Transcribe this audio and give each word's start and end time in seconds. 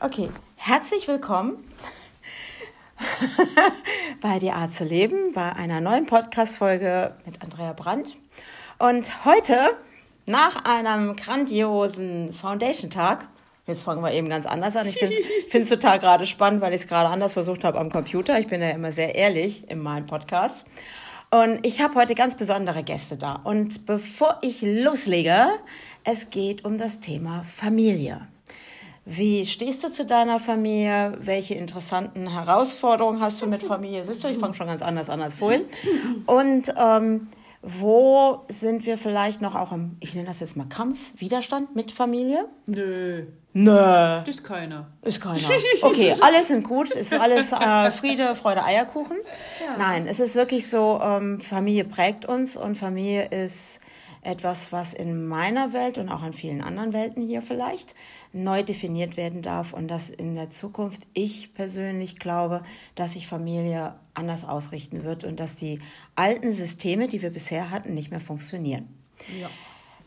Okay, 0.00 0.28
herzlich 0.56 1.08
willkommen 1.08 1.64
bei 4.20 4.38
Die 4.38 4.50
Art 4.50 4.74
zu 4.74 4.84
leben, 4.84 5.32
bei 5.32 5.52
einer 5.52 5.80
neuen 5.80 6.06
Podcast-Folge 6.06 7.14
mit 7.24 7.42
Andrea 7.42 7.72
Brandt. 7.72 8.16
Und 8.78 9.24
heute, 9.24 9.76
nach 10.26 10.64
einem 10.64 11.16
grandiosen 11.16 12.34
Foundation-Tag, 12.34 13.26
jetzt 13.66 13.82
fangen 13.82 14.02
wir 14.02 14.12
eben 14.12 14.28
ganz 14.28 14.44
anders 14.46 14.76
an. 14.76 14.86
Ich 14.86 14.98
finde 14.98 15.16
es 15.52 15.68
total 15.68 15.98
gerade 15.98 16.26
spannend, 16.26 16.60
weil 16.60 16.74
ich 16.74 16.82
es 16.82 16.88
gerade 16.88 17.08
anders 17.08 17.32
versucht 17.32 17.64
habe 17.64 17.78
am 17.78 17.90
Computer. 17.90 18.38
Ich 18.38 18.48
bin 18.48 18.60
ja 18.60 18.70
immer 18.70 18.92
sehr 18.92 19.14
ehrlich 19.14 19.70
in 19.70 19.82
meinem 19.82 20.06
Podcast. 20.06 20.66
Und 21.30 21.66
ich 21.66 21.80
habe 21.80 21.94
heute 21.94 22.14
ganz 22.14 22.36
besondere 22.36 22.82
Gäste 22.82 23.16
da. 23.16 23.40
Und 23.42 23.86
bevor 23.86 24.38
ich 24.42 24.62
loslege, 24.62 25.46
es 26.04 26.30
geht 26.30 26.64
um 26.64 26.78
das 26.78 27.00
Thema 27.00 27.44
Familie. 27.44 28.28
Wie 29.08 29.46
stehst 29.46 29.84
du 29.84 29.92
zu 29.92 30.04
deiner 30.04 30.40
Familie? 30.40 31.16
Welche 31.20 31.54
interessanten 31.54 32.28
Herausforderungen 32.28 33.20
hast 33.20 33.40
du 33.40 33.46
mit 33.46 33.62
Familie? 33.62 34.04
Siehst 34.04 34.24
du, 34.24 34.28
ich 34.28 34.36
fange 34.36 34.54
schon 34.54 34.66
ganz 34.66 34.82
anders 34.82 35.08
an 35.08 35.22
als 35.22 35.36
vorhin. 35.36 35.62
Und 36.26 36.74
ähm, 36.76 37.28
wo 37.62 38.44
sind 38.48 38.84
wir 38.84 38.98
vielleicht 38.98 39.40
noch 39.40 39.54
auch 39.54 39.70
im, 39.70 39.96
ich 40.00 40.14
nenne 40.16 40.26
das 40.26 40.40
jetzt 40.40 40.56
mal 40.56 40.66
Kampf, 40.66 40.98
Widerstand 41.18 41.76
mit 41.76 41.92
Familie? 41.92 42.46
Nö. 42.66 43.26
Nö. 43.52 43.70
Das 43.70 44.28
ist 44.28 44.42
keiner. 44.42 44.88
Ist 45.02 45.20
keiner. 45.20 45.38
Okay, 45.82 46.12
alles 46.20 46.48
sind 46.48 46.64
gut. 46.64 46.90
Ist 46.90 47.12
alles 47.12 47.52
äh, 47.52 47.92
Friede, 47.92 48.34
Freude, 48.34 48.64
Eierkuchen. 48.64 49.18
Ja. 49.64 49.76
Nein, 49.78 50.08
es 50.08 50.18
ist 50.18 50.34
wirklich 50.34 50.68
so, 50.68 51.00
ähm, 51.00 51.38
Familie 51.38 51.84
prägt 51.84 52.24
uns 52.26 52.56
und 52.56 52.76
Familie 52.76 53.26
ist 53.26 53.80
etwas, 54.26 54.72
was 54.72 54.92
in 54.92 55.26
meiner 55.26 55.72
Welt 55.72 55.96
und 55.96 56.08
auch 56.08 56.24
in 56.24 56.32
vielen 56.32 56.60
anderen 56.60 56.92
Welten 56.92 57.22
hier 57.22 57.42
vielleicht 57.42 57.94
neu 58.36 58.62
definiert 58.62 59.16
werden 59.16 59.42
darf 59.42 59.72
und 59.72 59.88
dass 59.88 60.10
in 60.10 60.34
der 60.34 60.50
Zukunft 60.50 61.02
ich 61.14 61.54
persönlich 61.54 62.18
glaube, 62.18 62.62
dass 62.94 63.14
sich 63.14 63.26
Familie 63.26 63.94
anders 64.14 64.44
ausrichten 64.44 65.04
wird 65.04 65.24
und 65.24 65.40
dass 65.40 65.56
die 65.56 65.80
alten 66.14 66.52
Systeme, 66.52 67.08
die 67.08 67.22
wir 67.22 67.30
bisher 67.30 67.70
hatten, 67.70 67.94
nicht 67.94 68.10
mehr 68.10 68.20
funktionieren. 68.20 68.88
Ja. 69.40 69.48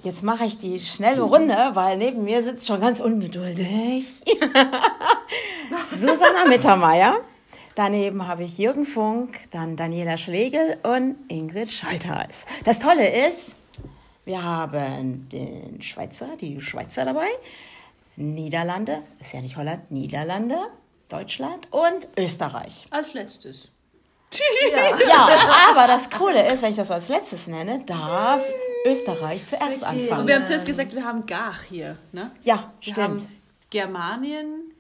Jetzt 0.01 0.23
mache 0.23 0.45
ich 0.45 0.57
die 0.57 0.79
schnelle 0.79 1.21
Runde, 1.21 1.55
weil 1.73 1.97
neben 1.97 2.23
mir 2.23 2.41
sitzt 2.41 2.65
schon 2.65 2.79
ganz 2.79 3.01
ungeduldig 3.01 4.05
Susanna 5.91 6.45
Mittermeier. 6.47 7.17
Daneben 7.75 8.27
habe 8.27 8.43
ich 8.43 8.57
Jürgen 8.57 8.85
Funk, 8.85 9.39
dann 9.51 9.75
Daniela 9.75 10.17
Schlegel 10.17 10.77
und 10.83 11.15
Ingrid 11.27 11.69
Schaltereis. 11.69 12.45
Das 12.63 12.79
Tolle 12.79 13.07
ist, 13.27 13.51
wir 14.25 14.43
haben 14.43 15.27
den 15.29 15.81
Schweizer, 15.81 16.29
die 16.39 16.61
Schweizer 16.61 17.03
dabei, 17.03 17.29
Niederlande, 18.19 19.01
ist 19.19 19.33
ja 19.33 19.41
nicht 19.41 19.55
Holland, 19.57 19.89
Niederlande, 19.91 20.57
Deutschland 21.07 21.71
und 21.71 22.07
Österreich. 22.17 22.85
Als 22.91 23.13
letztes. 23.13 23.71
Ja, 24.71 24.99
ja, 25.07 25.29
aber 25.71 25.87
das 25.87 26.09
Coole 26.09 26.47
ist, 26.51 26.61
wenn 26.61 26.71
ich 26.71 26.75
das 26.75 26.91
als 26.91 27.07
letztes 27.07 27.47
nenne, 27.47 27.83
darf 27.85 28.43
Österreich 28.85 29.45
zuerst 29.47 29.83
anfangen. 29.83 30.21
Und 30.21 30.27
wir 30.27 30.35
haben 30.35 30.45
zuerst 30.45 30.65
gesagt, 30.65 30.93
wir 30.93 31.03
haben 31.03 31.25
Gach 31.25 31.63
hier, 31.63 31.97
ne? 32.11 32.31
Ja, 32.41 32.71
wir 32.81 32.91
stimmt. 32.93 33.21
Haben 33.21 33.27
Germanien, 33.69 34.73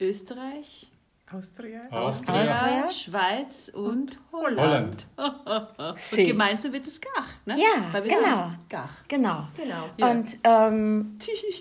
Österreich, 0.00 0.88
Austria, 1.32 1.80
Austria, 1.90 2.84
Austria 2.84 2.88
Schweiz 2.92 3.68
und 3.68 4.16
Holland. 4.32 5.06
Holland. 5.16 5.68
und 6.12 6.16
gemeinsam 6.16 6.72
wird 6.72 6.86
es 6.86 7.00
Gach, 7.00 7.28
ne? 7.44 7.56
Ja, 7.58 7.98
genau. 8.00 8.52
Gach. 8.68 8.94
Genau. 9.08 9.48
genau. 9.56 9.88
Ja. 9.96 10.10
Und 10.10 10.36
ähm, 10.44 11.18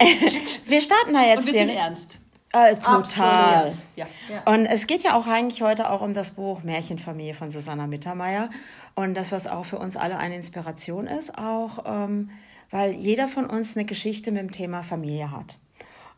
wir 0.67 0.81
starten 0.81 1.13
da 1.13 1.25
jetzt. 1.25 1.39
Und 1.39 1.45
wir 1.47 1.53
sind 1.53 1.69
ernst. 1.69 2.19
Äh, 2.53 2.75
total. 2.75 3.73
Ja. 3.95 4.05
ja. 4.29 4.43
Und 4.45 4.67
es 4.67 4.85
geht 4.85 5.03
ja 5.03 5.15
auch 5.15 5.25
eigentlich 5.25 5.63
heute 5.63 5.89
auch 5.89 6.01
um 6.01 6.13
das 6.13 6.31
Buch 6.31 6.61
Märchenfamilie 6.61 7.33
von 7.33 7.49
Susanna 7.49 7.87
Mittermeier. 7.87 8.51
Und 8.93 9.15
das, 9.15 9.31
was 9.31 9.47
auch 9.47 9.65
für 9.65 9.79
uns 9.79 9.97
alle 9.97 10.17
eine 10.17 10.35
Inspiration 10.35 11.07
ist, 11.07 11.37
auch 11.37 11.83
ähm, 11.85 12.29
weil 12.69 12.91
jeder 12.93 13.27
von 13.27 13.47
uns 13.47 13.75
eine 13.75 13.85
Geschichte 13.85 14.31
mit 14.31 14.41
dem 14.41 14.51
Thema 14.51 14.83
Familie 14.83 15.31
hat. 15.31 15.57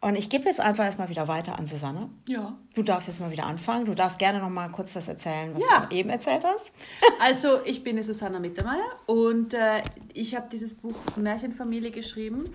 Und 0.07 0.15
ich 0.15 0.29
gebe 0.29 0.45
jetzt 0.45 0.61
einfach 0.61 0.85
erstmal 0.85 1.09
wieder 1.09 1.27
weiter 1.27 1.59
an 1.59 1.67
Susanne. 1.67 2.09
Ja. 2.29 2.57
Du 2.73 2.81
darfst 2.81 3.09
jetzt 3.09 3.19
mal 3.19 3.29
wieder 3.29 3.45
anfangen. 3.45 3.83
Du 3.83 3.93
darfst 3.93 4.17
gerne 4.17 4.39
noch 4.39 4.49
mal 4.49 4.69
kurz 4.69 4.93
das 4.93 5.09
erzählen, 5.09 5.53
was 5.53 5.61
ja. 5.61 5.85
du 5.85 5.93
eben 5.93 6.09
erzählt 6.09 6.45
hast. 6.45 6.71
Also, 7.19 7.59
ich 7.65 7.83
bin 7.83 7.97
die 7.97 8.03
Susanna 8.03 8.39
Mittermeier 8.39 8.85
und 9.05 9.53
äh, 9.53 9.81
ich 10.13 10.33
habe 10.33 10.47
dieses 10.49 10.75
Buch 10.75 10.95
Märchenfamilie 11.17 11.91
geschrieben, 11.91 12.45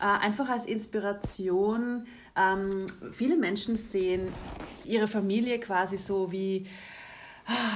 äh, 0.00 0.04
einfach 0.04 0.50
als 0.50 0.66
Inspiration. 0.66 2.06
Ähm, 2.36 2.84
viele 3.12 3.38
Menschen 3.38 3.76
sehen 3.76 4.28
ihre 4.84 5.06
Familie 5.06 5.60
quasi 5.60 5.96
so 5.96 6.30
wie 6.30 6.66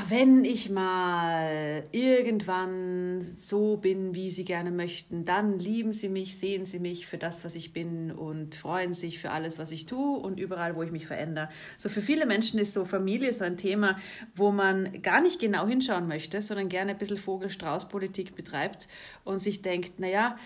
wenn 0.08 0.44
ich 0.44 0.68
mal 0.68 1.84
irgendwann 1.92 3.22
so 3.22 3.78
bin, 3.78 4.14
wie 4.14 4.30
Sie 4.30 4.44
gerne 4.44 4.70
möchten, 4.70 5.24
dann 5.24 5.58
lieben 5.58 5.94
Sie 5.94 6.10
mich, 6.10 6.38
sehen 6.38 6.66
Sie 6.66 6.78
mich 6.78 7.06
für 7.06 7.16
das, 7.16 7.42
was 7.42 7.54
ich 7.54 7.72
bin 7.72 8.12
und 8.12 8.54
freuen 8.54 8.92
sich 8.92 9.18
für 9.18 9.30
alles, 9.30 9.58
was 9.58 9.72
ich 9.72 9.86
tue 9.86 10.18
und 10.18 10.38
überall, 10.38 10.76
wo 10.76 10.82
ich 10.82 10.90
mich 10.90 11.06
verändere. 11.06 11.48
So 11.78 11.88
für 11.88 12.02
viele 12.02 12.26
Menschen 12.26 12.58
ist 12.58 12.74
so 12.74 12.84
Familie 12.84 13.32
so 13.32 13.44
ein 13.44 13.56
Thema, 13.56 13.98
wo 14.34 14.50
man 14.50 15.00
gar 15.00 15.22
nicht 15.22 15.40
genau 15.40 15.66
hinschauen 15.66 16.06
möchte, 16.06 16.42
sondern 16.42 16.68
gerne 16.68 16.90
ein 16.90 16.98
bisschen 16.98 17.16
Vogel-Strauß-Politik 17.16 18.34
betreibt 18.34 18.88
und 19.24 19.38
sich 19.38 19.62
denkt, 19.62 20.00
naja, 20.00 20.36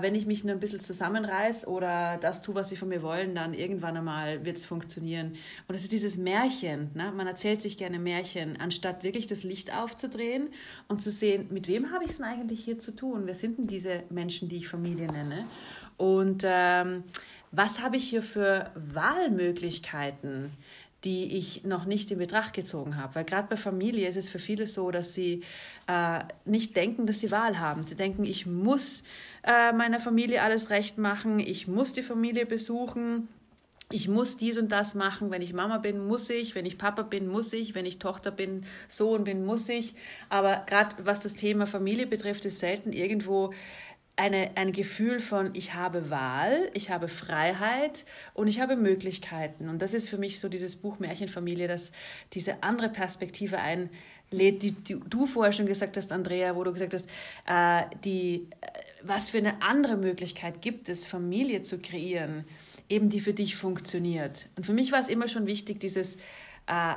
wenn 0.00 0.14
ich 0.14 0.26
mich 0.26 0.44
nur 0.44 0.54
ein 0.54 0.60
bisschen 0.60 0.80
zusammenreiß 0.80 1.66
oder 1.66 2.18
das 2.18 2.42
tue, 2.42 2.54
was 2.54 2.68
sie 2.68 2.76
von 2.76 2.88
mir 2.88 3.02
wollen, 3.02 3.34
dann 3.34 3.54
irgendwann 3.54 3.96
einmal 3.96 4.44
wird 4.44 4.56
es 4.56 4.64
funktionieren. 4.64 5.34
Und 5.68 5.74
es 5.74 5.82
ist 5.82 5.92
dieses 5.92 6.16
Märchen. 6.16 6.90
Ne? 6.94 7.12
Man 7.12 7.26
erzählt 7.26 7.60
sich 7.60 7.78
gerne 7.78 7.98
Märchen, 7.98 8.58
anstatt 8.60 9.02
wirklich 9.02 9.26
das 9.26 9.42
Licht 9.44 9.74
aufzudrehen 9.74 10.48
und 10.88 11.02
zu 11.02 11.10
sehen, 11.10 11.48
mit 11.50 11.68
wem 11.68 11.92
habe 11.92 12.04
ich 12.04 12.10
es 12.10 12.16
denn 12.18 12.26
eigentlich 12.26 12.64
hier 12.64 12.78
zu 12.78 12.94
tun? 12.94 13.22
Wer 13.26 13.34
sind 13.34 13.58
denn 13.58 13.66
diese 13.66 14.04
Menschen, 14.10 14.48
die 14.48 14.56
ich 14.56 14.68
Familie 14.68 15.06
nenne? 15.06 15.46
Und 15.96 16.44
ähm, 16.46 17.04
was 17.50 17.80
habe 17.80 17.96
ich 17.96 18.08
hier 18.08 18.22
für 18.22 18.70
Wahlmöglichkeiten? 18.74 20.52
Die 21.04 21.36
ich 21.36 21.64
noch 21.64 21.84
nicht 21.84 22.10
in 22.10 22.18
Betracht 22.18 22.54
gezogen 22.54 22.96
habe. 22.96 23.16
Weil 23.16 23.24
gerade 23.24 23.48
bei 23.48 23.56
Familie 23.56 24.08
ist 24.08 24.16
es 24.16 24.28
für 24.28 24.38
viele 24.38 24.66
so, 24.66 24.90
dass 24.90 25.14
sie 25.14 25.42
äh, 25.88 26.20
nicht 26.44 26.76
denken, 26.76 27.06
dass 27.06 27.20
sie 27.20 27.30
Wahl 27.30 27.58
haben. 27.58 27.82
Sie 27.82 27.96
denken, 27.96 28.24
ich 28.24 28.46
muss 28.46 29.02
äh, 29.42 29.72
meiner 29.72 30.00
Familie 30.00 30.42
alles 30.42 30.70
recht 30.70 30.98
machen, 30.98 31.40
ich 31.40 31.66
muss 31.66 31.92
die 31.92 32.02
Familie 32.02 32.46
besuchen, 32.46 33.28
ich 33.92 34.08
muss 34.08 34.36
dies 34.38 34.56
und 34.56 34.72
das 34.72 34.94
machen. 34.94 35.30
Wenn 35.30 35.42
ich 35.42 35.52
Mama 35.52 35.78
bin, 35.78 36.06
muss 36.06 36.30
ich. 36.30 36.54
Wenn 36.54 36.64
ich 36.64 36.78
Papa 36.78 37.02
bin, 37.02 37.28
muss 37.28 37.52
ich. 37.52 37.74
Wenn 37.74 37.84
ich 37.84 37.98
Tochter 37.98 38.30
bin, 38.30 38.64
Sohn 38.88 39.24
bin, 39.24 39.44
muss 39.44 39.68
ich. 39.68 39.94
Aber 40.30 40.64
gerade 40.66 40.96
was 41.04 41.20
das 41.20 41.34
Thema 41.34 41.66
Familie 41.66 42.06
betrifft, 42.06 42.46
ist 42.46 42.58
selten 42.58 42.92
irgendwo 42.92 43.52
eine, 44.16 44.56
ein 44.56 44.72
Gefühl 44.72 45.20
von, 45.20 45.54
ich 45.54 45.74
habe 45.74 46.10
Wahl, 46.10 46.70
ich 46.74 46.90
habe 46.90 47.08
Freiheit 47.08 48.04
und 48.34 48.46
ich 48.46 48.60
habe 48.60 48.76
Möglichkeiten. 48.76 49.68
Und 49.68 49.80
das 49.80 49.94
ist 49.94 50.08
für 50.08 50.18
mich 50.18 50.38
so 50.38 50.48
dieses 50.48 50.76
Buch 50.76 50.98
Märchenfamilie, 50.98 51.66
das 51.66 51.92
diese 52.32 52.62
andere 52.62 52.90
Perspektive 52.90 53.58
einlädt, 53.58 54.62
die, 54.62 54.72
die 54.72 55.00
du 55.08 55.26
vorher 55.26 55.52
schon 55.52 55.66
gesagt 55.66 55.96
hast, 55.96 56.12
Andrea, 56.12 56.56
wo 56.56 56.64
du 56.64 56.72
gesagt 56.72 56.94
hast, 56.94 57.08
äh, 57.46 57.84
die, 58.04 58.48
äh, 58.60 58.66
was 59.02 59.30
für 59.30 59.38
eine 59.38 59.62
andere 59.62 59.96
Möglichkeit 59.96 60.60
gibt 60.60 60.88
es, 60.90 61.06
Familie 61.06 61.62
zu 61.62 61.78
kreieren, 61.78 62.44
eben 62.90 63.08
die 63.08 63.20
für 63.20 63.32
dich 63.32 63.56
funktioniert. 63.56 64.48
Und 64.56 64.66
für 64.66 64.74
mich 64.74 64.92
war 64.92 65.00
es 65.00 65.08
immer 65.08 65.26
schon 65.26 65.46
wichtig, 65.46 65.80
dieses 65.80 66.16
äh, 66.66 66.94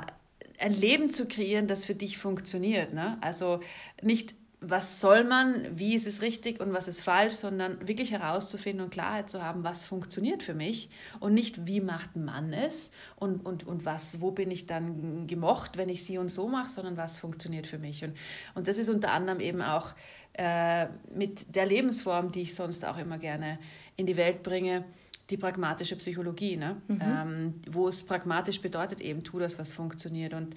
ein 0.58 0.74
Leben 0.74 1.08
zu 1.08 1.26
kreieren, 1.26 1.66
das 1.66 1.84
für 1.86 1.94
dich 1.94 2.18
funktioniert. 2.18 2.92
Ne? 2.92 3.18
Also 3.20 3.60
nicht 4.02 4.34
was 4.60 5.00
soll 5.00 5.24
man, 5.24 5.78
wie 5.78 5.94
ist 5.94 6.06
es 6.06 6.22
richtig 6.22 6.60
und 6.60 6.72
was 6.72 6.88
ist 6.88 7.02
falsch, 7.02 7.34
sondern 7.34 7.86
wirklich 7.86 8.12
herauszufinden 8.12 8.84
und 8.84 8.90
Klarheit 8.90 9.28
zu 9.28 9.42
haben, 9.42 9.64
was 9.64 9.84
funktioniert 9.84 10.42
für 10.42 10.54
mich 10.54 10.88
und 11.20 11.34
nicht, 11.34 11.66
wie 11.66 11.80
macht 11.80 12.16
man 12.16 12.54
es 12.54 12.90
und, 13.16 13.44
und, 13.44 13.66
und 13.66 13.84
was, 13.84 14.20
wo 14.20 14.30
bin 14.30 14.50
ich 14.50 14.66
dann 14.66 15.26
gemocht, 15.26 15.76
wenn 15.76 15.90
ich 15.90 16.04
sie 16.04 16.16
und 16.16 16.30
so 16.30 16.48
mache, 16.48 16.70
sondern 16.70 16.96
was 16.96 17.18
funktioniert 17.18 17.66
für 17.66 17.78
mich. 17.78 18.02
Und, 18.02 18.16
und 18.54 18.66
das 18.66 18.78
ist 18.78 18.88
unter 18.88 19.12
anderem 19.12 19.40
eben 19.40 19.60
auch 19.60 19.94
äh, 20.32 20.86
mit 21.14 21.54
der 21.54 21.66
Lebensform, 21.66 22.32
die 22.32 22.42
ich 22.42 22.54
sonst 22.54 22.84
auch 22.86 22.96
immer 22.96 23.18
gerne 23.18 23.58
in 23.96 24.06
die 24.06 24.16
Welt 24.16 24.42
bringe, 24.42 24.84
die 25.28 25.36
pragmatische 25.36 25.96
Psychologie, 25.96 26.56
ne? 26.56 26.80
Mhm. 26.88 27.00
Ähm, 27.02 27.54
wo 27.68 27.88
es 27.88 28.04
pragmatisch 28.04 28.60
bedeutet, 28.60 29.00
eben 29.00 29.24
tu 29.24 29.38
das, 29.38 29.58
was 29.58 29.72
funktioniert. 29.72 30.34
Und 30.34 30.54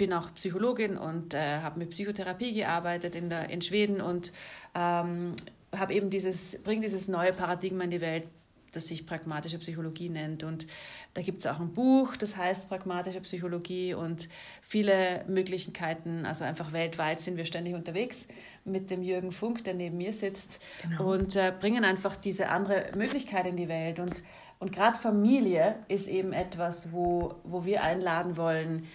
bin 0.00 0.14
auch 0.14 0.32
Psychologin 0.32 0.96
und 0.96 1.34
äh, 1.34 1.58
habe 1.58 1.78
mit 1.78 1.90
Psychotherapie 1.90 2.54
gearbeitet 2.54 3.14
in, 3.14 3.28
der, 3.28 3.50
in 3.50 3.60
Schweden 3.60 4.00
und 4.00 4.32
ähm, 4.74 5.36
habe 5.76 5.92
eben 5.92 6.08
dieses, 6.08 6.56
bringe 6.62 6.80
dieses 6.80 7.06
neue 7.06 7.34
Paradigma 7.34 7.84
in 7.84 7.90
die 7.90 8.00
Welt, 8.00 8.24
das 8.72 8.88
sich 8.88 9.04
pragmatische 9.04 9.58
Psychologie 9.58 10.08
nennt. 10.08 10.42
Und 10.42 10.66
da 11.12 11.20
gibt 11.20 11.40
es 11.40 11.46
auch 11.46 11.60
ein 11.60 11.74
Buch, 11.74 12.16
das 12.16 12.34
heißt 12.34 12.70
Pragmatische 12.70 13.20
Psychologie 13.20 13.92
und 13.92 14.30
viele 14.62 15.22
Möglichkeiten. 15.28 16.24
Also 16.24 16.44
einfach 16.44 16.72
weltweit 16.72 17.20
sind 17.20 17.36
wir 17.36 17.44
ständig 17.44 17.74
unterwegs 17.74 18.26
mit 18.64 18.90
dem 18.90 19.02
Jürgen 19.02 19.32
Funk, 19.32 19.64
der 19.64 19.74
neben 19.74 19.98
mir 19.98 20.14
sitzt 20.14 20.60
genau. 20.80 21.12
und 21.12 21.36
äh, 21.36 21.52
bringen 21.60 21.84
einfach 21.84 22.16
diese 22.16 22.48
andere 22.48 22.86
Möglichkeit 22.96 23.44
in 23.44 23.56
die 23.56 23.68
Welt. 23.68 23.98
Und 23.98 24.22
Und 24.60 24.72
gerade 24.72 24.96
Familie 24.96 25.76
ist 25.88 26.08
eben 26.08 26.32
etwas, 26.32 26.92
wo, 26.92 27.34
wo 27.44 27.66
wir 27.66 27.82
einladen 27.82 28.36
wollen, 28.36 28.86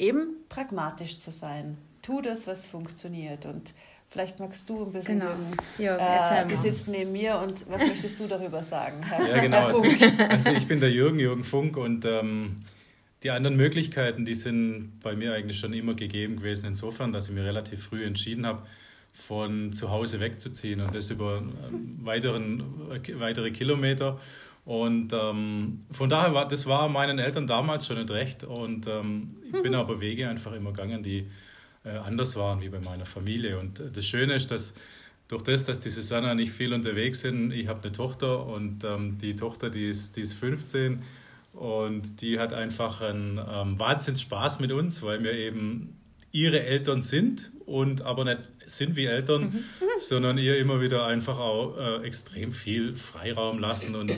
eben 0.00 0.36
pragmatisch 0.48 1.18
zu 1.18 1.30
sein. 1.30 1.76
Tu 2.02 2.22
das, 2.22 2.46
was 2.46 2.66
funktioniert. 2.66 3.44
Und 3.44 3.74
vielleicht 4.08 4.40
magst 4.40 4.68
du 4.68 4.86
ein 4.86 4.92
bisschen. 4.92 5.20
Genau. 5.20 5.32
Jürgen, 5.78 6.00
äh, 6.00 6.48
du 6.48 6.56
sitzt 6.56 6.88
neben 6.88 7.12
mir 7.12 7.38
und 7.38 7.68
was 7.70 7.86
möchtest 7.86 8.18
du 8.18 8.26
darüber 8.26 8.62
sagen? 8.62 9.02
Herr, 9.02 9.28
ja, 9.28 9.40
genau. 9.40 9.66
Also 9.66 9.84
ich, 9.84 10.02
also 10.30 10.50
ich, 10.50 10.66
bin 10.66 10.80
der 10.80 10.90
Jürgen, 10.90 11.20
Jürgen 11.20 11.44
Funk 11.44 11.76
und 11.76 12.04
ähm, 12.06 12.64
die 13.22 13.30
anderen 13.30 13.56
Möglichkeiten, 13.56 14.24
die 14.24 14.34
sind 14.34 14.98
bei 15.02 15.14
mir 15.14 15.34
eigentlich 15.34 15.58
schon 15.60 15.74
immer 15.74 15.94
gegeben 15.94 16.36
gewesen, 16.36 16.66
insofern, 16.66 17.12
dass 17.12 17.28
ich 17.28 17.34
mir 17.34 17.44
relativ 17.44 17.84
früh 17.84 18.04
entschieden 18.04 18.46
habe, 18.46 18.62
von 19.12 19.72
zu 19.74 19.90
Hause 19.90 20.20
wegzuziehen 20.20 20.80
und 20.80 20.94
das 20.94 21.10
über 21.10 21.38
ähm, 21.38 21.98
weiteren, 22.00 22.64
weitere 23.18 23.50
Kilometer. 23.50 24.18
Und 24.64 25.12
ähm, 25.12 25.80
von 25.90 26.08
daher 26.08 26.34
war 26.34 26.46
das 26.46 26.66
war 26.66 26.88
meinen 26.88 27.18
Eltern 27.18 27.46
damals 27.46 27.86
schon 27.86 27.98
nicht 27.98 28.10
recht. 28.10 28.44
Und 28.44 28.86
ähm, 28.86 29.36
ich 29.52 29.62
bin 29.62 29.74
aber 29.74 30.00
Wege 30.00 30.28
einfach 30.28 30.52
immer 30.52 30.72
gegangen, 30.72 31.02
die 31.02 31.26
äh, 31.84 31.90
anders 31.90 32.36
waren 32.36 32.60
wie 32.60 32.68
bei 32.68 32.80
meiner 32.80 33.06
Familie. 33.06 33.58
Und 33.58 33.82
das 33.92 34.04
Schöne 34.06 34.34
ist, 34.34 34.50
dass 34.50 34.74
durch 35.28 35.42
das, 35.42 35.64
dass 35.64 35.80
die 35.80 35.90
Susanna 35.90 36.34
nicht 36.34 36.52
viel 36.52 36.72
unterwegs 36.72 37.20
sind, 37.20 37.52
ich 37.52 37.68
habe 37.68 37.82
eine 37.82 37.92
Tochter 37.92 38.46
und 38.46 38.84
ähm, 38.84 39.16
die 39.18 39.36
Tochter, 39.36 39.70
die 39.70 39.86
ist, 39.86 40.16
die 40.16 40.22
ist 40.22 40.34
15 40.34 41.02
und 41.52 42.20
die 42.20 42.40
hat 42.40 42.52
einfach 42.52 43.00
einen 43.00 43.38
ähm, 43.38 43.78
Wahnsinns 43.78 44.20
Spaß 44.22 44.58
mit 44.58 44.72
uns, 44.72 45.02
weil 45.02 45.22
wir 45.22 45.32
eben 45.32 45.99
ihre 46.32 46.62
Eltern 46.62 47.00
sind 47.00 47.50
und 47.66 48.02
aber 48.02 48.24
nicht 48.24 48.40
sind 48.66 48.96
wie 48.96 49.06
Eltern, 49.06 49.42
mhm. 49.42 49.64
sondern 49.98 50.38
ihr 50.38 50.58
immer 50.58 50.80
wieder 50.80 51.06
einfach 51.06 51.38
auch 51.38 51.76
äh, 51.76 52.06
extrem 52.06 52.52
viel 52.52 52.94
Freiraum 52.94 53.58
lassen 53.58 53.94
und 53.94 54.12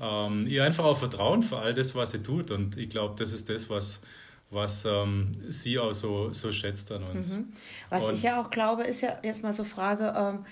ähm, 0.00 0.46
ihr 0.46 0.64
einfach 0.64 0.84
auch 0.84 0.98
vertrauen 0.98 1.42
für 1.42 1.58
all 1.58 1.74
das, 1.74 1.94
was 1.94 2.10
sie 2.12 2.22
tut. 2.22 2.50
Und 2.50 2.76
ich 2.76 2.90
glaube, 2.90 3.14
das 3.18 3.32
ist 3.32 3.48
das, 3.48 3.70
was, 3.70 4.02
was 4.50 4.84
ähm, 4.84 5.32
sie 5.48 5.78
auch 5.78 5.94
so, 5.94 6.32
so 6.32 6.52
schätzt 6.52 6.92
an 6.92 7.04
uns. 7.04 7.38
Mhm. 7.38 7.52
Was 7.88 8.04
und, 8.04 8.14
ich 8.14 8.22
ja 8.22 8.40
auch 8.40 8.50
glaube, 8.50 8.82
ist 8.82 9.00
ja 9.00 9.18
jetzt 9.22 9.42
mal 9.42 9.52
so 9.52 9.64
Frage, 9.64 10.12
ähm, 10.16 10.46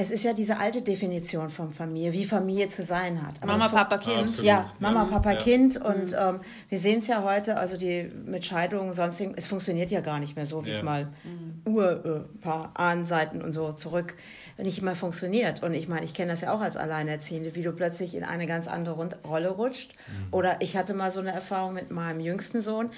es 0.00 0.10
ist 0.10 0.24
ja 0.24 0.32
diese 0.32 0.58
alte 0.58 0.80
Definition 0.80 1.50
von 1.50 1.74
Familie, 1.74 2.14
wie 2.14 2.24
Familie 2.24 2.68
zu 2.68 2.84
sein 2.84 3.20
hat. 3.26 3.34
Aber 3.42 3.52
Mama, 3.52 3.68
Papa, 3.68 3.98
Kind. 3.98 4.18
Absolut. 4.18 4.46
Ja, 4.46 4.64
Mama, 4.78 5.04
Papa, 5.04 5.32
ja. 5.32 5.38
Kind. 5.38 5.76
Und 5.76 6.12
mhm. 6.12 6.18
ähm, 6.18 6.40
wir 6.70 6.78
sehen 6.78 7.00
es 7.00 7.06
ja 7.06 7.22
heute, 7.22 7.58
also 7.58 7.76
die 7.76 8.10
mit 8.24 8.46
Scheidungen, 8.46 8.94
sonstigen, 8.94 9.34
es 9.36 9.46
funktioniert 9.46 9.90
ja 9.90 10.00
gar 10.00 10.18
nicht 10.18 10.36
mehr 10.36 10.46
so, 10.46 10.64
wie 10.64 10.70
ja. 10.70 10.76
es 10.76 10.82
mal 10.82 11.08
mhm. 11.22 11.70
ur, 11.70 12.04
äh, 12.04 12.40
paar 12.40 12.70
Ahnenseiten 12.74 13.42
und 13.42 13.52
so 13.52 13.72
zurück 13.72 14.14
nicht 14.56 14.80
mehr 14.80 14.96
funktioniert. 14.96 15.62
Und 15.62 15.74
ich 15.74 15.86
meine, 15.86 16.04
ich 16.04 16.14
kenne 16.14 16.30
das 16.30 16.40
ja 16.40 16.54
auch 16.54 16.60
als 16.60 16.78
Alleinerziehende, 16.78 17.54
wie 17.54 17.62
du 17.62 17.72
plötzlich 17.72 18.14
in 18.14 18.24
eine 18.24 18.46
ganz 18.46 18.68
andere 18.68 19.10
Rolle 19.28 19.50
rutscht. 19.50 19.92
Mhm. 19.92 20.28
Oder 20.30 20.62
ich 20.62 20.78
hatte 20.78 20.94
mal 20.94 21.10
so 21.10 21.20
eine 21.20 21.32
Erfahrung 21.32 21.74
mit 21.74 21.90
meinem 21.90 22.20
jüngsten 22.20 22.62
Sohn, 22.62 22.88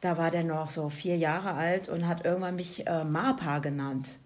da 0.00 0.18
war 0.18 0.32
der 0.32 0.42
noch 0.42 0.70
so 0.70 0.88
vier 0.88 1.16
Jahre 1.16 1.52
alt 1.52 1.88
und 1.88 2.08
hat 2.08 2.24
irgendwann 2.24 2.56
mich 2.56 2.86
äh, 2.88 3.04
Mapa 3.04 3.60
genannt. 3.60 4.18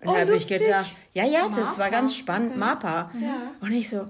Und 0.00 0.08
oh, 0.08 0.12
da 0.14 0.20
habe 0.20 0.36
ich 0.36 0.46
gedacht, 0.46 0.94
ja, 1.12 1.24
ja, 1.24 1.48
das 1.48 1.56
Mapa. 1.56 1.78
war 1.78 1.90
ganz 1.90 2.14
spannend, 2.14 2.50
okay. 2.50 2.58
Mapa. 2.58 3.10
Ja. 3.20 3.52
Und 3.60 3.72
ich 3.72 3.88
so, 3.88 4.06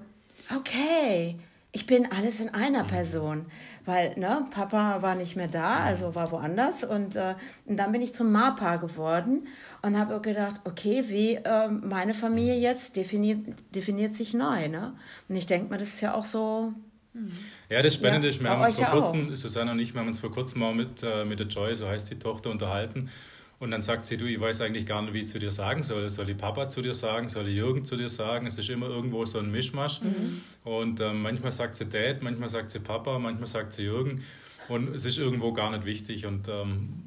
okay, 0.57 1.39
ich 1.77 1.87
bin 1.87 2.11
alles 2.11 2.41
in 2.41 2.49
einer. 2.49 2.85
Person. 2.85 3.47
Weil, 3.85 4.19
ne, 4.19 4.47
Papa 4.51 5.03
war 5.03 5.15
nicht 5.15 5.37
mehr 5.37 5.47
da, 5.47 5.77
also 5.85 6.15
war 6.15 6.33
woanders. 6.33 6.85
Und, 6.85 7.17
äh, 7.17 7.35
und 7.67 7.77
dann 7.77 7.93
bin 7.93 8.01
ich 8.01 8.15
zum 8.15 8.33
Mapa 8.33 8.77
geworden 8.77 9.47
und 9.83 9.99
habe 9.99 10.21
gedacht, 10.21 10.63
okay, 10.65 11.05
wie 11.09 11.35
äh, 11.35 11.69
meine 11.69 12.15
Familie 12.15 12.57
jetzt 12.57 12.97
definiert, 12.97 13.41
definiert 13.75 14.15
sich 14.15 14.35
neu. 14.35 14.69
Ne? 14.69 14.95
Und 15.29 15.37
ich 15.37 15.47
denke 15.47 15.71
mal, 15.71 15.79
das 15.79 15.89
ist 15.89 16.01
ja 16.01 16.15
auch 16.15 16.25
so. 16.25 16.73
Hm. 17.13 17.31
Ja, 17.69 17.83
das 17.83 17.95
Spannende 17.95 18.27
ja, 18.27 18.35
ist, 18.35 18.43
wir 18.43 18.51
haben 18.51 18.63
uns 18.63 18.75
vor 18.75 18.87
kurzem, 18.87 19.31
auch. 19.31 19.37
Susanne 19.37 19.71
und 19.71 19.79
ich, 19.79 19.95
wir 19.95 20.01
haben 20.01 20.09
uns 20.09 20.21
vor 20.21 20.33
kurzem 20.33 20.61
mal 20.61 20.75
mit, 20.75 21.03
äh, 21.03 21.25
mit 21.25 21.39
der 21.39 21.47
Joy, 21.47 21.75
so 21.75 21.87
heißt 21.87 22.11
die 22.11 22.19
Tochter, 22.19 22.51
unterhalten. 22.51 23.11
Und 23.59 23.71
dann 23.71 23.81
sagt 23.81 24.05
sie, 24.05 24.19
du, 24.19 24.27
ich 24.27 24.39
weiß 24.39 24.61
eigentlich 24.61 24.85
gar 24.85 25.01
nicht, 25.01 25.15
wie 25.15 25.21
ich 25.21 25.29
zu 25.29 25.39
dir 25.39 25.51
sagen 25.51 25.83
soll. 25.83 26.11
Soll 26.11 26.29
ich 26.29 26.37
Papa 26.37 26.69
zu 26.69 26.83
dir 26.83 26.93
sagen? 26.93 27.31
Soll 27.31 27.49
ich 27.49 27.55
Jürgen 27.55 27.85
zu 27.85 27.97
dir 27.97 28.11
sagen? 28.11 28.47
Es 28.47 28.59
ist 28.59 28.69
immer 28.69 28.89
irgendwo 28.89 29.25
so 29.25 29.39
ein 29.39 29.51
Mischmasch. 29.51 30.03
Mhm. 30.03 30.43
Und 30.65 31.01
äh, 31.01 31.15
manchmal 31.15 31.53
sagt 31.53 31.77
sie 31.77 31.87
Dad, 31.87 32.23
manchmal 32.23 32.51
sagt 32.51 32.71
sie 32.71 32.81
Papa, 32.81 33.19
manchmal 33.19 33.47
sagt 33.47 33.73
sie 33.73 33.85
Jürgen. 33.85 34.23
Und 34.69 34.95
es 34.95 35.07
ist 35.07 35.17
irgendwo 35.17 35.55
gar 35.55 35.71
nicht 35.71 35.87
wichtig. 35.87 36.27
Und 36.27 36.49
ähm, 36.49 37.05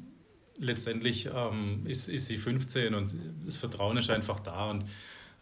letztendlich 0.58 1.28
ähm, 1.32 1.82
ist, 1.86 2.08
ist 2.08 2.26
sie 2.26 2.36
15 2.36 2.94
und 2.94 3.16
das 3.46 3.56
Vertrauen 3.56 3.96
ist 3.96 4.10
einfach 4.10 4.40
da. 4.40 4.72
Und 4.72 4.84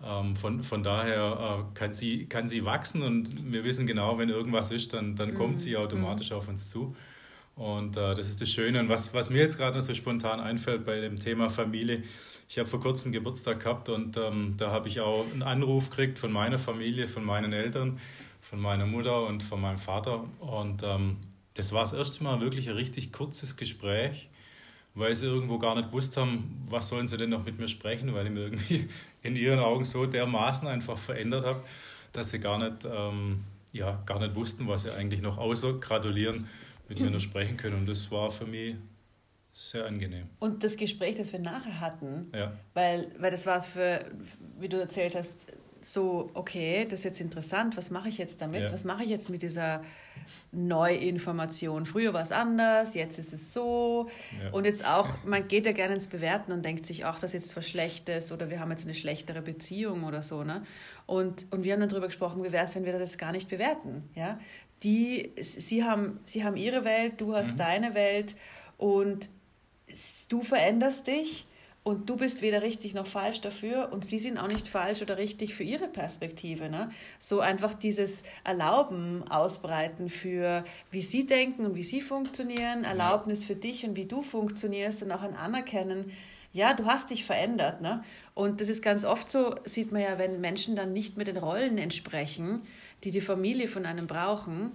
ähm, 0.04 0.36
von, 0.36 0.62
von 0.62 0.82
daher 0.82 1.66
äh, 1.72 1.74
kann, 1.74 1.94
sie, 1.94 2.26
kann 2.26 2.48
sie 2.48 2.66
wachsen. 2.66 3.02
Und 3.02 3.50
wir 3.50 3.64
wissen 3.64 3.86
genau, 3.86 4.18
wenn 4.18 4.28
irgendwas 4.28 4.70
ist, 4.70 4.92
dann, 4.92 5.16
dann 5.16 5.32
kommt 5.34 5.54
mhm. 5.54 5.58
sie 5.58 5.76
automatisch 5.78 6.30
mhm. 6.30 6.36
auf 6.36 6.48
uns 6.48 6.68
zu. 6.68 6.94
Und 7.58 7.96
äh, 7.96 8.14
das 8.14 8.28
ist 8.28 8.40
das 8.40 8.48
Schöne. 8.48 8.78
Und 8.78 8.88
was, 8.88 9.12
was 9.14 9.30
mir 9.30 9.38
jetzt 9.38 9.58
gerade 9.58 9.82
so 9.82 9.92
spontan 9.92 10.38
einfällt 10.38 10.86
bei 10.86 11.00
dem 11.00 11.18
Thema 11.18 11.50
Familie, 11.50 12.04
ich 12.48 12.58
habe 12.58 12.68
vor 12.68 12.80
kurzem 12.80 13.10
Geburtstag 13.10 13.60
gehabt 13.60 13.88
und 13.88 14.16
ähm, 14.16 14.54
da 14.56 14.70
habe 14.70 14.88
ich 14.88 15.00
auch 15.00 15.26
einen 15.30 15.42
Anruf 15.42 15.90
gekriegt 15.90 16.18
von 16.18 16.32
meiner 16.32 16.58
Familie, 16.58 17.08
von 17.08 17.24
meinen 17.24 17.52
Eltern, 17.52 17.98
von 18.40 18.60
meiner 18.60 18.86
Mutter 18.86 19.26
und 19.26 19.42
von 19.42 19.60
meinem 19.60 19.78
Vater. 19.78 20.24
Und 20.38 20.82
ähm, 20.84 21.16
das 21.54 21.72
war 21.72 21.80
das 21.82 21.92
erste 21.92 22.22
Mal 22.22 22.40
wirklich 22.40 22.68
ein 22.68 22.76
richtig 22.76 23.12
kurzes 23.12 23.56
Gespräch, 23.56 24.30
weil 24.94 25.16
sie 25.16 25.26
irgendwo 25.26 25.58
gar 25.58 25.74
nicht 25.74 25.88
gewusst 25.88 26.16
haben, 26.16 26.62
was 26.70 26.88
sollen 26.88 27.08
sie 27.08 27.16
denn 27.16 27.30
noch 27.30 27.44
mit 27.44 27.58
mir 27.58 27.68
sprechen, 27.68 28.14
weil 28.14 28.26
ich 28.26 28.32
mir 28.32 28.42
irgendwie 28.42 28.88
in 29.22 29.34
ihren 29.34 29.58
Augen 29.58 29.84
so 29.84 30.06
dermaßen 30.06 30.68
einfach 30.68 30.96
verändert 30.96 31.44
habe, 31.44 31.64
dass 32.12 32.30
sie 32.30 32.38
gar 32.38 32.58
nicht, 32.58 32.86
ähm, 32.90 33.42
ja, 33.72 34.00
gar 34.06 34.20
nicht 34.20 34.36
wussten, 34.36 34.68
was 34.68 34.84
sie 34.84 34.94
eigentlich 34.94 35.22
noch 35.22 35.38
außer 35.38 35.74
gratulieren 35.80 36.46
mit 36.88 37.00
mir 37.00 37.10
nur 37.10 37.20
sprechen 37.28 37.56
können. 37.56 37.80
Und 37.80 37.86
das 37.86 38.10
war 38.10 38.30
für 38.30 38.46
mich 38.46 38.76
sehr 39.52 39.86
angenehm. 39.86 40.28
Und 40.38 40.62
das 40.62 40.76
Gespräch, 40.76 41.16
das 41.16 41.32
wir 41.32 41.40
nachher 41.40 41.80
hatten, 41.80 42.30
ja. 42.34 42.52
weil, 42.74 43.08
weil 43.18 43.30
das 43.30 43.44
war 43.44 43.58
es 43.58 43.66
für, 43.66 44.04
wie 44.58 44.68
du 44.68 44.78
erzählt 44.78 45.16
hast, 45.16 45.52
so, 45.80 46.30
okay, 46.34 46.86
das 46.88 47.00
ist 47.00 47.04
jetzt 47.04 47.20
interessant, 47.20 47.76
was 47.76 47.90
mache 47.90 48.08
ich 48.08 48.18
jetzt 48.18 48.40
damit? 48.40 48.62
Ja. 48.62 48.72
Was 48.72 48.84
mache 48.84 49.04
ich 49.04 49.10
jetzt 49.10 49.30
mit 49.30 49.42
dieser 49.42 49.82
Neuinformation? 50.50 51.86
Früher 51.86 52.12
war 52.12 52.22
es 52.22 52.32
anders, 52.32 52.94
jetzt 52.94 53.18
ist 53.18 53.32
es 53.32 53.52
so. 53.52 54.08
Ja. 54.42 54.50
Und 54.50 54.64
jetzt 54.64 54.86
auch, 54.86 55.08
man 55.24 55.46
geht 55.46 55.66
ja 55.66 55.72
gerne 55.72 55.94
ins 55.94 56.08
Bewerten 56.08 56.52
und 56.52 56.64
denkt 56.64 56.86
sich, 56.86 57.04
ach, 57.04 57.20
das 57.20 57.34
ist 57.34 57.44
jetzt 57.44 57.56
was 57.56 57.68
Schlechtes 57.68 58.32
oder 58.32 58.50
wir 58.50 58.60
haben 58.60 58.70
jetzt 58.70 58.84
eine 58.84 58.94
schlechtere 58.94 59.40
Beziehung 59.42 60.04
oder 60.04 60.22
so. 60.22 60.42
Ne? 60.42 60.64
Und, 61.06 61.46
und 61.50 61.64
wir 61.64 61.72
haben 61.72 61.80
dann 61.80 61.88
darüber 61.88 62.08
gesprochen, 62.08 62.42
wie 62.44 62.52
wäre 62.52 62.64
es, 62.64 62.74
wenn 62.74 62.84
wir 62.84 62.92
das 62.92 63.02
jetzt 63.02 63.18
gar 63.18 63.32
nicht 63.32 63.48
bewerten? 63.48 64.08
Ja? 64.14 64.38
Die, 64.82 65.32
sie 65.40 65.84
haben, 65.84 66.20
sie 66.24 66.44
haben 66.44 66.56
ihre 66.56 66.84
Welt, 66.84 67.20
du 67.20 67.34
hast 67.34 67.54
mhm. 67.54 67.58
deine 67.58 67.94
Welt 67.94 68.34
und 68.76 69.28
du 70.28 70.42
veränderst 70.42 71.06
dich 71.06 71.46
und 71.82 72.10
du 72.10 72.16
bist 72.16 72.42
weder 72.42 72.62
richtig 72.62 72.92
noch 72.92 73.06
falsch 73.06 73.40
dafür 73.40 73.90
und 73.92 74.04
sie 74.04 74.18
sind 74.18 74.36
auch 74.36 74.48
nicht 74.48 74.68
falsch 74.68 75.00
oder 75.00 75.16
richtig 75.16 75.54
für 75.54 75.62
ihre 75.62 75.88
Perspektive. 75.88 76.68
Ne? 76.68 76.90
So 77.18 77.40
einfach 77.40 77.72
dieses 77.72 78.22
Erlauben 78.44 79.24
ausbreiten 79.30 80.10
für, 80.10 80.64
wie 80.90 81.00
sie 81.00 81.26
denken 81.26 81.64
und 81.64 81.74
wie 81.74 81.82
sie 81.82 82.02
funktionieren, 82.02 82.84
Erlaubnis 82.84 83.44
für 83.44 83.54
dich 83.56 83.86
und 83.86 83.96
wie 83.96 84.04
du 84.04 84.22
funktionierst 84.22 85.02
und 85.02 85.12
auch 85.12 85.22
ein 85.22 85.34
Anerkennen, 85.34 86.12
ja, 86.52 86.74
du 86.74 86.86
hast 86.86 87.10
dich 87.10 87.24
verändert. 87.24 87.80
Ne? 87.80 88.04
Und 88.34 88.60
das 88.60 88.68
ist 88.68 88.82
ganz 88.82 89.04
oft 89.04 89.30
so, 89.30 89.54
sieht 89.64 89.90
man 89.90 90.02
ja, 90.02 90.18
wenn 90.18 90.40
Menschen 90.40 90.76
dann 90.76 90.92
nicht 90.92 91.16
mit 91.16 91.26
den 91.26 91.36
Rollen 91.36 91.78
entsprechen, 91.78 92.62
die 93.04 93.10
die 93.10 93.20
Familie 93.20 93.68
von 93.68 93.86
einem 93.86 94.06
brauchen, 94.06 94.72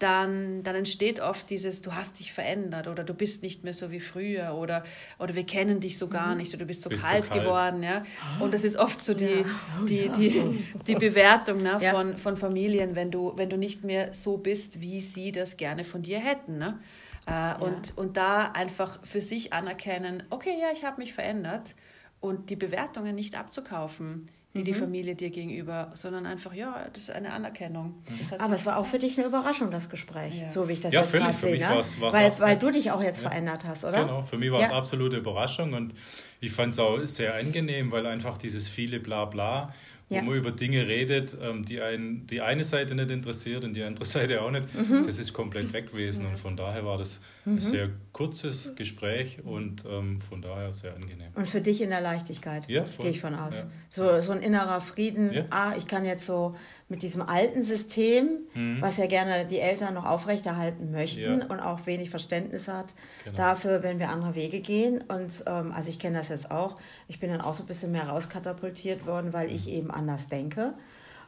dann, 0.00 0.62
dann 0.62 0.74
entsteht 0.74 1.20
oft 1.20 1.50
dieses, 1.50 1.82
du 1.82 1.94
hast 1.94 2.18
dich 2.18 2.32
verändert 2.32 2.88
oder 2.88 3.04
du 3.04 3.12
bist 3.12 3.42
nicht 3.42 3.64
mehr 3.64 3.74
so 3.74 3.90
wie 3.90 4.00
früher 4.00 4.54
oder, 4.54 4.82
oder 5.18 5.34
wir 5.34 5.44
kennen 5.44 5.80
dich 5.80 5.98
so 5.98 6.08
gar 6.08 6.32
mhm. 6.32 6.38
nicht 6.38 6.54
oder 6.54 6.60
du 6.60 6.66
bist 6.66 6.82
so, 6.82 6.88
bist 6.88 7.04
kalt, 7.04 7.26
so 7.26 7.32
kalt, 7.32 7.44
geworden. 7.44 7.82
Ja? 7.82 8.04
Und 8.40 8.54
das 8.54 8.64
ist 8.64 8.76
oft 8.76 9.02
so 9.02 9.12
die, 9.12 9.26
ja. 9.26 9.44
oh, 9.80 9.84
die, 9.84 10.06
ja. 10.06 10.12
die, 10.12 10.64
die 10.86 10.94
Bewertung 10.94 11.58
ne, 11.58 11.78
ja. 11.80 11.92
von, 11.92 12.16
von 12.16 12.36
Familien, 12.36 12.96
wenn 12.96 13.10
du, 13.10 13.34
wenn 13.36 13.50
du 13.50 13.58
nicht 13.58 13.84
mehr 13.84 14.14
so 14.14 14.38
bist, 14.38 14.80
wie 14.80 15.00
sie 15.00 15.32
das 15.32 15.58
gerne 15.58 15.84
von 15.84 16.00
dir 16.02 16.18
hätten. 16.18 16.56
Ne? 16.56 16.80
Äh, 17.26 17.62
und, 17.62 17.96
und 17.96 18.16
da 18.16 18.52
einfach 18.52 18.98
für 19.04 19.20
sich 19.20 19.52
anerkennen, 19.52 20.22
okay, 20.30 20.54
ja, 20.58 20.68
ich 20.72 20.84
habe 20.84 21.00
mich 21.00 21.12
verändert 21.12 21.74
und 22.20 22.48
die 22.48 22.56
Bewertungen 22.56 23.14
nicht 23.14 23.38
abzukaufen 23.38 24.30
die 24.54 24.60
mhm. 24.60 24.64
die 24.64 24.74
Familie 24.74 25.14
dir 25.14 25.30
gegenüber, 25.30 25.92
sondern 25.94 26.26
einfach, 26.26 26.52
ja, 26.52 26.86
das 26.92 27.02
ist 27.02 27.10
eine 27.10 27.32
Anerkennung. 27.32 28.02
Halt 28.30 28.40
Aber 28.40 28.54
es 28.54 28.66
war 28.66 28.78
auch 28.78 28.86
für 28.86 28.98
dich 28.98 29.16
eine 29.16 29.28
Überraschung, 29.28 29.70
das 29.70 29.88
Gespräch, 29.88 30.34
ja. 30.40 30.50
so 30.50 30.68
wie 30.68 30.72
ich 30.72 30.80
das 30.80 30.92
ja, 30.92 31.02
jetzt 31.02 31.12
gerade 31.12 31.32
sehe. 31.32 31.58
Ne? 31.58 31.68
War's, 31.68 32.00
war's 32.00 32.14
weil, 32.14 32.30
auch, 32.30 32.40
weil 32.40 32.58
du 32.58 32.70
dich 32.70 32.90
auch 32.90 33.02
jetzt 33.02 33.22
ja. 33.22 33.28
verändert 33.28 33.64
hast, 33.64 33.84
oder? 33.84 34.02
Genau, 34.02 34.22
für 34.22 34.38
mich 34.38 34.50
war 34.50 34.60
es 34.60 34.70
absolute 34.70 35.18
Überraschung 35.18 35.74
und 35.74 35.94
ich 36.40 36.50
fand 36.50 36.72
es 36.72 36.78
auch 36.80 36.98
sehr 37.04 37.34
angenehm, 37.36 37.92
weil 37.92 38.06
einfach 38.06 38.38
dieses 38.38 38.66
viele 38.66 38.98
Blabla 38.98 39.72
ja. 40.10 40.20
wo 40.20 40.26
man 40.26 40.36
über 40.36 40.50
Dinge 40.50 40.86
redet, 40.86 41.36
ähm, 41.40 41.64
die 41.64 41.80
ein, 41.80 42.26
die 42.26 42.40
eine 42.40 42.64
Seite 42.64 42.94
nicht 42.94 43.10
interessiert 43.10 43.64
und 43.64 43.74
die 43.74 43.82
andere 43.82 44.04
Seite 44.06 44.42
auch 44.42 44.50
nicht, 44.50 44.68
mhm. 44.74 45.04
das 45.06 45.18
ist 45.18 45.32
komplett 45.32 45.72
weg 45.72 45.92
gewesen. 45.92 46.26
Und 46.26 46.38
von 46.38 46.56
daher 46.56 46.84
war 46.84 46.98
das 46.98 47.20
mhm. 47.44 47.54
ein 47.54 47.60
sehr 47.60 47.90
kurzes 48.12 48.74
Gespräch 48.74 49.38
und 49.44 49.84
ähm, 49.88 50.18
von 50.20 50.42
daher 50.42 50.72
sehr 50.72 50.94
angenehm. 50.94 51.28
Und 51.34 51.48
für 51.48 51.60
dich 51.60 51.80
in 51.80 51.90
der 51.90 52.00
Leichtigkeit, 52.00 52.68
ja, 52.68 52.84
gehe 52.98 53.10
ich 53.10 53.20
von 53.20 53.34
aus. 53.34 53.54
Ja. 53.54 53.70
So, 53.88 54.20
so 54.20 54.32
ein 54.32 54.42
innerer 54.42 54.80
Frieden, 54.80 55.46
ah, 55.50 55.74
ich 55.76 55.86
kann 55.86 56.04
jetzt 56.04 56.26
so 56.26 56.56
mit 56.90 57.02
diesem 57.02 57.22
alten 57.22 57.64
System, 57.64 58.40
mhm. 58.52 58.78
was 58.80 58.96
ja 58.96 59.06
gerne 59.06 59.46
die 59.46 59.60
Eltern 59.60 59.94
noch 59.94 60.04
aufrechterhalten 60.04 60.90
möchten 60.90 61.40
ja. 61.40 61.46
und 61.46 61.60
auch 61.60 61.86
wenig 61.86 62.10
Verständnis 62.10 62.66
hat 62.66 62.86
genau. 63.24 63.36
dafür, 63.36 63.82
wenn 63.84 64.00
wir 64.00 64.10
andere 64.10 64.34
Wege 64.34 64.60
gehen. 64.60 65.02
Und 65.06 65.44
ähm, 65.46 65.72
also 65.72 65.88
ich 65.88 66.00
kenne 66.00 66.18
das 66.18 66.28
jetzt 66.28 66.50
auch. 66.50 66.76
Ich 67.06 67.20
bin 67.20 67.30
dann 67.30 67.40
auch 67.40 67.54
so 67.54 67.62
ein 67.62 67.66
bisschen 67.66 67.92
mehr 67.92 68.08
rauskatapultiert 68.08 69.06
worden, 69.06 69.32
weil 69.32 69.52
ich 69.52 69.70
eben 69.70 69.90
anders 69.90 70.28
denke. 70.28 70.74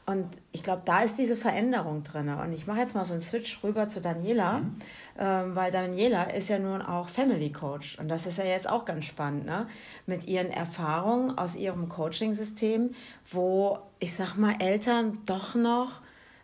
Und 0.05 0.29
ich 0.51 0.65
glaube, 0.65 0.83
da 0.85 1.03
ist 1.03 1.17
diese 1.17 1.37
Veränderung 1.37 2.03
drin. 2.03 2.29
Und 2.29 2.53
ich 2.53 2.67
mache 2.67 2.81
jetzt 2.81 2.95
mal 2.95 3.05
so 3.05 3.13
einen 3.13 3.23
Switch 3.23 3.63
rüber 3.63 3.89
zu 3.89 4.01
Daniela, 4.01 4.59
mhm. 4.59 4.77
ähm, 5.19 5.55
weil 5.55 5.71
Daniela 5.71 6.25
ist 6.25 6.49
ja 6.49 6.59
nun 6.59 6.83
auch 6.83 7.09
Family 7.09 7.53
Coach. 7.53 7.99
Und 7.99 8.09
das 8.09 8.27
ist 8.27 8.39
ja 8.39 8.45
jetzt 8.45 8.69
auch 8.69 8.85
ganz 8.85 9.05
spannend, 9.05 9.47
ne? 9.47 9.69
mit 10.07 10.27
ihren 10.27 10.51
Erfahrungen 10.51 11.39
aus 11.39 11.55
ihrem 11.55 11.89
Coaching-System, 11.89 12.95
wo 13.31 13.79
ich 14.01 14.17
sag 14.17 14.37
mal, 14.37 14.57
Eltern 14.59 15.19
doch 15.25 15.55
noch 15.55 16.01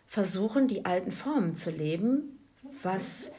versuchen, 0.07 0.67
die 0.67 0.85
alten 0.85 1.11
Formen 1.11 1.55
zu 1.55 1.69
leben, 1.69 2.39
was 2.81 3.31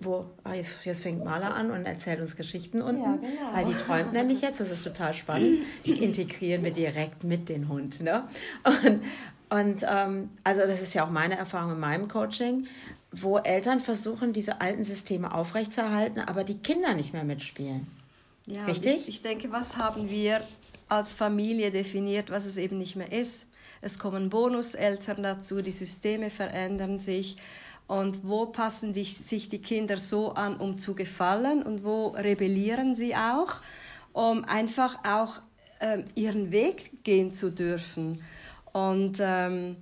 wo, 0.00 0.24
ah, 0.44 0.54
jetzt, 0.54 0.78
jetzt 0.84 1.02
fängt 1.02 1.24
Maler 1.24 1.54
an 1.54 1.70
und 1.70 1.84
erzählt 1.84 2.20
uns 2.20 2.36
Geschichten 2.36 2.80
unten, 2.80 3.02
ja, 3.02 3.16
genau. 3.16 3.52
weil 3.52 3.64
die 3.66 3.74
träumt 3.74 4.12
nämlich 4.14 4.40
jetzt, 4.40 4.60
das 4.60 4.70
ist 4.70 4.82
total 4.82 5.12
spannend, 5.12 5.58
die 5.84 6.02
integrieren 6.02 6.64
wir 6.64 6.72
direkt 6.72 7.22
mit 7.24 7.50
den 7.50 7.68
Hund. 7.68 8.00
Ne? 8.00 8.26
Und, 8.64 9.02
und 9.54 9.86
ähm, 9.88 10.30
also 10.42 10.62
das 10.62 10.82
ist 10.82 10.94
ja 10.94 11.04
auch 11.06 11.10
meine 11.10 11.38
Erfahrung 11.38 11.74
in 11.74 11.78
meinem 11.78 12.08
Coaching, 12.08 12.66
wo 13.12 13.38
Eltern 13.38 13.78
versuchen, 13.78 14.32
diese 14.32 14.60
alten 14.60 14.84
Systeme 14.84 15.32
aufrechtzuerhalten, 15.32 16.18
aber 16.18 16.42
die 16.42 16.58
Kinder 16.58 16.94
nicht 16.94 17.12
mehr 17.12 17.22
mitspielen. 17.22 17.86
Ja, 18.46 18.64
Richtig? 18.64 18.96
Ich, 18.96 19.08
ich 19.08 19.22
denke, 19.22 19.52
was 19.52 19.76
haben 19.76 20.10
wir 20.10 20.40
als 20.88 21.14
Familie 21.14 21.70
definiert, 21.70 22.30
was 22.30 22.46
es 22.46 22.56
eben 22.56 22.78
nicht 22.78 22.96
mehr 22.96 23.12
ist? 23.12 23.46
Es 23.80 24.00
kommen 24.00 24.28
Bonuseltern 24.28 25.22
dazu, 25.22 25.62
die 25.62 25.70
Systeme 25.70 26.30
verändern 26.30 26.98
sich. 26.98 27.36
Und 27.86 28.26
wo 28.26 28.46
passen 28.46 28.92
die, 28.92 29.04
sich 29.04 29.50
die 29.50 29.62
Kinder 29.62 29.98
so 29.98 30.32
an, 30.32 30.56
um 30.56 30.78
zu 30.78 30.96
gefallen? 30.96 31.62
Und 31.62 31.84
wo 31.84 32.08
rebellieren 32.08 32.96
sie 32.96 33.14
auch, 33.14 33.60
um 34.12 34.44
einfach 34.46 34.98
auch 35.04 35.42
ähm, 35.80 36.06
ihren 36.16 36.50
Weg 36.50 37.04
gehen 37.04 37.32
zu 37.32 37.52
dürfen? 37.52 38.20
Und 38.74 39.18
ähm, 39.20 39.76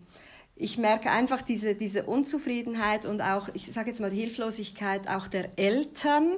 ich 0.55 0.77
merke 0.77 1.11
einfach 1.11 1.41
diese, 1.41 1.75
diese 1.75 2.03
Unzufriedenheit 2.05 3.07
und 3.07 3.23
auch, 3.23 3.49
ich 3.55 3.73
sage 3.73 3.89
jetzt 3.89 4.01
mal, 4.01 4.11
Hilflosigkeit 4.11 5.09
auch 5.09 5.27
der 5.27 5.59
Eltern, 5.59 6.35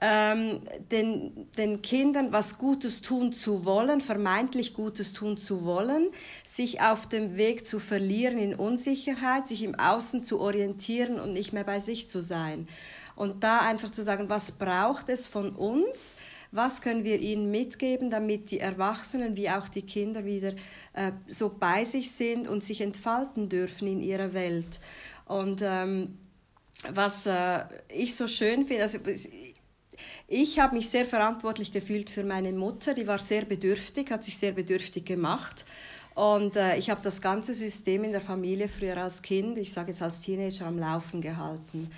ähm, 0.00 0.62
den, 0.90 1.48
den 1.56 1.80
Kindern 1.80 2.32
was 2.32 2.58
Gutes 2.58 3.02
tun 3.02 3.32
zu 3.32 3.64
wollen, 3.64 4.00
vermeintlich 4.00 4.74
Gutes 4.74 5.12
tun 5.12 5.38
zu 5.38 5.64
wollen, 5.64 6.08
sich 6.44 6.80
auf 6.80 7.08
dem 7.08 7.36
Weg 7.36 7.68
zu 7.68 7.78
verlieren 7.78 8.36
in 8.36 8.56
Unsicherheit, 8.56 9.46
sich 9.46 9.62
im 9.62 9.76
Außen 9.76 10.24
zu 10.24 10.40
orientieren 10.40 11.20
und 11.20 11.32
nicht 11.32 11.52
mehr 11.52 11.64
bei 11.64 11.78
sich 11.78 12.08
zu 12.08 12.20
sein. 12.20 12.66
Und 13.14 13.44
da 13.44 13.60
einfach 13.60 13.90
zu 13.90 14.02
sagen, 14.02 14.28
was 14.28 14.52
braucht 14.52 15.08
es 15.08 15.28
von 15.28 15.54
uns? 15.54 16.16
Was 16.52 16.82
können 16.82 17.02
wir 17.02 17.18
ihnen 17.18 17.50
mitgeben, 17.50 18.10
damit 18.10 18.50
die 18.50 18.60
Erwachsenen 18.60 19.36
wie 19.36 19.48
auch 19.48 19.68
die 19.68 19.82
Kinder 19.82 20.26
wieder 20.26 20.52
äh, 20.92 21.12
so 21.26 21.48
bei 21.48 21.86
sich 21.86 22.10
sind 22.10 22.46
und 22.46 22.62
sich 22.62 22.82
entfalten 22.82 23.48
dürfen 23.48 23.88
in 23.88 24.02
ihrer 24.02 24.34
Welt? 24.34 24.78
Und 25.24 25.60
ähm, 25.62 26.18
was 26.90 27.24
äh, 27.24 27.64
ich 27.88 28.14
so 28.14 28.28
schön 28.28 28.66
finde, 28.66 28.82
also 28.82 28.98
ich 30.28 30.58
habe 30.58 30.76
mich 30.76 30.90
sehr 30.90 31.06
verantwortlich 31.06 31.72
gefühlt 31.72 32.10
für 32.10 32.22
meine 32.22 32.52
Mutter, 32.52 32.92
die 32.92 33.06
war 33.06 33.18
sehr 33.18 33.46
bedürftig, 33.46 34.10
hat 34.10 34.22
sich 34.22 34.36
sehr 34.36 34.52
bedürftig 34.52 35.06
gemacht. 35.06 35.64
Und 36.14 36.56
äh, 36.56 36.76
ich 36.76 36.90
habe 36.90 37.00
das 37.02 37.22
ganze 37.22 37.54
System 37.54 38.04
in 38.04 38.12
der 38.12 38.20
Familie 38.20 38.68
früher 38.68 38.98
als 38.98 39.22
Kind, 39.22 39.56
ich 39.56 39.72
sage 39.72 39.92
jetzt 39.92 40.02
als 40.02 40.20
Teenager, 40.20 40.66
am 40.66 40.78
Laufen 40.78 41.22
gehalten 41.22 41.90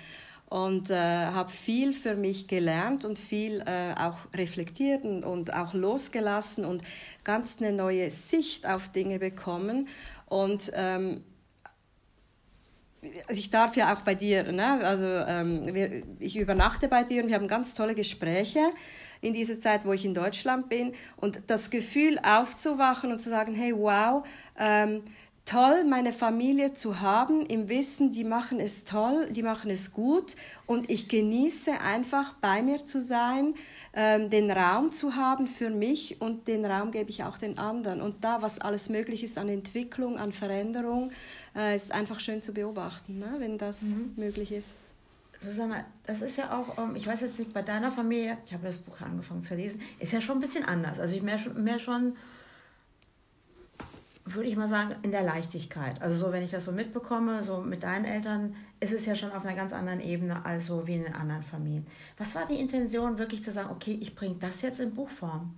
und 0.49 0.91
äh, 0.91 1.25
habe 1.25 1.51
viel 1.51 1.93
für 1.93 2.15
mich 2.15 2.47
gelernt 2.47 3.03
und 3.03 3.17
viel 3.17 3.61
äh, 3.65 3.93
auch 3.97 4.17
reflektiert 4.33 5.03
und, 5.03 5.53
auch 5.53 5.73
losgelassen 5.73 6.65
und 6.65 6.83
ganz 7.23 7.57
eine 7.59 7.71
neue 7.71 8.11
Sicht 8.11 8.67
auf 8.67 8.87
Dinge 8.89 9.19
bekommen. 9.19 9.87
Und 10.27 10.71
ähm, 10.75 11.23
also 13.27 13.39
ich 13.39 13.49
darf 13.49 13.75
ja 13.75 13.93
auch 13.93 14.01
bei 14.01 14.15
dir, 14.15 14.51
ne? 14.51 14.83
also 14.83 15.05
ähm, 15.05 15.73
wir, 15.73 16.03
ich 16.19 16.37
übernachte 16.37 16.87
bei 16.87 17.03
dir 17.03 17.23
und 17.23 17.29
wir 17.29 17.35
haben 17.35 17.47
ganz 17.47 17.73
tolle 17.73 17.95
Gespräche 17.95 18.71
in 19.21 19.33
dieser 19.33 19.59
Zeit, 19.59 19.85
wo 19.85 19.93
ich 19.93 20.05
in 20.05 20.13
Deutschland 20.13 20.69
bin. 20.69 20.93
Und 21.17 21.41
das 21.47 21.69
Gefühl 21.69 22.19
aufzuwachen 22.19 23.11
und 23.11 23.19
zu 23.19 23.29
sagen, 23.29 23.53
hey, 23.55 23.73
wow, 23.75 24.25
ähm, 24.57 25.01
toll, 25.45 25.83
meine 25.83 26.11
Familie 26.11 26.73
zu 26.73 27.01
haben, 27.01 27.45
im 27.45 27.69
Wissen, 27.69 28.11
die 28.11 28.23
machen 28.23 28.59
es 28.59 28.83
toll, 28.83 29.27
die 29.29 29.43
machen 29.43 29.69
es 29.69 29.93
gut 29.93 30.35
und 30.65 30.89
ich 30.89 31.07
genieße 31.07 31.71
einfach 31.81 32.33
bei 32.41 32.63
mir 32.63 32.83
zu 32.83 32.99
sein, 32.99 33.53
ähm, 33.93 34.29
den 34.31 34.49
Raum 34.49 34.91
zu 34.91 35.15
haben 35.15 35.47
für 35.47 35.69
mich 35.69 36.19
und 36.19 36.47
den 36.47 36.65
Raum 36.65 36.91
gebe 36.91 37.11
ich 37.11 37.23
auch 37.23 37.37
den 37.37 37.59
anderen. 37.59 38.01
Und 38.01 38.23
da, 38.23 38.41
was 38.41 38.59
alles 38.59 38.89
möglich 38.89 39.23
ist 39.23 39.37
an 39.37 39.47
Entwicklung, 39.47 40.17
an 40.17 40.33
Veränderung, 40.33 41.11
äh, 41.55 41.75
ist 41.75 41.93
einfach 41.93 42.19
schön 42.19 42.41
zu 42.41 42.53
beobachten, 42.53 43.19
ne, 43.19 43.35
wenn 43.37 43.59
das 43.59 43.83
mhm. 43.83 44.13
möglich 44.15 44.51
ist. 44.51 44.73
Susanne, 45.41 45.85
das 46.07 46.21
ist 46.21 46.37
ja 46.37 46.57
auch, 46.57 46.77
ähm, 46.79 46.95
ich 46.95 47.05
weiß 47.05 47.21
jetzt 47.21 47.37
nicht, 47.37 47.53
bei 47.53 47.61
deiner 47.61 47.91
Familie, 47.91 48.39
ich 48.47 48.53
habe 48.53 48.65
das 48.65 48.79
Buch 48.79 48.99
angefangen 48.99 49.43
zu 49.43 49.53
lesen, 49.53 49.79
ist 49.99 50.11
ja 50.11 50.21
schon 50.21 50.37
ein 50.37 50.41
bisschen 50.41 50.65
anders. 50.65 50.99
Also 50.99 51.15
ich 51.15 51.21
mehr 51.21 51.39
mehr 51.55 51.77
schon 51.77 52.15
würde 54.25 54.49
ich 54.49 54.55
mal 54.55 54.67
sagen, 54.67 54.95
in 55.03 55.11
der 55.11 55.21
Leichtigkeit. 55.21 56.01
Also 56.01 56.17
so, 56.17 56.31
wenn 56.33 56.43
ich 56.43 56.49
das 56.49 56.65
so 56.65 56.71
mitbekomme, 56.71 57.43
so 57.43 57.61
mit 57.61 57.83
deinen 57.83 58.05
Eltern, 58.05 58.55
ist 58.79 58.91
es 58.91 59.05
ja 59.05 59.13
schon 59.13 59.31
auf 59.31 59.45
einer 59.45 59.55
ganz 59.55 59.71
anderen 59.71 60.01
Ebene 60.01 60.43
als 60.45 60.65
so 60.65 60.87
wie 60.87 60.95
in 60.95 61.03
den 61.03 61.13
anderen 61.13 61.43
Familien. 61.43 61.85
Was 62.17 62.33
war 62.33 62.45
die 62.45 62.59
Intention, 62.59 63.19
wirklich 63.19 63.43
zu 63.43 63.51
sagen, 63.51 63.69
okay, 63.71 63.97
ich 64.01 64.15
bringe 64.15 64.35
das 64.39 64.63
jetzt 64.63 64.79
in 64.79 64.95
Buchform? 64.95 65.53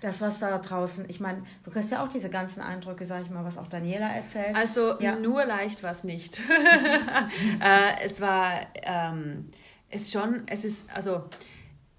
Das, 0.00 0.20
was 0.20 0.38
da 0.38 0.56
draußen, 0.58 1.06
ich 1.08 1.18
meine, 1.18 1.42
du 1.64 1.72
kriegst 1.72 1.90
ja 1.90 2.04
auch 2.04 2.08
diese 2.08 2.30
ganzen 2.30 2.60
Eindrücke, 2.60 3.04
sag 3.04 3.22
ich 3.22 3.30
mal, 3.30 3.44
was 3.44 3.58
auch 3.58 3.66
Daniela 3.66 4.08
erzählt. 4.08 4.54
Also 4.54 5.00
ja. 5.00 5.16
nur 5.16 5.44
leicht 5.44 5.82
war 5.82 5.90
es 5.90 6.04
nicht. 6.04 6.38
äh, 7.60 8.04
es 8.04 8.20
war, 8.20 8.60
ähm, 8.74 9.50
es 9.90 10.12
schon, 10.12 10.42
es 10.46 10.64
ist, 10.64 10.88
also 10.94 11.24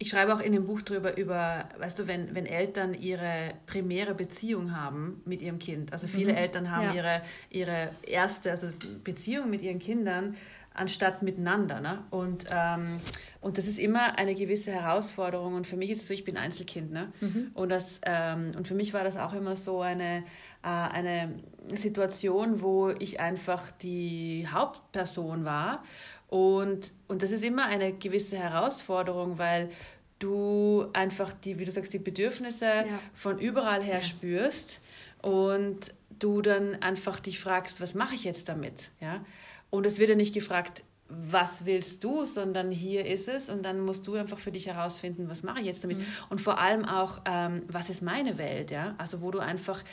ich 0.02 0.10
schreibe 0.10 0.34
auch 0.34 0.40
in 0.40 0.54
dem 0.54 0.66
Buch 0.66 0.82
drüber 0.82 1.18
über, 1.18 1.66
weißt 1.78 2.00
du, 2.00 2.08
wenn, 2.08 2.34
wenn 2.34 2.46
Eltern 2.46 2.94
ihre 2.94 3.54
primäre 3.66 4.16
Beziehung 4.16 4.76
haben 4.76 5.22
mit 5.26 5.42
ihrem 5.42 5.60
Kind. 5.60 5.92
Also 5.92 6.08
viele 6.08 6.32
mhm. 6.32 6.38
Eltern 6.38 6.72
haben 6.72 6.86
ja. 6.86 6.94
ihre, 6.94 7.22
ihre 7.50 7.90
erste 8.04 8.52
also 8.52 8.70
Beziehung 9.04 9.50
mit 9.50 9.62
ihren 9.62 9.80
Kindern 9.80 10.38
anstatt 10.74 11.22
miteinander. 11.22 11.82
Ne? 11.82 12.00
Und, 12.12 12.46
ähm, 12.50 13.02
und 13.42 13.58
das 13.58 13.68
ist 13.68 13.78
immer 13.78 14.18
eine 14.18 14.36
gewisse 14.36 14.72
Herausforderung. 14.72 15.54
Und 15.56 15.68
für 15.68 15.76
mich 15.76 15.90
ist 15.90 16.02
es 16.04 16.08
so, 16.08 16.14
ich 16.14 16.24
bin 16.24 16.38
Einzelkind. 16.38 16.94
Ne? 16.94 17.12
Mhm. 17.20 17.52
Und, 17.54 17.68
das, 17.68 18.00
ähm, 18.06 18.54
und 18.56 18.70
für 18.70 18.76
mich 18.76 18.94
war 18.94 19.04
das 19.04 19.18
auch 19.18 19.34
immer 19.34 19.58
so 19.58 19.82
eine, 19.82 20.24
äh, 20.64 20.68
eine 20.68 21.36
Situation, 21.74 22.62
wo 22.62 22.90
ich 22.90 23.20
einfach 23.20 23.70
die 23.72 24.48
Hauptperson 24.50 25.44
war 25.44 25.84
und, 26.30 26.94
und 27.08 27.24
das 27.24 27.32
ist 27.32 27.44
immer 27.44 27.66
eine 27.66 27.94
gewisse 27.94 28.38
Herausforderung, 28.38 29.40
weil 29.40 29.72
du 30.20 30.88
einfach 30.94 31.34
die, 31.34 31.58
wie 31.58 31.66
du 31.66 31.72
sagst, 31.72 31.94
die 31.94 32.00
Bedürfnisse 32.00 32.66
ja. 32.66 32.86
von 33.16 33.40
überall 33.40 33.82
her 33.82 33.96
ja. 33.96 34.02
spürst 34.02 34.82
und 35.22 35.94
du 36.20 36.42
dann 36.42 36.82
einfach 36.82 37.20
dich 37.20 37.40
fragst, 37.40 37.82
was 37.82 37.96
mache 37.96 38.14
ich 38.14 38.26
jetzt 38.26 38.48
damit? 38.48 38.90
Ja? 39.00 39.26
Und 39.70 39.86
es 39.86 39.98
wird 39.98 40.10
ja 40.10 40.16
nicht 40.16 40.34
gefragt, 40.34 40.84
was 41.08 41.66
willst 41.66 42.04
du, 42.04 42.26
sondern 42.26 42.70
hier 42.70 43.08
ist 43.08 43.28
es 43.28 43.50
und 43.50 43.64
dann 43.64 43.80
musst 43.80 44.06
du 44.06 44.14
einfach 44.14 44.38
für 44.38 44.52
dich 44.52 44.68
herausfinden, 44.68 45.28
was 45.30 45.42
mache 45.42 45.62
ich 45.62 45.66
jetzt 45.66 45.84
damit? 45.84 45.98
Mhm. 45.98 46.06
Und 46.30 46.42
vor 46.42 46.60
allem 46.60 46.86
auch, 46.86 47.22
ähm, 47.26 47.62
was 47.68 47.90
ist 47.90 48.04
meine 48.04 48.38
Welt? 48.38 48.70
Ja? 48.70 48.94
Also 49.00 49.22
wo 49.22 49.32
du 49.32 49.40
einfach 49.40 49.84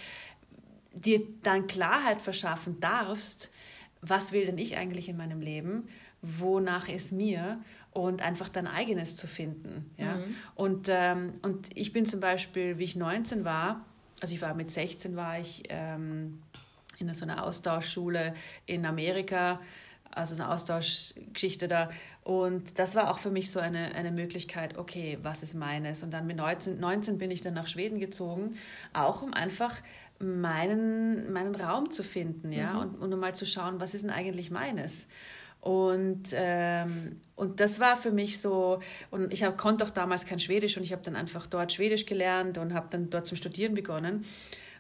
dir 0.92 1.22
dann 1.42 1.66
Klarheit 1.66 2.20
verschaffen 2.20 2.80
darfst, 2.80 3.50
was 4.02 4.32
will 4.32 4.44
denn 4.44 4.58
ich 4.58 4.76
eigentlich 4.76 5.08
in 5.08 5.16
meinem 5.16 5.40
Leben? 5.40 5.88
Wonach 6.38 6.88
es 6.88 7.12
mir 7.12 7.61
und 7.92 8.23
einfach 8.23 8.49
dein 8.49 8.66
eigenes 8.66 9.16
zu 9.16 9.26
finden. 9.26 9.90
Ja? 9.97 10.16
Mhm. 10.16 10.35
Und, 10.54 10.88
ähm, 10.90 11.35
und 11.42 11.68
ich 11.75 11.92
bin 11.92 12.04
zum 12.04 12.21
Beispiel, 12.21 12.78
wie 12.78 12.85
ich 12.85 12.97
19 12.97 13.45
war, 13.45 13.85
also 14.21 14.35
ich 14.35 14.42
war 14.42 14.54
mit 14.54 14.71
16 14.71 15.16
war 15.16 15.38
ich 15.38 15.64
ähm, 15.68 16.42
in 16.99 17.12
so 17.14 17.25
einer 17.25 17.45
Austauschschule 17.45 18.35
in 18.66 18.87
Amerika, 18.87 19.61
also 20.11 20.35
eine 20.35 20.49
Austauschgeschichte 20.49 21.68
da. 21.68 21.90
Und 22.23 22.78
das 22.78 22.95
war 22.95 23.11
auch 23.11 23.18
für 23.18 23.30
mich 23.30 23.50
so 23.50 23.61
eine, 23.61 23.95
eine 23.95 24.11
Möglichkeit, 24.11 24.78
okay, 24.78 25.18
was 25.23 25.42
ist 25.42 25.54
meines? 25.54 26.02
Und 26.02 26.12
dann 26.12 26.26
mit 26.26 26.38
19, 26.38 26.80
19 26.80 27.18
bin 27.18 27.30
ich 27.30 27.42
dann 27.42 27.54
nach 27.54 27.66
Schweden 27.66 27.99
gezogen, 27.99 28.56
auch 28.95 29.23
um 29.23 29.35
einfach 29.35 29.75
meinen, 30.18 31.33
meinen 31.33 31.54
Raum 31.54 31.90
zu 31.90 32.02
finden, 32.02 32.52
ja, 32.52 32.73
mhm. 32.73 32.80
und, 32.80 32.95
und 32.97 33.12
um 33.12 33.21
mal 33.21 33.35
zu 33.35 33.47
schauen, 33.47 33.80
was 33.80 33.95
ist 33.95 34.02
denn 34.02 34.11
eigentlich 34.11 34.50
meines? 34.50 35.06
Und, 35.66 36.28
ähm, 36.32 37.20
und 37.35 37.58
das 37.58 37.80
war 37.80 37.96
für 37.96 38.12
mich 38.12 38.40
so, 38.40 38.78
und 39.11 39.32
ich 39.32 39.42
hab, 39.42 39.58
konnte 39.58 39.85
auch 39.85 39.90
damals 39.90 40.25
kein 40.25 40.38
Schwedisch 40.38 40.76
und 40.76 40.85
ich 40.85 40.92
habe 40.92 41.02
dann 41.02 41.16
einfach 41.16 41.49
dort 41.49 41.73
Schwedisch 41.73 42.06
gelernt 42.06 42.56
und 42.56 42.73
habe 42.73 42.87
dann 42.88 43.11
dort 43.11 43.26
zum 43.26 43.37
Studieren 43.37 43.75
begonnen. 43.75 44.25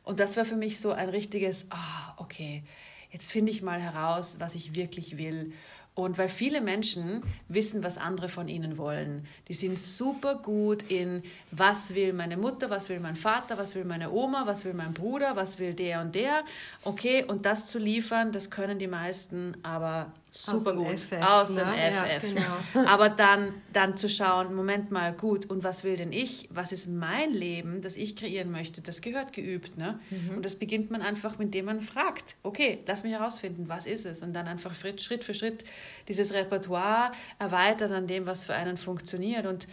Und 0.04 0.20
das 0.20 0.36
war 0.36 0.44
für 0.44 0.54
mich 0.54 0.78
so 0.78 0.92
ein 0.92 1.08
richtiges, 1.08 1.66
ah, 1.70 2.14
okay, 2.18 2.62
jetzt 3.10 3.32
finde 3.32 3.50
ich 3.50 3.62
mal 3.62 3.80
heraus, 3.80 4.36
was 4.38 4.54
ich 4.54 4.76
wirklich 4.76 5.18
will. 5.18 5.54
Und 5.96 6.18
weil 6.18 6.28
viele 6.28 6.60
Menschen 6.60 7.24
wissen, 7.48 7.82
was 7.82 7.98
andere 7.98 8.28
von 8.28 8.46
ihnen 8.46 8.78
wollen. 8.78 9.26
Die 9.48 9.54
sind 9.54 9.80
super 9.80 10.36
gut 10.36 10.84
in, 10.88 11.24
was 11.50 11.96
will 11.96 12.12
meine 12.12 12.36
Mutter, 12.36 12.70
was 12.70 12.90
will 12.90 13.00
mein 13.00 13.16
Vater, 13.16 13.58
was 13.58 13.74
will 13.74 13.86
meine 13.86 14.12
Oma, 14.12 14.46
was 14.46 14.64
will 14.64 14.74
mein 14.74 14.94
Bruder, 14.94 15.34
was 15.34 15.58
will 15.58 15.74
der 15.74 16.00
und 16.00 16.14
der. 16.14 16.44
Okay, 16.84 17.24
und 17.24 17.44
das 17.44 17.66
zu 17.66 17.80
liefern, 17.80 18.30
das 18.30 18.50
können 18.50 18.78
die 18.78 18.86
meisten, 18.86 19.56
aber 19.64 20.12
super 20.36 20.76
aus 20.76 20.76
gut. 20.76 20.98
FF, 20.98 21.22
aus 21.22 21.48
dem 21.54 21.66
ne? 21.66 21.90
FF. 21.90 22.34
Ja, 22.34 22.50
genau. 22.74 22.88
Aber 22.88 23.08
dann, 23.08 23.54
dann 23.72 23.96
zu 23.96 24.08
schauen, 24.08 24.54
Moment 24.54 24.90
mal, 24.90 25.12
gut, 25.12 25.46
und 25.46 25.64
was 25.64 25.84
will 25.84 25.96
denn 25.96 26.12
ich? 26.12 26.48
Was 26.52 26.72
ist 26.72 26.88
mein 26.88 27.32
Leben, 27.32 27.80
das 27.80 27.96
ich 27.96 28.16
kreieren 28.16 28.50
möchte? 28.50 28.82
Das 28.82 29.00
gehört 29.00 29.32
geübt. 29.32 29.78
Ne? 29.78 29.98
Mhm. 30.10 30.36
Und 30.36 30.44
das 30.44 30.56
beginnt 30.56 30.90
man 30.90 31.02
einfach, 31.02 31.38
indem 31.40 31.66
man 31.66 31.80
fragt, 31.80 32.36
okay, 32.42 32.80
lass 32.86 33.02
mich 33.02 33.12
herausfinden, 33.12 33.68
was 33.68 33.86
ist 33.86 34.04
es? 34.06 34.22
Und 34.22 34.34
dann 34.34 34.46
einfach 34.46 34.74
Schritt 34.74 35.24
für 35.24 35.34
Schritt 35.34 35.64
dieses 36.08 36.34
Repertoire 36.34 37.12
erweitern 37.38 37.92
an 37.92 38.06
dem, 38.06 38.26
was 38.26 38.44
für 38.44 38.54
einen 38.54 38.76
funktioniert. 38.76 39.46
Und, 39.46 39.66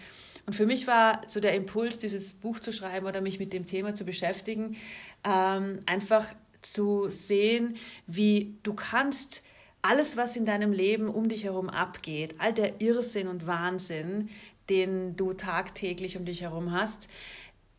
und 0.46 0.54
für 0.54 0.66
mich 0.66 0.88
war 0.88 1.22
so 1.28 1.40
der 1.40 1.56
Impuls, 1.56 1.98
dieses 1.98 2.34
Buch 2.34 2.60
zu 2.60 2.72
schreiben 2.72 3.06
oder 3.06 3.22
mich 3.22 3.40
mit 3.40 3.54
dem 3.54 3.68
Thema 3.68 3.96
zu 3.96 4.06
beschäftigen, 4.06 4.78
ähm, 5.24 5.80
einfach 5.86 6.28
zu 6.62 7.10
sehen, 7.10 7.76
wie 8.08 8.56
du 8.64 8.74
kannst 8.74 9.44
alles, 9.84 10.18
was 10.18 10.36
in 10.36 10.46
deinem 10.46 10.72
Leben 10.72 11.08
um 11.08 11.30
dich 11.30 11.44
herum 11.44 11.70
abgeht, 11.70 12.36
all 12.40 12.54
der 12.54 12.82
Irrsinn 12.82 13.28
und 13.28 13.46
Wahnsinn, 13.46 14.30
den 14.70 15.16
du 15.16 15.34
tagtäglich 15.34 16.18
um 16.18 16.26
dich 16.26 16.42
herum 16.42 16.72
hast, 16.72 17.10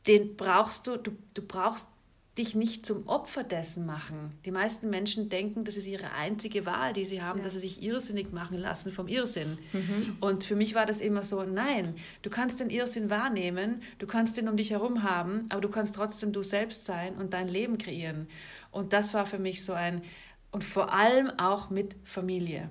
den 0.06 0.36
brauchst 0.36 0.86
du, 0.86 0.98
du, 0.98 1.12
du 1.32 1.42
brauchst 1.42 1.88
dich 2.36 2.56
nicht 2.56 2.84
zum 2.84 3.06
Opfer 3.06 3.44
dessen 3.44 3.86
machen. 3.86 4.32
Die 4.44 4.50
meisten 4.50 4.90
Menschen 4.90 5.28
denken, 5.28 5.64
das 5.64 5.76
ist 5.76 5.86
ihre 5.86 6.12
einzige 6.12 6.66
Wahl, 6.66 6.92
die 6.92 7.04
sie 7.04 7.22
haben, 7.22 7.38
ja. 7.38 7.44
dass 7.44 7.52
sie 7.52 7.60
sich 7.60 7.82
irrsinnig 7.82 8.32
machen 8.32 8.58
lassen 8.58 8.90
vom 8.90 9.06
Irrsinn. 9.06 9.56
Mhm. 9.72 10.16
Und 10.20 10.44
für 10.44 10.56
mich 10.56 10.74
war 10.74 10.84
das 10.84 11.00
immer 11.00 11.22
so, 11.22 11.44
nein, 11.44 11.94
du 12.22 12.30
kannst 12.30 12.58
den 12.58 12.70
Irrsinn 12.70 13.08
wahrnehmen, 13.08 13.82
du 13.98 14.06
kannst 14.06 14.36
den 14.36 14.48
um 14.48 14.56
dich 14.56 14.72
herum 14.72 15.04
haben, 15.04 15.46
aber 15.48 15.60
du 15.60 15.68
kannst 15.68 15.94
trotzdem 15.94 16.32
du 16.32 16.42
selbst 16.42 16.84
sein 16.84 17.14
und 17.14 17.32
dein 17.32 17.48
Leben 17.48 17.78
kreieren. 17.78 18.26
Und 18.72 18.92
das 18.92 19.14
war 19.14 19.26
für 19.26 19.38
mich 19.38 19.64
so 19.64 19.72
ein, 19.72 20.02
und 20.54 20.62
vor 20.62 20.92
allem 20.92 21.32
auch 21.36 21.68
mit 21.68 21.96
Familie. 22.04 22.70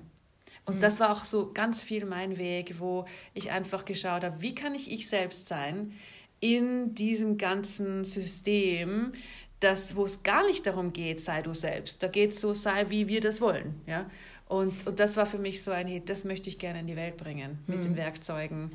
Und 0.64 0.76
mhm. 0.76 0.80
das 0.80 1.00
war 1.00 1.12
auch 1.12 1.26
so 1.26 1.52
ganz 1.52 1.82
viel 1.82 2.06
mein 2.06 2.38
Weg, 2.38 2.80
wo 2.80 3.04
ich 3.34 3.50
einfach 3.50 3.84
geschaut 3.84 4.24
habe, 4.24 4.40
wie 4.40 4.54
kann 4.54 4.74
ich 4.74 4.90
ich 4.90 5.06
selbst 5.06 5.48
sein 5.48 5.92
in 6.40 6.94
diesem 6.94 7.36
ganzen 7.36 8.04
System, 8.04 9.12
das, 9.60 9.96
wo 9.96 10.06
es 10.06 10.22
gar 10.22 10.46
nicht 10.46 10.66
darum 10.66 10.94
geht, 10.94 11.20
sei 11.20 11.42
du 11.42 11.52
selbst. 11.52 12.02
Da 12.02 12.08
geht 12.08 12.30
es 12.30 12.40
so, 12.40 12.54
sei 12.54 12.88
wie 12.88 13.06
wir 13.06 13.20
das 13.20 13.42
wollen. 13.42 13.78
Ja? 13.86 14.10
Und, 14.48 14.86
und 14.86 14.98
das 14.98 15.18
war 15.18 15.26
für 15.26 15.38
mich 15.38 15.62
so 15.62 15.70
ein 15.70 15.86
Hit, 15.86 16.08
das 16.08 16.24
möchte 16.24 16.48
ich 16.48 16.58
gerne 16.58 16.80
in 16.80 16.86
die 16.86 16.96
Welt 16.96 17.18
bringen, 17.18 17.58
mit 17.66 17.80
mhm. 17.80 17.82
den 17.82 17.96
Werkzeugen 17.96 18.72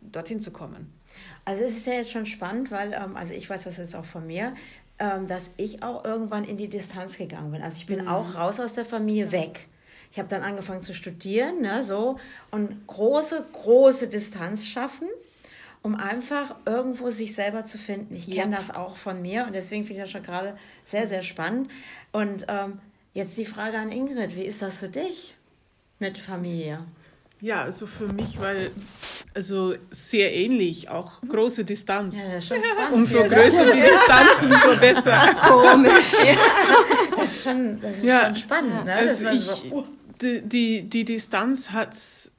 dorthin 0.00 0.40
zu 0.40 0.50
kommen. 0.50 0.92
Also 1.44 1.64
es 1.64 1.76
ist 1.76 1.86
ja 1.86 1.94
jetzt 1.94 2.10
schon 2.10 2.26
spannend, 2.26 2.72
weil, 2.72 2.92
ähm, 2.92 3.16
also 3.16 3.32
ich 3.32 3.48
weiß 3.48 3.64
das 3.64 3.76
jetzt 3.76 3.94
auch 3.94 4.04
von 4.04 4.26
mir, 4.26 4.54
ähm, 5.00 5.26
dass 5.26 5.50
ich 5.56 5.82
auch 5.82 6.04
irgendwann 6.04 6.44
in 6.44 6.58
die 6.58 6.68
Distanz 6.68 7.16
gegangen 7.16 7.50
bin. 7.50 7.62
Also 7.62 7.78
ich 7.78 7.86
bin 7.86 8.02
mhm. 8.02 8.08
auch 8.08 8.34
raus 8.34 8.60
aus 8.60 8.74
der 8.74 8.84
Familie 8.84 9.32
weg. 9.32 9.68
Ich 10.12 10.18
habe 10.18 10.28
dann 10.28 10.42
angefangen 10.42 10.82
zu 10.82 10.92
studieren, 10.92 11.62
ne, 11.62 11.84
so 11.84 12.18
und 12.50 12.86
große, 12.86 13.46
große 13.52 14.08
Distanz 14.08 14.66
schaffen, 14.66 15.08
um 15.82 15.94
einfach 15.94 16.56
irgendwo 16.66 17.08
sich 17.08 17.34
selber 17.34 17.64
zu 17.64 17.78
finden. 17.78 18.14
Ich 18.14 18.30
kenne 18.30 18.56
das 18.56 18.74
auch 18.74 18.96
von 18.96 19.22
mir 19.22 19.46
und 19.46 19.54
deswegen 19.54 19.84
finde 19.84 20.00
ich 20.00 20.04
das 20.04 20.10
schon 20.10 20.22
gerade 20.22 20.58
sehr, 20.86 21.08
sehr 21.08 21.22
spannend. 21.22 21.70
Und 22.12 22.44
ähm, 22.48 22.80
jetzt 23.14 23.38
die 23.38 23.46
Frage 23.46 23.78
an 23.78 23.90
Ingrid: 23.90 24.36
Wie 24.36 24.44
ist 24.44 24.60
das 24.60 24.80
für 24.80 24.88
dich 24.88 25.36
mit 25.98 26.18
Familie? 26.18 26.78
Ja, 27.40 27.62
also 27.62 27.86
für 27.86 28.12
mich, 28.12 28.38
weil 28.38 28.70
also 29.34 29.74
sehr 29.90 30.34
ähnlich, 30.34 30.88
auch 30.88 31.20
große 31.22 31.64
Distanz. 31.64 32.18
Ja, 32.18 32.34
das 32.34 32.44
ist 32.44 32.48
schon 32.48 32.64
spannend. 32.64 32.92
Umso 32.94 33.24
größer 33.24 33.70
die 33.70 33.80
Distanz, 33.80 34.42
umso 34.42 34.80
besser. 34.80 35.36
Komisch. 35.48 36.14
Ja, 36.24 36.36
das 37.16 37.24
ist 37.32 37.44
schon, 37.44 37.80
das 37.80 37.96
ist 37.98 38.04
ja, 38.04 38.26
schon 38.26 38.36
spannend. 38.36 38.84
Ne? 38.84 38.94
Also 38.94 39.28
ich, 39.28 39.44
so, 39.44 39.76
uh. 39.76 39.84
die, 40.20 40.42
die, 40.42 40.82
die 40.82 41.04
Distanz 41.04 41.70
hat 41.70 41.94
es 41.94 42.32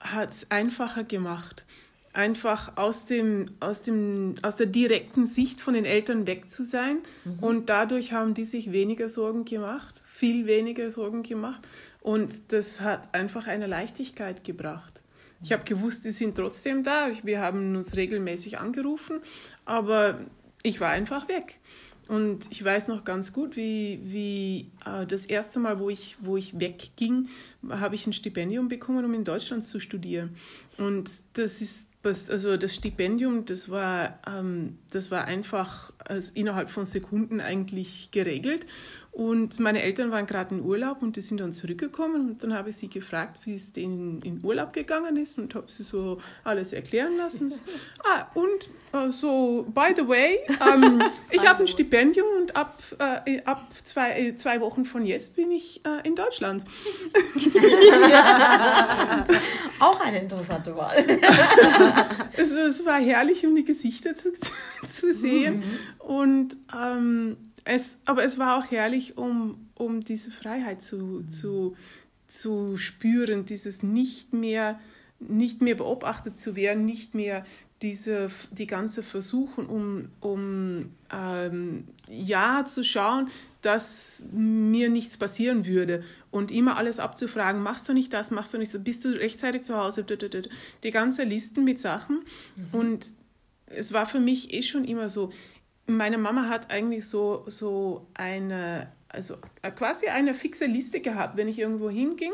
einfacher 0.50 1.04
gemacht. 1.04 1.66
Einfach 2.14 2.76
aus, 2.76 3.06
dem, 3.06 3.52
aus, 3.62 3.84
dem, 3.84 4.36
aus 4.42 4.58
der 4.58 4.66
direkten 4.66 5.26
Sicht 5.26 5.62
von 5.62 5.74
den 5.74 5.86
Eltern 5.86 6.28
weg 6.28 6.50
zu 6.50 6.66
sein. 6.66 6.98
Mhm. 7.24 7.40
Und 7.40 7.70
dadurch 7.70 8.12
haben 8.12 8.34
die 8.34 8.44
sich 8.44 8.74
weniger 8.74 9.08
Sorgen 9.08 9.46
gemacht, 9.46 9.96
viel 10.14 10.46
weniger 10.46 10.92
Sorgen 10.92 11.24
gemacht. 11.24 11.62
Und 12.02 12.52
das 12.52 12.82
hat 12.82 13.14
einfach 13.14 13.48
eine 13.48 13.68
Leichtigkeit 13.68 14.44
gebracht. 14.44 15.01
Ich 15.44 15.52
habe 15.52 15.64
gewusst, 15.64 16.06
die 16.06 16.12
sind 16.12 16.36
trotzdem 16.36 16.84
da. 16.84 17.10
Wir 17.24 17.42
haben 17.42 17.76
uns 17.76 17.96
regelmäßig 17.96 18.60
angerufen, 18.60 19.20
aber 19.66 20.20
ich 20.64 20.80
war 20.80 20.90
einfach 20.90 21.28
weg. 21.28 21.60
Und 22.08 22.52
ich 22.52 22.64
weiß 22.64 22.90
noch 22.90 23.06
ganz 23.06 23.32
gut, 23.32 23.56
wie, 23.56 24.02
wie 24.04 24.72
äh, 24.86 25.06
das 25.06 25.26
erste 25.26 25.60
Mal, 25.60 25.80
wo 25.80 25.90
ich, 25.90 26.18
wo 26.20 26.36
ich 26.36 26.60
wegging, 26.60 27.30
habe 27.70 27.96
ich 27.96 28.06
ein 28.06 28.12
Stipendium 28.12 28.68
bekommen, 28.68 29.06
um 29.06 29.14
in 29.14 29.24
Deutschland 29.24 29.64
zu 29.64 29.80
studieren. 29.80 30.36
Und 30.78 31.10
das 31.34 31.62
ist 31.62 31.88
also 32.04 32.58
das 32.58 32.76
Stipendium, 32.76 33.46
das 33.46 33.70
war, 33.70 34.20
ähm, 34.28 34.80
das 34.90 35.12
war 35.12 35.26
einfach 35.26 35.94
also 36.00 36.32
innerhalb 36.34 36.72
von 36.72 36.86
Sekunden 36.86 37.40
eigentlich 37.40 38.10
geregelt. 38.12 38.66
Und 39.12 39.60
meine 39.60 39.82
Eltern 39.82 40.10
waren 40.12 40.26
gerade 40.26 40.56
in 40.56 40.62
Urlaub 40.62 41.02
und 41.02 41.18
die 41.18 41.22
sind 41.22 41.42
dann 41.42 41.52
zurückgekommen 41.52 42.30
und 42.30 42.44
dann 42.44 42.54
habe 42.54 42.70
ich 42.70 42.78
sie 42.78 42.88
gefragt, 42.88 43.42
wie 43.44 43.56
es 43.56 43.74
denen 43.74 44.22
in 44.22 44.40
Urlaub 44.42 44.72
gegangen 44.72 45.18
ist 45.18 45.38
und 45.38 45.54
habe 45.54 45.70
sie 45.70 45.84
so 45.84 46.22
alles 46.46 46.72
erklären 46.72 47.18
lassen. 47.18 47.54
ah, 48.06 48.28
und 48.36 48.70
äh, 48.94 49.12
so, 49.12 49.68
by 49.68 49.94
the 49.94 50.08
way, 50.08 50.40
ähm, 50.66 51.04
ich 51.30 51.46
habe 51.46 51.64
ein 51.64 51.68
Stipendium 51.68 52.26
und 52.40 52.56
ab, 52.56 52.82
äh, 53.26 53.42
ab 53.44 53.68
zwei, 53.84 54.18
äh, 54.18 54.36
zwei 54.38 54.62
Wochen 54.62 54.86
von 54.86 55.06
jetzt 55.06 55.36
bin 55.36 55.52
ich 55.52 55.82
äh, 55.86 56.08
in 56.08 56.16
Deutschland. 56.16 56.64
Auch 59.80 60.00
eine 60.00 60.22
interessante 60.22 60.74
Wahl. 60.78 61.04
es, 62.38 62.52
es, 62.52 62.86
war 62.86 63.02
herrlich, 63.02 63.46
um 63.46 63.56
die 63.56 63.66
Gesichter 63.66 64.16
zu, 64.16 64.32
zu 64.88 65.14
sehen. 65.14 65.58
Mhm. 65.58 65.64
Und 66.00 66.56
ähm, 66.74 67.51
es, 67.64 68.00
aber 68.06 68.24
es 68.24 68.40
war 68.40 68.58
auch 68.58 68.72
herrlich, 68.72 69.18
um, 69.18 69.70
um 69.76 70.02
diese 70.04 70.32
Freiheit 70.32 70.84
zu, 70.84 70.98
mhm. 70.98 71.32
zu, 71.32 71.76
zu 72.28 72.78
spüren, 72.78 73.46
dieses 73.46 73.84
nicht 73.84 74.34
mehr, 74.34 74.80
nicht 75.20 75.62
mehr 75.62 75.76
beobachtet 75.76 76.40
zu 76.40 76.56
werden, 76.56 76.86
nicht 76.86 77.14
mehr 77.14 77.46
diese, 77.82 78.30
die 78.52 78.68
ganze 78.68 79.02
Versuchen, 79.02 79.66
um, 79.66 80.10
um 80.20 80.92
ähm, 81.12 81.88
ja 82.10 82.64
zu 82.64 82.84
schauen, 82.84 83.30
dass 83.62 84.26
mir 84.32 84.90
nichts 84.90 85.18
passieren 85.18 85.66
würde 85.66 86.04
und 86.30 86.52
immer 86.52 86.78
alles 86.78 87.00
abzufragen, 87.00 87.62
machst 87.62 87.90
du 87.90 87.94
nicht 87.94 88.14
das, 88.14 88.32
machst 88.32 88.54
du 88.54 88.60
nicht 88.60 88.74
das, 88.74 88.84
bist 88.84 89.04
du 89.04 89.10
rechtzeitig 89.10 89.64
zu 89.64 89.76
Hause, 89.78 90.06
die 90.84 90.92
ganze 90.92 91.24
Listen 91.24 91.64
mit 91.64 91.80
Sachen 91.80 92.18
mhm. 92.72 92.80
und 92.80 93.08
es 93.66 93.94
war 93.94 94.06
für 94.06 94.20
mich 94.20 94.54
eh 94.54 94.62
schon 94.62 94.84
immer 94.84 95.10
so, 95.10 95.32
meine 95.88 96.18
Mama 96.18 96.48
hat 96.48 96.72
eigentlich 96.72 97.08
so, 97.08 97.44
so 97.48 98.08
eine, 98.14 98.92
also 99.10 99.36
quasi 99.76 100.08
eine 100.08 100.34
fixe 100.34 100.66
Liste 100.66 101.02
gehabt, 101.02 101.38
wenn 101.38 101.48
ich 101.48 101.60
irgendwo 101.60 101.90
hinging. 101.90 102.34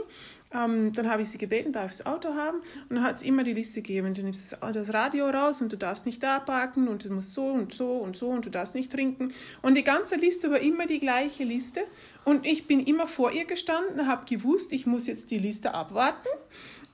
Ähm, 0.53 0.93
dann 0.93 1.09
habe 1.09 1.23
ich 1.23 1.29
sie 1.29 1.37
gebeten, 1.37 1.73
darf 1.73 1.91
ich 1.91 1.97
das 1.97 2.05
Auto 2.05 2.33
haben? 2.35 2.59
Und 2.89 2.95
dann 2.95 3.03
hat 3.03 3.17
es 3.17 3.23
immer 3.23 3.43
die 3.43 3.53
Liste 3.53 3.81
gegeben. 3.81 4.13
Du 4.13 4.23
nimmst 4.23 4.57
das 4.61 4.93
Radio 4.93 5.29
raus 5.29 5.61
und 5.61 5.73
du 5.73 5.77
darfst 5.77 6.05
nicht 6.05 6.23
da 6.23 6.39
parken 6.39 6.87
und 6.87 7.03
du 7.03 7.11
musst 7.11 7.33
so 7.33 7.47
und 7.47 7.73
so 7.73 7.97
und 7.97 8.15
so 8.15 8.29
und 8.29 8.45
du 8.45 8.49
darfst 8.49 8.73
nicht 8.73 8.91
trinken. 8.91 9.33
Und 9.61 9.75
die 9.75 9.83
ganze 9.83 10.15
Liste 10.15 10.49
war 10.49 10.59
immer 10.59 10.87
die 10.87 10.99
gleiche 10.99 11.43
Liste. 11.43 11.81
Und 12.23 12.45
ich 12.45 12.65
bin 12.65 12.79
immer 12.79 13.07
vor 13.07 13.33
ihr 13.33 13.45
gestanden, 13.45 14.07
habe 14.07 14.25
gewusst, 14.25 14.71
ich 14.71 14.85
muss 14.85 15.07
jetzt 15.07 15.31
die 15.31 15.39
Liste 15.39 15.73
abwarten. 15.73 16.29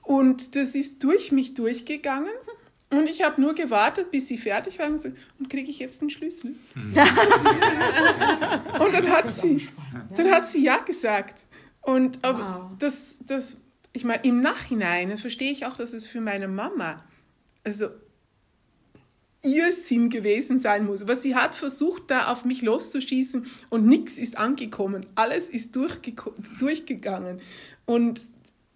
Und 0.02 0.56
das 0.56 0.74
ist 0.74 1.04
durch 1.04 1.30
mich 1.30 1.54
durchgegangen. 1.54 2.32
Und 2.90 3.08
ich 3.08 3.22
habe 3.22 3.40
nur 3.40 3.54
gewartet, 3.54 4.10
bis 4.10 4.28
sie 4.28 4.38
fertig 4.38 4.78
war 4.78 4.86
und 4.86 4.94
gesagt, 4.94 5.16
und 5.38 5.48
kriege 5.48 5.70
ich 5.70 5.78
jetzt 5.78 6.00
den 6.00 6.10
Schlüssel? 6.10 6.54
Mhm. 6.74 6.94
und 8.80 8.94
dann 8.94 9.08
hat 9.10 9.28
sie, 9.28 9.68
dann 10.16 10.30
hat 10.30 10.46
sie 10.46 10.62
ja 10.62 10.78
gesagt. 10.78 11.46
Und 11.80 12.18
wow. 12.22 12.70
das, 12.78 13.20
das, 13.26 13.60
ich 13.92 14.04
meine, 14.04 14.22
im 14.22 14.40
Nachhinein 14.40 15.16
verstehe 15.18 15.50
ich 15.50 15.66
auch, 15.66 15.76
dass 15.76 15.92
es 15.92 16.06
für 16.06 16.20
meine 16.20 16.48
Mama, 16.48 17.02
also 17.64 17.88
ihr 19.44 19.70
Sinn 19.72 20.08
gewesen 20.08 20.58
sein 20.58 20.86
muss. 20.86 21.02
Aber 21.02 21.16
sie 21.16 21.34
hat 21.34 21.54
versucht, 21.54 22.04
da 22.10 22.28
auf 22.28 22.44
mich 22.44 22.62
loszuschießen 22.62 23.46
und 23.68 23.86
nichts 23.86 24.18
ist 24.18 24.38
angekommen. 24.38 25.06
Alles 25.14 25.48
ist 25.48 25.76
durchgegangen. 25.76 27.40
Und 27.84 28.22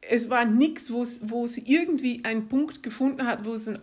es 0.00 0.30
war 0.30 0.44
nichts, 0.44 0.92
wo, 0.92 1.04
sie 1.46 1.62
irgendwie 1.66 2.24
einen 2.24 2.48
Punkt 2.48 2.82
gefunden 2.82 3.26
hat, 3.26 3.44
wo 3.44 3.56
sie, 3.56 3.78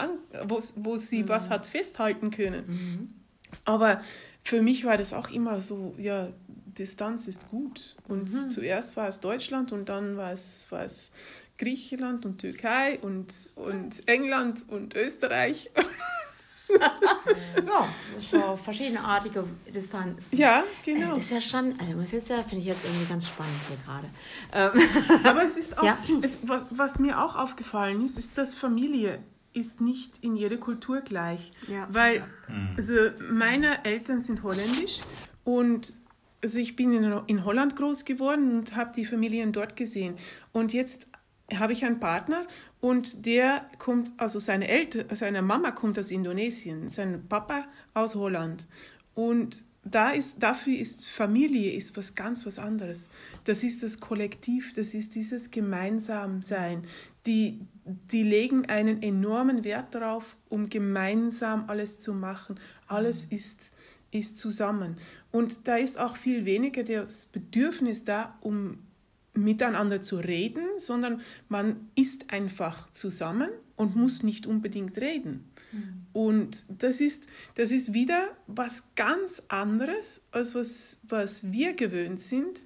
wo 0.48 0.98
sie 0.98 1.24
mhm. 1.24 1.30
was 1.30 1.50
hat 1.50 1.68
festhalten 1.68 2.32
können. 2.32 2.66
Mhm. 2.68 3.10
Aber 3.64 4.02
für 4.44 4.62
mich 4.62 4.86
war 4.86 4.98
das 4.98 5.14
auch 5.14 5.30
immer 5.30 5.62
so, 5.62 5.96
ja, 5.98 6.30
Distanz 6.78 7.28
ist 7.28 7.50
gut. 7.50 7.96
Und 8.08 8.32
mhm. 8.34 8.50
zuerst 8.50 8.96
war 8.96 9.08
es 9.08 9.20
Deutschland 9.20 9.72
und 9.72 9.90
dann 9.90 10.18
war 10.18 10.32
es, 10.32 10.68
war 10.72 10.84
es 10.84 11.12
Griechenland 11.58 12.26
und 12.26 12.40
Türkei 12.40 13.00
und, 13.02 13.34
und 13.56 14.08
England 14.08 14.66
und 14.68 14.96
Österreich. 14.96 15.72
ja, 16.70 17.88
so 18.32 18.58
verschiedenartige 18.64 19.44
Distanzen. 19.74 20.24
Ja, 20.32 20.64
genau. 20.84 21.16
Es 21.16 21.26
ist 21.26 21.32
ja 21.32 21.42
schon, 21.42 21.80
also 21.80 21.96
muss 21.96 22.12
jetzt 22.12 22.30
ja, 22.30 22.44
finde 22.44 22.58
ich 22.58 22.66
jetzt 22.66 22.84
irgendwie 22.84 23.06
ganz 23.06 23.28
spannend 23.28 23.56
hier 23.68 23.78
gerade. 23.86 24.10
Ähm. 24.54 25.26
Aber 25.26 25.44
es 25.44 25.58
ist 25.58 25.78
auch, 25.78 25.84
ja. 25.84 25.98
es, 26.22 26.40
was, 26.44 26.64
was, 26.72 27.00
mir 27.00 27.22
auch 27.22 27.36
aufgefallen 27.36 28.04
ist, 28.04 28.18
ist, 28.18 28.38
dass 28.38 28.54
Familie 28.54 29.20
ist 29.54 29.80
nicht 29.80 30.14
in 30.22 30.36
jeder 30.36 30.58
Kultur 30.58 31.02
gleich. 31.02 31.52
Ja. 31.68 31.88
Weil, 31.92 32.28
also 32.76 32.94
meine 33.32 33.86
Eltern 33.86 34.22
sind 34.22 34.44
holländisch 34.44 35.00
und 35.44 35.94
also 36.44 36.60
ich 36.60 36.76
bin 36.76 36.94
in, 36.94 37.22
in 37.26 37.46
Holland 37.46 37.76
groß 37.76 38.06
geworden 38.06 38.60
und 38.60 38.76
habe 38.76 38.92
die 38.96 39.06
Familien 39.06 39.52
dort 39.52 39.76
gesehen. 39.76 40.16
Und 40.52 40.74
jetzt 40.74 41.08
habe 41.54 41.74
ich 41.74 41.86
einen 41.86 42.00
Partner 42.00 42.46
und 42.82 43.26
der 43.26 43.70
kommt, 43.78 44.12
also 44.18 44.40
seine 44.40 44.68
Eltern, 44.68 45.16
seine 45.16 45.42
Mama 45.42 45.72
kommt 45.72 46.00
aus 46.00 46.12
Indonesien, 46.12 46.90
sein 46.90 47.28
Papa 47.28 47.66
aus 47.94 48.16
Holland. 48.16 48.68
Und 49.14 49.64
da 49.84 50.10
ist, 50.10 50.42
dafür 50.42 50.76
ist 50.76 51.08
Familie 51.08 51.72
ist 51.72 51.96
was 51.96 52.16
ganz 52.16 52.46
was 52.46 52.58
anderes. 52.58 53.08
Das 53.44 53.64
ist 53.64 53.84
das 53.84 54.00
Kollektiv, 54.00 54.74
das 54.74 54.96
ist 54.96 55.14
dieses 55.14 55.52
Gemeinsamsein. 55.52 56.86
Die, 57.28 57.62
die 57.86 58.24
legen 58.24 58.66
einen 58.66 59.04
enormen 59.04 59.64
Wert 59.64 59.94
darauf, 59.94 60.36
um 60.50 60.70
gemeinsam 60.70 61.66
alles 61.68 62.00
zu 62.00 62.14
machen. 62.14 62.60
Alles 62.88 63.26
ist, 63.26 63.74
ist 64.10 64.40
zusammen. 64.40 64.98
Und 65.32 65.68
da 65.68 65.76
ist 65.76 66.00
auch 66.00 66.18
viel 66.18 66.46
weniger 66.46 66.84
das 66.84 67.28
Bedürfnis 67.28 68.04
da, 68.04 68.38
um 68.42 68.80
miteinander 69.36 70.02
zu 70.02 70.18
reden, 70.18 70.64
sondern 70.78 71.22
man 71.50 71.90
ist 71.96 72.32
einfach 72.32 72.92
zusammen 72.94 73.50
und 73.76 73.96
muss 73.96 74.24
nicht 74.24 74.46
unbedingt 74.46 74.98
reden. 74.98 75.50
Mhm. 75.72 76.06
Und 76.14 76.66
das 76.70 77.02
ist, 77.02 77.26
das 77.56 77.72
ist 77.72 77.94
wieder 77.94 78.30
was 78.48 78.96
ganz 78.96 79.44
anderes, 79.48 80.22
als 80.32 80.56
was, 80.56 81.00
was 81.08 81.52
wir 81.52 81.74
gewöhnt 81.74 82.22
sind, 82.22 82.62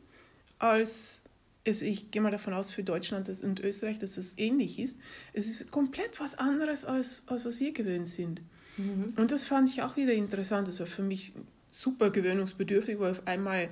als, 0.60 1.24
also 1.66 1.86
ich 1.86 2.12
gehe 2.12 2.22
mal 2.22 2.32
davon 2.32 2.54
aus, 2.54 2.72
für 2.72 2.84
Deutschland 2.84 3.30
und 3.42 3.60
Österreich, 3.60 4.00
dass 4.00 4.16
das 4.16 4.38
ähnlich 4.38 4.80
ist. 4.80 5.00
Es 5.34 5.48
ist 5.48 5.72
komplett 5.72 6.20
was 6.20 6.38
anderes, 6.38 6.86
als, 6.86 7.24
als 7.28 7.46
was 7.46 7.60
wir 7.60 7.74
gewöhnt 7.74 8.08
sind. 8.08 8.42
Mhm. 8.78 9.08
Und 9.18 9.32
das 9.32 9.46
fand 9.46 9.70
ich 9.70 9.82
auch 9.82 9.98
wieder 9.98 10.14
interessant. 10.14 10.68
Das 10.68 10.80
war 10.80 10.88
für 10.88 11.04
mich 11.04 11.34
super 11.72 12.10
gewöhnungsbedürftig, 12.10 13.00
weil 13.00 13.12
auf 13.12 13.28
einmal 13.28 13.70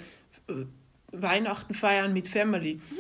äh, 0.48 0.66
Weihnachten 1.12 1.74
feiern 1.74 2.14
mit 2.14 2.28
Family. 2.28 2.82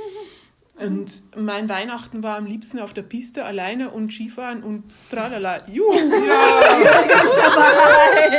Und 0.79 1.35
mein 1.35 1.67
Weihnachten 1.69 2.21
war 2.21 2.37
am 2.37 2.45
liebsten 2.45 2.79
auf 2.79 2.93
der 2.93 3.01
Piste 3.01 3.45
alleine 3.45 3.89
und 3.89 4.13
Skifahren 4.13 4.61
und 4.61 4.83
tralala. 5.09 5.67
Juhu! 5.67 5.91
Ja, 5.91 6.01
ja 6.07 7.01
dabei! 7.35 8.37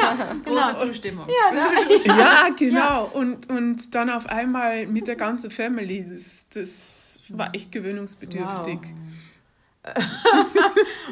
Ja, 0.00 0.14
Große 0.44 0.74
genau. 0.74 0.86
Zustimmung. 0.86 1.26
Ja, 1.28 1.54
ne? 1.54 1.60
ja 2.04 2.48
genau. 2.56 2.78
Ja. 2.78 2.98
Und, 2.98 3.48
und 3.48 3.94
dann 3.94 4.10
auf 4.10 4.26
einmal 4.28 4.86
mit 4.86 5.06
der 5.06 5.14
ganzen 5.14 5.52
Family. 5.52 6.04
Das, 6.08 6.48
das 6.48 7.20
war 7.30 7.54
echt 7.54 7.70
gewöhnungsbedürftig. 7.70 8.80
Wow. 8.82 9.94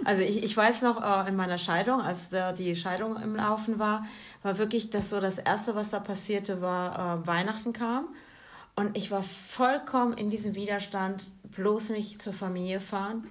also 0.04 0.22
ich, 0.22 0.42
ich 0.42 0.56
weiß 0.56 0.82
noch 0.82 1.00
äh, 1.00 1.28
in 1.28 1.36
meiner 1.36 1.58
Scheidung, 1.58 2.00
als 2.00 2.30
die 2.58 2.74
Scheidung 2.74 3.16
im 3.22 3.36
Laufen 3.36 3.78
war, 3.78 4.06
war 4.46 4.58
wirklich 4.58 4.90
das 4.90 5.10
so 5.10 5.20
das 5.20 5.38
Erste, 5.38 5.74
was 5.74 5.90
da 5.90 5.98
passierte, 5.98 6.62
war 6.62 7.20
äh, 7.22 7.26
Weihnachten 7.26 7.72
kam. 7.72 8.06
Und 8.76 8.96
ich 8.96 9.10
war 9.10 9.22
vollkommen 9.22 10.16
in 10.16 10.30
diesem 10.30 10.54
Widerstand, 10.54 11.24
bloß 11.56 11.90
nicht 11.90 12.22
zur 12.22 12.32
Familie 12.32 12.80
fahren. 12.80 13.26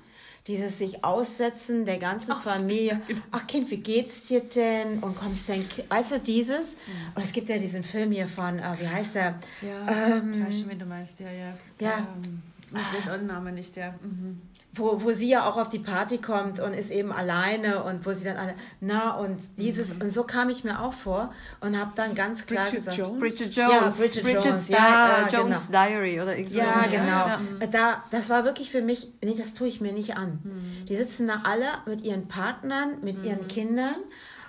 Dieses 0.47 0.77
sich 0.77 1.03
aussetzen 1.03 1.85
der 1.85 1.97
ganzen 1.97 2.33
Ach, 2.33 2.43
Familie. 2.43 3.01
Ach 3.31 3.47
Kind, 3.47 3.71
wie 3.71 3.77
geht's 3.77 4.23
dir 4.27 4.41
denn? 4.41 4.99
Und 4.99 5.15
kommst 5.15 5.47
denn, 5.47 5.65
weißt 5.89 6.11
du, 6.11 6.19
dieses? 6.19 6.73
Mhm. 6.73 7.15
Und 7.15 7.23
es 7.23 7.31
gibt 7.31 7.49
ja 7.49 7.57
diesen 7.57 7.83
Film 7.83 8.11
hier 8.11 8.27
von, 8.27 8.59
äh, 8.59 8.63
wie 8.79 8.87
heißt 8.87 9.15
der? 9.15 9.39
Ja, 9.61 10.17
ähm, 10.17 10.33
ich 10.33 10.47
weiß 10.47 10.59
schon, 10.59 10.69
wie 10.69 10.75
du 10.75 10.85
meinst, 10.85 11.19
ja, 11.19 11.31
ja. 11.31 11.53
Ja. 11.79 11.97
Ähm, 11.97 12.41
ich 12.71 12.99
weiß 12.99 13.13
auch 13.13 13.17
den 13.17 13.27
Namen 13.27 13.55
nicht, 13.55 13.75
ja. 13.77 13.95
Mhm 14.01 14.41
wo, 14.75 15.03
wo 15.03 15.11
sie 15.11 15.29
ja 15.29 15.49
auch 15.49 15.57
auf 15.57 15.69
die 15.69 15.79
Party 15.79 16.17
kommt 16.19 16.59
und 16.59 16.73
ist 16.73 16.91
eben 16.91 17.11
alleine 17.11 17.83
und 17.83 18.05
wo 18.05 18.11
sie 18.11 18.23
dann 18.23 18.37
alle, 18.37 18.55
na 18.81 19.15
und 19.15 19.39
dieses, 19.57 19.93
mhm. 19.93 20.01
und 20.01 20.13
so 20.13 20.23
kam 20.23 20.49
ich 20.49 20.63
mir 20.63 20.81
auch 20.81 20.93
vor 20.93 21.33
und 21.61 21.79
habe 21.79 21.91
dann 21.95 22.13
ganz 22.15 22.45
klar 22.45 22.63
Bridget 22.63 22.79
gesagt, 22.79 22.97
Jones? 22.97 23.19
Bridget 23.19 23.55
Jones, 23.55 23.99
ja, 23.99 24.21
Bridget 24.21 24.45
Jones, 24.45 24.65
Di 24.67 24.73
ja, 24.73 25.27
äh, 25.27 25.35
Jones 25.35 25.67
genau. 25.67 25.85
Diary 25.85 26.21
oder 26.21 26.37
irgendwie. 26.37 26.57
Ja, 26.57 26.83
so. 26.83 26.89
genau. 26.91 27.05
Ja, 27.05 27.41
ja. 27.59 27.67
Da, 27.67 28.03
das 28.11 28.29
war 28.29 28.43
wirklich 28.43 28.71
für 28.71 28.81
mich, 28.81 29.11
nee, 29.23 29.35
das 29.37 29.53
tue 29.53 29.67
ich 29.67 29.81
mir 29.81 29.93
nicht 29.93 30.17
an. 30.17 30.39
Mhm. 30.43 30.85
Die 30.85 30.95
sitzen 30.95 31.27
da 31.27 31.41
alle 31.43 31.65
mit 31.85 32.03
ihren 32.03 32.27
Partnern, 32.27 33.01
mit 33.01 33.19
mhm. 33.19 33.25
ihren 33.25 33.47
Kindern. 33.47 33.95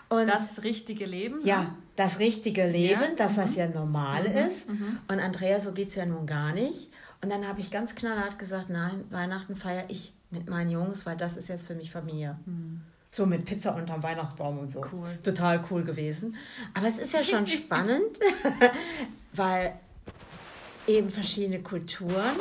Und 0.08 0.28
das 0.28 0.62
richtige 0.62 1.04
Leben. 1.04 1.44
Ja, 1.44 1.62
ne? 1.62 1.74
das 1.96 2.20
richtige 2.20 2.66
Leben, 2.66 3.00
ja. 3.00 3.14
das, 3.16 3.36
was 3.36 3.50
mhm. 3.50 3.56
ja 3.56 3.68
normal 3.68 4.28
mhm. 4.28 4.36
ist. 4.36 4.68
Mhm. 4.68 4.98
Und 5.08 5.20
Andrea, 5.20 5.60
so 5.60 5.72
geht 5.72 5.88
es 5.90 5.96
ja 5.96 6.06
nun 6.06 6.26
gar 6.26 6.52
nicht. 6.52 6.90
Und 7.22 7.32
dann 7.32 7.48
habe 7.48 7.60
ich 7.60 7.70
ganz 7.70 7.94
knallhart 7.94 8.38
gesagt, 8.38 8.70
nein, 8.70 9.04
Weihnachten 9.10 9.56
feiere 9.56 9.84
ich 9.88 10.12
mit 10.37 10.49
meinen 10.49 10.70
Jungs, 10.70 11.07
weil 11.07 11.16
das 11.16 11.37
ist 11.37 11.49
jetzt 11.49 11.66
für 11.66 11.75
mich 11.75 11.90
Familie. 11.90 12.38
Mhm. 12.46 12.83
So 13.11 13.25
mit 13.25 13.44
Pizza 13.46 13.75
unterm 13.75 14.03
Weihnachtsbaum 14.03 14.59
und 14.59 14.72
so. 14.72 14.81
Cool. 14.92 15.18
Total 15.22 15.64
cool 15.70 15.85
gewesen. 15.85 16.37
Aber 16.75 16.87
es 16.87 16.99
ist 16.99 17.12
ja 17.12 17.25
schon 17.25 17.46
spannend, 17.46 18.18
weil 19.33 19.72
eben 20.87 21.11
verschiedene 21.11 21.61
Kulturen, 21.61 22.37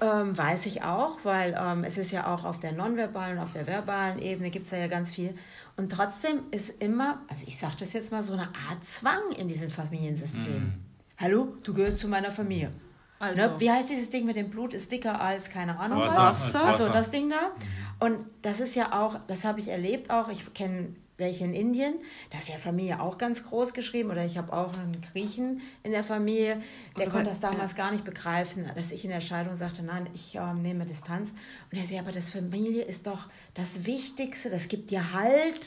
ähm, 0.00 0.36
weiß 0.36 0.66
ich 0.66 0.82
auch, 0.82 1.18
weil 1.24 1.58
ähm, 1.58 1.84
es 1.84 1.98
ist 1.98 2.10
ja 2.10 2.32
auch 2.32 2.44
auf 2.44 2.60
der 2.60 2.72
nonverbalen 2.72 3.38
und 3.38 3.44
auf 3.44 3.52
der 3.52 3.66
verbalen 3.66 4.18
Ebene 4.18 4.50
gibt 4.50 4.66
es 4.66 4.72
ja 4.72 4.86
ganz 4.86 5.12
viel. 5.12 5.34
Und 5.76 5.90
trotzdem 5.90 6.40
ist 6.50 6.82
immer, 6.82 7.22
also 7.28 7.44
ich 7.46 7.58
sage 7.58 7.74
das 7.80 7.92
jetzt 7.92 8.12
mal, 8.12 8.22
so 8.22 8.34
eine 8.34 8.48
Art 8.48 8.84
Zwang 8.84 9.32
in 9.36 9.48
diesem 9.48 9.70
Familiensystem. 9.70 10.54
Mhm. 10.54 10.72
Hallo, 11.18 11.54
du 11.62 11.74
gehörst 11.74 12.00
zu 12.00 12.08
meiner 12.08 12.30
Familie. 12.30 12.70
Also. 13.20 13.42
Ne? 13.42 13.54
Wie 13.58 13.70
heißt 13.70 13.90
dieses 13.90 14.10
Ding 14.10 14.24
mit 14.24 14.34
dem 14.34 14.50
Blut? 14.50 14.74
Ist 14.74 14.90
dicker 14.90 15.20
als, 15.20 15.50
keine 15.50 15.78
Ahnung, 15.78 16.00
Wasser. 16.00 16.22
Wasser. 16.22 16.64
Also 16.64 16.88
das 16.88 17.10
Ding 17.10 17.30
da. 17.30 17.52
Und 18.04 18.24
das 18.42 18.60
ist 18.60 18.74
ja 18.74 18.98
auch, 18.98 19.20
das 19.28 19.44
habe 19.44 19.60
ich 19.60 19.68
erlebt 19.68 20.10
auch. 20.10 20.30
Ich 20.30 20.52
kenne 20.54 20.96
welche 21.18 21.44
in 21.44 21.52
Indien. 21.52 21.94
Da 22.30 22.38
ist 22.38 22.48
ja 22.48 22.56
Familie 22.56 22.98
auch 22.98 23.18
ganz 23.18 23.44
groß 23.44 23.74
geschrieben. 23.74 24.10
Oder 24.10 24.24
ich 24.24 24.38
habe 24.38 24.54
auch 24.54 24.72
einen 24.72 25.02
Griechen 25.12 25.60
in 25.82 25.92
der 25.92 26.02
Familie. 26.02 26.62
Der 26.96 27.06
Oder 27.06 27.16
konnte 27.16 27.28
das 27.28 27.40
damals 27.40 27.72
ja. 27.72 27.76
gar 27.76 27.92
nicht 27.92 28.04
begreifen, 28.04 28.70
dass 28.74 28.90
ich 28.90 29.04
in 29.04 29.10
der 29.10 29.20
Scheidung 29.20 29.54
sagte, 29.54 29.82
nein, 29.82 30.08
ich 30.14 30.36
äh, 30.36 30.54
nehme 30.54 30.86
Distanz. 30.86 31.30
Und 31.70 31.78
er 31.78 31.86
sagt, 31.86 32.00
aber 32.00 32.12
das 32.12 32.30
Familie 32.30 32.84
ist 32.84 33.06
doch 33.06 33.28
das 33.52 33.84
Wichtigste. 33.84 34.48
Das 34.48 34.66
gibt 34.68 34.90
dir 34.90 35.12
Halt. 35.12 35.60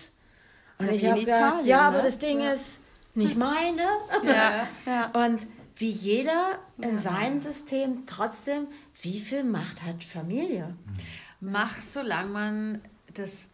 Und 0.80 0.88
ja, 0.88 0.92
ich 0.94 1.06
habe 1.06 1.20
gesagt, 1.20 1.66
ja, 1.66 1.82
aber 1.82 1.98
ne? 1.98 2.04
das 2.06 2.18
Ding 2.18 2.40
ja. 2.40 2.52
ist 2.52 2.80
nicht 3.14 3.38
meine. 3.38 3.86
Ja. 4.26 4.68
ja. 4.88 5.26
Und 5.26 5.46
wie 5.76 5.92
jeder 5.92 6.60
in 6.78 6.96
ja. 6.96 7.00
seinem 7.00 7.40
System 7.40 8.06
trotzdem, 8.06 8.68
wie 9.02 9.20
viel 9.20 9.44
Macht 9.44 9.84
hat 9.84 10.04
Familie? 10.04 10.76
Macht, 11.40 11.82
solange 11.82 12.30
man 12.30 12.82
das 13.14 13.50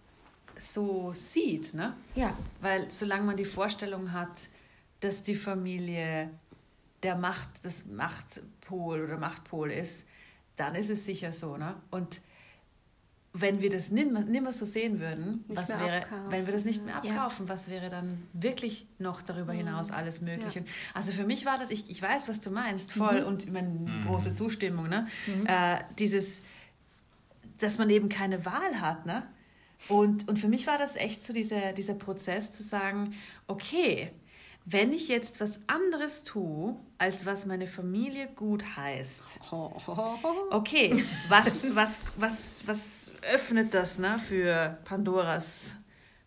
so 0.58 1.13
sieht, 1.13 1.73
ne? 1.73 1.93
Ja. 2.15 2.36
Weil 2.62 2.91
solange 2.91 3.23
man 3.23 3.38
die 3.38 3.45
Vorstellung 3.45 4.12
hat, 4.12 4.49
dass 4.99 5.23
die 5.23 5.36
Familie 5.36 6.29
der 7.03 7.15
Macht, 7.15 7.49
das 7.63 7.86
Machtpol 7.86 9.05
oder 9.05 9.17
Machtpol 9.17 9.71
ist, 9.71 10.05
dann 10.58 10.75
ist 10.75 10.89
es 10.89 11.05
sicher 11.05 11.32
so, 11.32 11.58
ne? 11.58 11.75
Und 11.89 12.19
wenn 13.34 13.62
wir 13.62 13.70
das 13.70 13.92
nicht 13.92 14.12
mehr, 14.12 14.24
nicht 14.24 14.42
mehr 14.42 14.52
so 14.52 14.65
sehen 14.65 15.00
würden, 15.00 15.44
nicht 15.48 15.58
was 15.58 15.70
wäre, 15.70 15.98
abkaufen. 15.98 16.32
wenn 16.32 16.46
wir 16.48 16.54
das 16.54 16.65
nicht 16.65 16.84
mehr 16.84 16.96
abkaufen, 16.96 17.46
ja. 17.46 17.54
was 17.54 17.70
wäre 17.70 17.89
dann 17.89 18.24
wirklich 18.34 18.88
noch 18.98 19.22
darüber 19.22 19.54
hinaus 19.54 19.92
alles 19.92 20.22
möglich? 20.22 20.56
Ja. 20.56 20.62
Also 20.96 21.12
für 21.12 21.26
mich 21.26 21.46
war 21.46 21.60
das, 21.60 21.70
ich, 21.70 21.89
ich 21.89 22.02
weiß, 22.02 22.28
was 22.28 22.42
du 22.42 22.50
meinst, 22.50 22.92
voll 22.92 23.22
mhm. 23.22 23.28
und 23.28 23.44
ich 23.44 23.52
meine, 23.52 23.68
mhm. 23.68 24.06
große 24.06 24.34
Zustimmung, 24.34 24.89
ne? 24.89 25.08
Mhm. 25.28 25.46
Äh, 25.46 25.80
dieses, 26.00 26.42
dass 27.60 27.78
man 27.78 27.89
eben 27.89 28.10
keine 28.10 28.46
Wahl 28.46 28.82
hat, 28.82 29.06
ne? 29.06 29.24
Und, 29.88 30.28
und 30.28 30.38
für 30.38 30.48
mich 30.48 30.68
war 30.68 30.78
das 30.78 30.96
echt 30.96 31.26
so 31.26 31.32
dieser, 31.32 31.74
dieser 31.74 31.94
Prozess 31.94 32.52
zu 32.52 32.63
sagen, 32.63 33.13
okay, 33.48 34.12
wenn 34.65 34.92
ich 34.92 35.08
jetzt 35.08 35.39
was 35.39 35.60
anderes 35.68 36.24
tue, 36.24 36.76
als 36.98 37.26
was 37.26 37.46
meine 37.46 37.65
Familie 37.65 38.28
gut 38.28 38.76
heißt, 38.76 39.39
okay, 40.50 41.04
was, 41.30 41.63
was, 41.76 42.02
was, 42.18 42.60
was 42.65 43.09
öffnet 43.34 43.73
das 43.73 43.99
ne, 43.99 44.19
für 44.19 44.77
Pandoras 44.86 45.75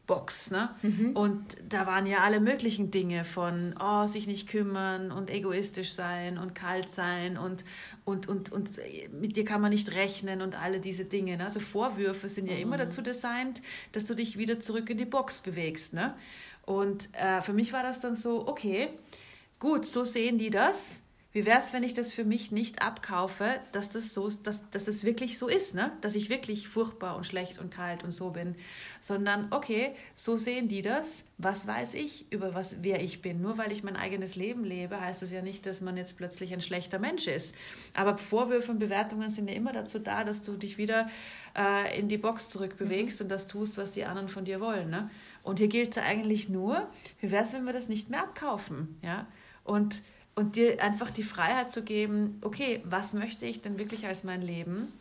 Box, 0.07 0.51
ne? 0.51 0.71
Mhm. 0.83 1.17
Und 1.17 1.57
da 1.69 1.87
waren 1.87 2.07
ja 2.07 2.19
alle 2.19 2.41
möglichen 2.41 2.91
Dinge 2.91 3.25
von 3.25 3.75
oh, 3.81 4.07
sich 4.07 4.27
nicht 4.27 4.49
kümmern 4.49 5.13
und 5.13 5.31
egoistisch 5.31 5.93
sein 5.93 6.39
und 6.39 6.55
kalt 6.55 6.91
sein 6.91 7.39
und, 7.39 7.65
und, 8.05 8.29
und, 8.29 8.51
und 8.51 8.69
mit 9.13 9.37
dir 9.37 9.45
kann 9.45 9.61
man 9.61 9.71
nicht 9.71 9.93
rechnen 9.93 10.43
und 10.43 10.61
alle 10.61 10.81
diese 10.81 11.05
Dinge. 11.05 11.37
Ne? 11.37 11.45
Also 11.45 11.61
Vorwürfe 11.61 12.29
sind 12.29 12.49
ja 12.49 12.57
mhm. 12.57 12.63
immer 12.63 12.79
dazu 12.79 13.01
designt, 13.01 13.63
dass 13.93 14.05
du 14.05 14.15
dich 14.15 14.37
wieder 14.37 14.59
zurück 14.59 14.91
in 14.91 14.99
die 14.99 15.05
Box 15.05 15.41
bewegst. 15.41 15.95
Ne? 15.95 16.15
Und 16.67 17.09
äh, 17.15 17.41
für 17.41 17.53
mich 17.53 17.73
war 17.73 17.85
das 17.85 18.01
dann 18.01 18.17
so, 18.17 18.49
okay, 18.49 18.89
gut, 19.61 19.87
so 19.87 20.05
sehen 20.05 20.37
die 20.37 20.51
das 20.51 21.01
wie 21.33 21.47
wäre 21.47 21.59
es, 21.59 21.73
wenn 21.73 21.83
ich 21.83 21.95
das 21.95 22.13
für 22.13 22.25
mich 22.25 22.53
nicht 22.53 22.83
abkaufe, 22.83 23.59
dass 23.73 23.89
das 23.89 24.13
so 24.13 24.29
dass, 24.29 24.69
dass 24.71 24.87
es 24.87 25.03
wirklich 25.03 25.39
so 25.39 25.49
ist, 25.49 25.75
ne? 25.75 25.91
dass 26.03 26.15
ich 26.15 26.29
wirklich 26.29 26.69
furchtbar 26.69 27.17
und 27.17 27.25
schlecht 27.25 27.59
und 27.59 27.73
kalt 27.73 28.05
und 28.05 28.11
so 28.11 28.31
bin, 28.31 28.55
sondern 29.01 29.47
okay, 29.51 29.95
so 30.15 30.37
sehen 30.37 30.69
die 30.69 30.83
das. 30.83 31.25
Was 31.39 31.67
weiß 31.67 31.95
ich 31.95 32.31
über 32.31 32.55
was 32.55 32.83
wer 32.83 33.03
ich 33.03 33.23
bin? 33.23 33.41
Nur 33.41 33.59
weil 33.59 33.73
ich 33.73 33.83
mein 33.83 33.97
eigenes 33.97 34.37
Leben 34.37 34.63
lebe, 34.63 35.01
heißt 35.01 35.23
das 35.23 35.33
ja 35.33 35.43
nicht, 35.43 35.67
dass 35.67 35.81
man 35.81 35.97
jetzt 35.97 36.17
plötzlich 36.17 36.53
ein 36.53 36.61
schlechter 36.61 36.99
Mensch 36.99 37.27
ist. 37.27 37.55
Aber 37.95 38.17
Vorwürfe 38.19 38.71
und 38.71 38.79
Bewertungen 38.79 39.31
sind 39.31 39.49
ja 39.49 39.55
immer 39.57 39.73
dazu 39.73 39.99
da, 39.99 40.25
dass 40.25 40.45
du 40.45 40.53
dich 40.57 40.79
wieder 40.79 41.11
äh, 41.57 41.99
in 41.99 42.09
die 42.09 42.19
Box 42.19 42.51
zurückbewegst 42.51 43.19
mhm. 43.19 43.25
und 43.25 43.29
das 43.31 43.49
tust, 43.49 43.79
was 43.79 43.91
die 43.91 44.05
anderen 44.05 44.29
von 44.29 44.45
dir 44.45 44.61
wollen. 44.61 44.91
Ne? 44.91 45.11
Und 45.43 45.59
hier 45.59 45.69
gilt 45.69 45.97
es 45.97 46.03
eigentlich 46.03 46.49
nur, 46.49 46.89
wie 47.21 47.31
wäre 47.31 47.43
es, 47.43 47.53
wenn 47.55 47.65
wir 47.65 47.73
das 47.73 47.89
nicht 47.89 48.11
mehr 48.11 48.23
abkaufen? 48.23 49.01
Ja? 49.03 49.27
Und 49.65 50.03
und 50.35 50.57
dir 50.57 50.83
einfach 50.83 51.11
die 51.11 51.23
Freiheit 51.23 51.71
zu 51.71 51.83
geben, 51.83 52.39
okay, 52.43 52.83
was 52.85 53.13
möchte 53.13 53.47
ich 53.47 53.61
denn 53.61 53.79
wirklich 53.79 54.07
als 54.07 54.25
mein 54.25 54.43
Leben? 54.43 54.93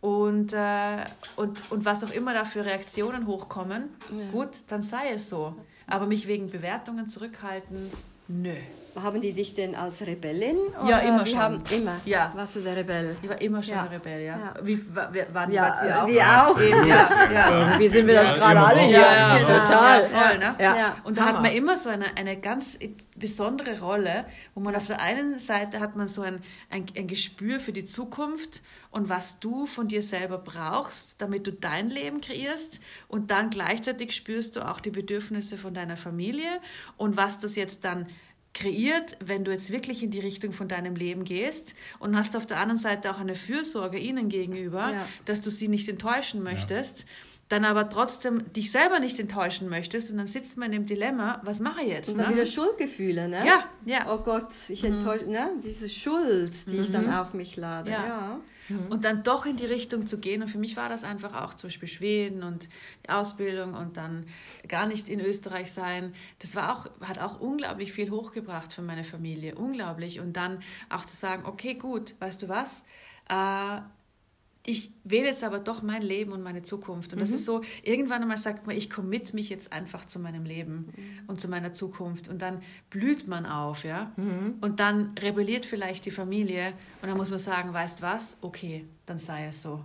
Und, 0.00 0.52
äh, 0.52 1.04
und, 1.36 1.70
und 1.70 1.84
was 1.84 2.04
auch 2.04 2.10
immer 2.10 2.34
da 2.34 2.44
für 2.44 2.64
Reaktionen 2.64 3.26
hochkommen, 3.26 3.88
ja. 4.10 4.30
gut, 4.30 4.60
dann 4.68 4.82
sei 4.82 5.12
es 5.14 5.30
so. 5.30 5.56
Aber 5.86 6.06
mich 6.06 6.26
wegen 6.26 6.50
Bewertungen 6.50 7.08
zurückhalten, 7.08 7.90
nö. 8.28 8.54
Haben 9.02 9.20
die 9.20 9.32
dich 9.32 9.54
denn 9.54 9.74
als 9.74 10.06
Rebellin? 10.06 10.56
ja, 10.86 10.98
immer 10.98 11.26
schon. 11.26 11.38
Haben, 11.38 11.58
immer? 11.76 12.00
Ja. 12.04 12.32
Warst 12.36 12.56
du 12.56 12.60
der 12.60 12.76
Rebell? 12.76 13.16
Ich 13.22 13.28
war 13.28 13.40
immer 13.40 13.60
schon 13.60 13.74
ja. 13.74 13.82
ein 13.82 13.88
Rebell, 13.88 14.24
ja. 14.24 14.38
ja. 14.38 14.54
Wie, 14.62 14.78
waren 14.94 15.50
ja, 15.50 15.74
Sie 15.74 15.92
auch? 15.92 16.06
Wir 16.06 16.46
auch. 16.46 16.60
Ja. 16.60 17.32
ja. 17.32 17.60
Irgendwie 17.60 17.88
sind 17.88 18.06
wir 18.06 18.14
das 18.14 18.34
gerade 18.34 18.60
alle 18.60 18.80
hier. 18.82 19.00
Ja, 19.00 19.38
total. 19.40 20.04
voll, 20.04 20.38
ne? 20.38 20.54
ja. 20.60 20.96
Und 21.02 21.18
da 21.18 21.24
hat 21.24 21.42
man 21.42 21.52
immer 21.52 21.76
so 21.76 21.88
eine, 21.88 22.16
eine 22.16 22.36
ganz 22.36 22.78
besondere 23.16 23.80
Rolle, 23.80 24.26
wo 24.54 24.60
man 24.60 24.76
auf 24.76 24.86
der 24.86 25.00
einen 25.00 25.40
Seite 25.40 25.80
hat 25.80 25.96
man 25.96 26.06
so 26.06 26.22
ein, 26.22 26.40
ein, 26.70 26.86
ein 26.96 27.08
Gespür 27.08 27.58
für 27.58 27.72
die 27.72 27.84
Zukunft 27.84 28.62
und 28.94 29.08
was 29.08 29.40
du 29.40 29.66
von 29.66 29.88
dir 29.88 30.02
selber 30.02 30.38
brauchst, 30.38 31.20
damit 31.20 31.48
du 31.48 31.52
dein 31.52 31.90
Leben 31.90 32.20
kreierst. 32.20 32.78
Und 33.08 33.32
dann 33.32 33.50
gleichzeitig 33.50 34.14
spürst 34.14 34.54
du 34.54 34.66
auch 34.68 34.78
die 34.78 34.90
Bedürfnisse 34.90 35.58
von 35.58 35.74
deiner 35.74 35.96
Familie 35.96 36.60
und 36.96 37.16
was 37.16 37.40
das 37.40 37.56
jetzt 37.56 37.84
dann 37.84 38.06
kreiert, 38.54 39.16
wenn 39.18 39.42
du 39.42 39.50
jetzt 39.50 39.72
wirklich 39.72 40.04
in 40.04 40.12
die 40.12 40.20
Richtung 40.20 40.52
von 40.52 40.68
deinem 40.68 40.94
Leben 40.94 41.24
gehst 41.24 41.74
und 41.98 42.16
hast 42.16 42.36
auf 42.36 42.46
der 42.46 42.58
anderen 42.58 42.80
Seite 42.80 43.10
auch 43.10 43.18
eine 43.18 43.34
Fürsorge 43.34 43.98
ihnen 43.98 44.28
gegenüber, 44.28 44.92
ja. 44.92 45.08
dass 45.24 45.40
du 45.40 45.50
sie 45.50 45.66
nicht 45.66 45.88
enttäuschen 45.88 46.44
möchtest. 46.44 47.00
Ja. 47.00 47.06
Dann 47.48 47.64
aber 47.64 47.88
trotzdem 47.88 48.52
dich 48.52 48.70
selber 48.70 49.00
nicht 49.00 49.18
enttäuschen 49.18 49.68
möchtest 49.68 50.12
und 50.12 50.18
dann 50.18 50.28
sitzt 50.28 50.56
man 50.56 50.72
in 50.72 50.82
dem 50.82 50.86
Dilemma, 50.86 51.42
was 51.42 51.58
mache 51.58 51.82
ich 51.82 51.88
jetzt? 51.88 52.10
Und 52.10 52.18
dann 52.18 52.30
ne? 52.30 52.36
wieder 52.36 52.46
Schuldgefühle, 52.46 53.28
ne? 53.28 53.44
Ja, 53.44 53.64
ja. 53.84 54.06
Oh 54.14 54.18
Gott, 54.18 54.52
ich 54.68 54.84
enttäusche, 54.84 55.24
mhm. 55.24 55.32
ne? 55.32 55.50
Diese 55.64 55.88
Schuld, 55.88 56.52
die 56.68 56.76
mhm. 56.76 56.82
ich 56.82 56.92
dann 56.92 57.06
mhm. 57.06 57.12
auf 57.12 57.34
mich 57.34 57.56
lade, 57.56 57.90
ja. 57.90 58.06
ja. 58.06 58.40
Mhm. 58.68 58.86
Und 58.88 59.04
dann 59.04 59.22
doch 59.22 59.46
in 59.46 59.56
die 59.56 59.66
Richtung 59.66 60.06
zu 60.06 60.18
gehen. 60.18 60.42
Und 60.42 60.48
für 60.48 60.58
mich 60.58 60.76
war 60.76 60.88
das 60.88 61.04
einfach 61.04 61.34
auch 61.34 61.54
zum 61.54 61.68
Beispiel 61.68 61.88
Schweden 61.88 62.42
und 62.42 62.68
die 63.04 63.10
Ausbildung 63.10 63.74
und 63.74 63.96
dann 63.96 64.26
gar 64.68 64.86
nicht 64.86 65.08
in 65.08 65.20
Österreich 65.20 65.72
sein. 65.72 66.14
Das 66.38 66.54
war 66.54 66.76
auch, 66.76 66.90
hat 67.06 67.18
auch 67.18 67.40
unglaublich 67.40 67.92
viel 67.92 68.10
hochgebracht 68.10 68.72
für 68.72 68.82
meine 68.82 69.04
Familie. 69.04 69.54
Unglaublich. 69.54 70.20
Und 70.20 70.34
dann 70.34 70.62
auch 70.88 71.04
zu 71.04 71.16
sagen, 71.16 71.44
okay, 71.46 71.74
gut, 71.74 72.14
weißt 72.20 72.42
du 72.42 72.48
was? 72.48 72.84
Äh, 73.28 73.80
ich 74.66 74.92
wähle 75.04 75.26
jetzt 75.26 75.44
aber 75.44 75.58
doch 75.58 75.82
mein 75.82 76.02
Leben 76.02 76.32
und 76.32 76.42
meine 76.42 76.62
Zukunft. 76.62 77.12
Und 77.12 77.20
das 77.20 77.28
mhm. 77.28 77.34
ist 77.34 77.44
so, 77.44 77.60
irgendwann 77.82 78.22
einmal 78.22 78.38
sagt 78.38 78.66
man, 78.66 78.74
ich 78.74 78.88
commit 78.88 79.34
mich 79.34 79.50
jetzt 79.50 79.72
einfach 79.72 80.06
zu 80.06 80.18
meinem 80.18 80.44
Leben 80.44 80.92
mhm. 80.96 81.28
und 81.28 81.40
zu 81.40 81.48
meiner 81.48 81.72
Zukunft. 81.72 82.28
Und 82.28 82.40
dann 82.40 82.62
blüht 82.88 83.28
man 83.28 83.44
auf, 83.44 83.84
ja. 83.84 84.12
Mhm. 84.16 84.54
Und 84.62 84.80
dann 84.80 85.12
rebelliert 85.20 85.66
vielleicht 85.66 86.06
die 86.06 86.10
Familie 86.10 86.72
und 87.02 87.08
dann 87.08 87.16
muss 87.16 87.30
man 87.30 87.38
sagen, 87.38 87.74
weißt 87.74 88.00
was, 88.00 88.38
okay, 88.40 88.86
dann 89.04 89.18
sei 89.18 89.46
es 89.46 89.60
so. 89.60 89.84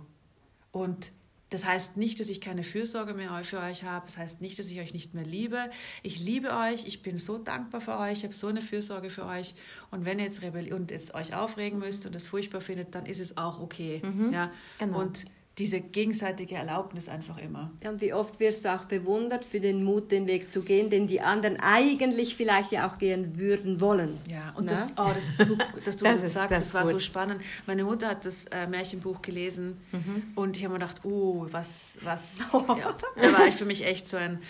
Und 0.72 1.12
das 1.50 1.64
heißt 1.64 1.96
nicht, 1.96 2.20
dass 2.20 2.28
ich 2.28 2.40
keine 2.40 2.62
Fürsorge 2.62 3.12
mehr 3.12 3.42
für 3.42 3.58
euch 3.58 3.82
habe. 3.82 4.06
Das 4.06 4.16
heißt 4.16 4.40
nicht, 4.40 4.58
dass 4.58 4.66
ich 4.66 4.80
euch 4.80 4.94
nicht 4.94 5.14
mehr 5.14 5.24
liebe. 5.24 5.70
Ich 6.02 6.20
liebe 6.20 6.56
euch. 6.56 6.86
Ich 6.86 7.02
bin 7.02 7.18
so 7.18 7.38
dankbar 7.38 7.80
für 7.80 7.98
euch. 7.98 8.18
Ich 8.18 8.24
habe 8.24 8.34
so 8.34 8.46
eine 8.46 8.62
Fürsorge 8.62 9.10
für 9.10 9.26
euch. 9.26 9.54
Und 9.90 10.04
wenn 10.04 10.20
ihr 10.20 10.26
jetzt 10.26 10.42
rebelliert 10.42 10.74
und 10.74 10.90
jetzt 10.92 11.14
euch 11.14 11.34
aufregen 11.34 11.80
müsst 11.80 12.06
und 12.06 12.14
das 12.14 12.28
furchtbar 12.28 12.60
findet, 12.60 12.94
dann 12.94 13.04
ist 13.04 13.18
es 13.18 13.36
auch 13.36 13.60
okay. 13.60 14.00
Mhm, 14.04 14.32
ja. 14.32 14.52
Genau. 14.78 15.00
Und 15.00 15.26
diese 15.60 15.80
gegenseitige 15.80 16.54
Erlaubnis 16.54 17.08
einfach 17.08 17.36
immer. 17.36 17.70
Ja, 17.84 17.90
und 17.90 18.00
wie 18.00 18.14
oft 18.14 18.40
wirst 18.40 18.64
du 18.64 18.74
auch 18.74 18.84
bewundert 18.86 19.44
für 19.44 19.60
den 19.60 19.84
Mut, 19.84 20.10
den 20.10 20.26
Weg 20.26 20.48
zu 20.48 20.62
gehen, 20.62 20.88
den 20.88 21.06
die 21.06 21.20
anderen 21.20 21.60
eigentlich 21.60 22.34
vielleicht 22.34 22.72
ja 22.72 22.88
auch 22.88 22.96
gehen 22.96 23.38
würden 23.38 23.78
wollen. 23.78 24.18
Ja, 24.26 24.54
und 24.56 24.70
das, 24.70 24.94
oh, 24.96 25.10
das, 25.14 25.46
so, 25.46 25.58
dass 25.84 25.98
du 25.98 26.04
das, 26.06 26.22
das 26.22 26.32
sagst, 26.32 26.52
das, 26.52 26.62
das 26.64 26.74
war 26.74 26.84
gut. 26.84 26.92
so 26.92 26.98
spannend. 26.98 27.42
Meine 27.66 27.84
Mutter 27.84 28.08
hat 28.08 28.24
das 28.24 28.46
äh, 28.46 28.66
Märchenbuch 28.66 29.20
gelesen 29.20 29.78
mhm. 29.92 30.32
und 30.34 30.56
ich 30.56 30.64
habe 30.64 30.72
mir 30.72 30.80
gedacht, 30.80 31.04
oh, 31.04 31.46
was, 31.50 31.98
was, 32.02 32.38
ja, 32.52 32.96
da 33.16 33.32
war 33.32 33.46
ich 33.46 33.54
für 33.54 33.66
mich 33.66 33.84
echt 33.84 34.08
so 34.08 34.16
ein, 34.16 34.40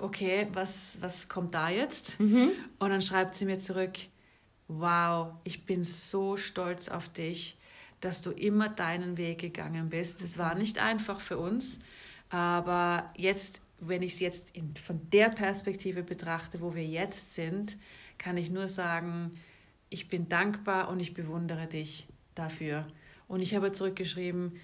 okay, 0.00 0.46
was, 0.52 0.98
was 1.00 1.28
kommt 1.28 1.52
da 1.54 1.68
jetzt? 1.68 2.20
Mhm. 2.20 2.52
Und 2.78 2.90
dann 2.90 3.02
schreibt 3.02 3.34
sie 3.34 3.44
mir 3.44 3.58
zurück, 3.58 3.98
wow, 4.68 5.32
ich 5.42 5.66
bin 5.66 5.82
so 5.82 6.36
stolz 6.36 6.88
auf 6.88 7.08
dich 7.08 7.58
dass 8.02 8.20
du 8.20 8.32
immer 8.32 8.68
deinen 8.68 9.16
Weg 9.16 9.40
gegangen 9.40 9.88
bist. 9.88 10.22
Es 10.22 10.36
war 10.36 10.54
nicht 10.54 10.78
einfach 10.78 11.20
für 11.20 11.38
uns, 11.38 11.80
aber 12.28 13.10
jetzt, 13.16 13.62
wenn 13.80 14.02
ich 14.02 14.14
es 14.14 14.20
jetzt 14.20 14.54
in, 14.54 14.74
von 14.76 15.00
der 15.10 15.28
Perspektive 15.28 16.02
betrachte, 16.02 16.60
wo 16.60 16.74
wir 16.74 16.84
jetzt 16.84 17.34
sind, 17.34 17.78
kann 18.18 18.36
ich 18.36 18.50
nur 18.50 18.68
sagen, 18.68 19.32
ich 19.88 20.08
bin 20.08 20.28
dankbar 20.28 20.88
und 20.88 21.00
ich 21.00 21.14
bewundere 21.14 21.66
dich 21.66 22.08
dafür. 22.34 22.86
Und 23.28 23.40
ich 23.40 23.54
habe 23.54 23.72
zurückgeschrieben, 23.72 24.58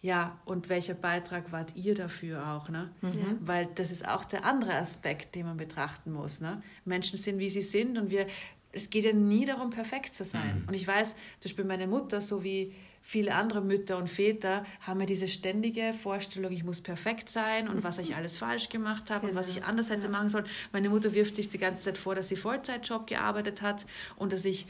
ja, 0.00 0.38
und 0.44 0.68
welcher 0.68 0.94
Beitrag 0.94 1.50
wart 1.50 1.74
ihr 1.74 1.94
dafür 1.94 2.46
auch? 2.54 2.68
Ne? 2.68 2.90
Mhm. 3.02 3.38
Weil 3.40 3.66
das 3.74 3.90
ist 3.90 4.06
auch 4.06 4.24
der 4.24 4.44
andere 4.44 4.74
Aspekt, 4.76 5.34
den 5.34 5.46
man 5.46 5.56
betrachten 5.56 6.12
muss. 6.12 6.40
Ne? 6.40 6.62
Menschen 6.84 7.18
sind, 7.18 7.38
wie 7.38 7.50
sie 7.50 7.62
sind 7.62 7.98
und 7.98 8.10
wir, 8.10 8.28
es 8.72 8.90
geht 8.90 9.04
ja 9.04 9.12
nie 9.12 9.44
darum, 9.44 9.70
perfekt 9.70 10.14
zu 10.14 10.24
sein. 10.24 10.60
Mhm. 10.60 10.68
Und 10.68 10.74
ich 10.74 10.86
weiß, 10.86 11.10
zum 11.10 11.48
Beispiel 11.48 11.64
meine 11.64 11.86
Mutter, 11.86 12.20
so 12.20 12.44
wie 12.44 12.74
viele 13.02 13.34
andere 13.34 13.62
Mütter 13.62 13.96
und 13.96 14.08
Väter, 14.08 14.64
haben 14.80 15.00
ja 15.00 15.06
diese 15.06 15.28
ständige 15.28 15.94
Vorstellung, 15.94 16.52
ich 16.52 16.64
muss 16.64 16.80
perfekt 16.80 17.30
sein 17.30 17.68
und 17.68 17.82
was 17.82 17.98
ich 17.98 18.14
alles 18.16 18.36
falsch 18.36 18.68
gemacht 18.68 19.10
habe 19.10 19.26
genau. 19.26 19.32
und 19.32 19.36
was 19.38 19.48
ich 19.48 19.64
anders 19.64 19.88
hätte 19.88 20.04
ja. 20.04 20.10
machen 20.10 20.28
sollen. 20.28 20.46
Meine 20.72 20.90
Mutter 20.90 21.14
wirft 21.14 21.34
sich 21.34 21.48
die 21.48 21.58
ganze 21.58 21.84
Zeit 21.84 21.98
vor, 21.98 22.14
dass 22.14 22.28
sie 22.28 22.36
Vollzeitjob 22.36 23.06
gearbeitet 23.06 23.62
hat 23.62 23.86
und 24.16 24.32
dass 24.32 24.44
ich 24.44 24.66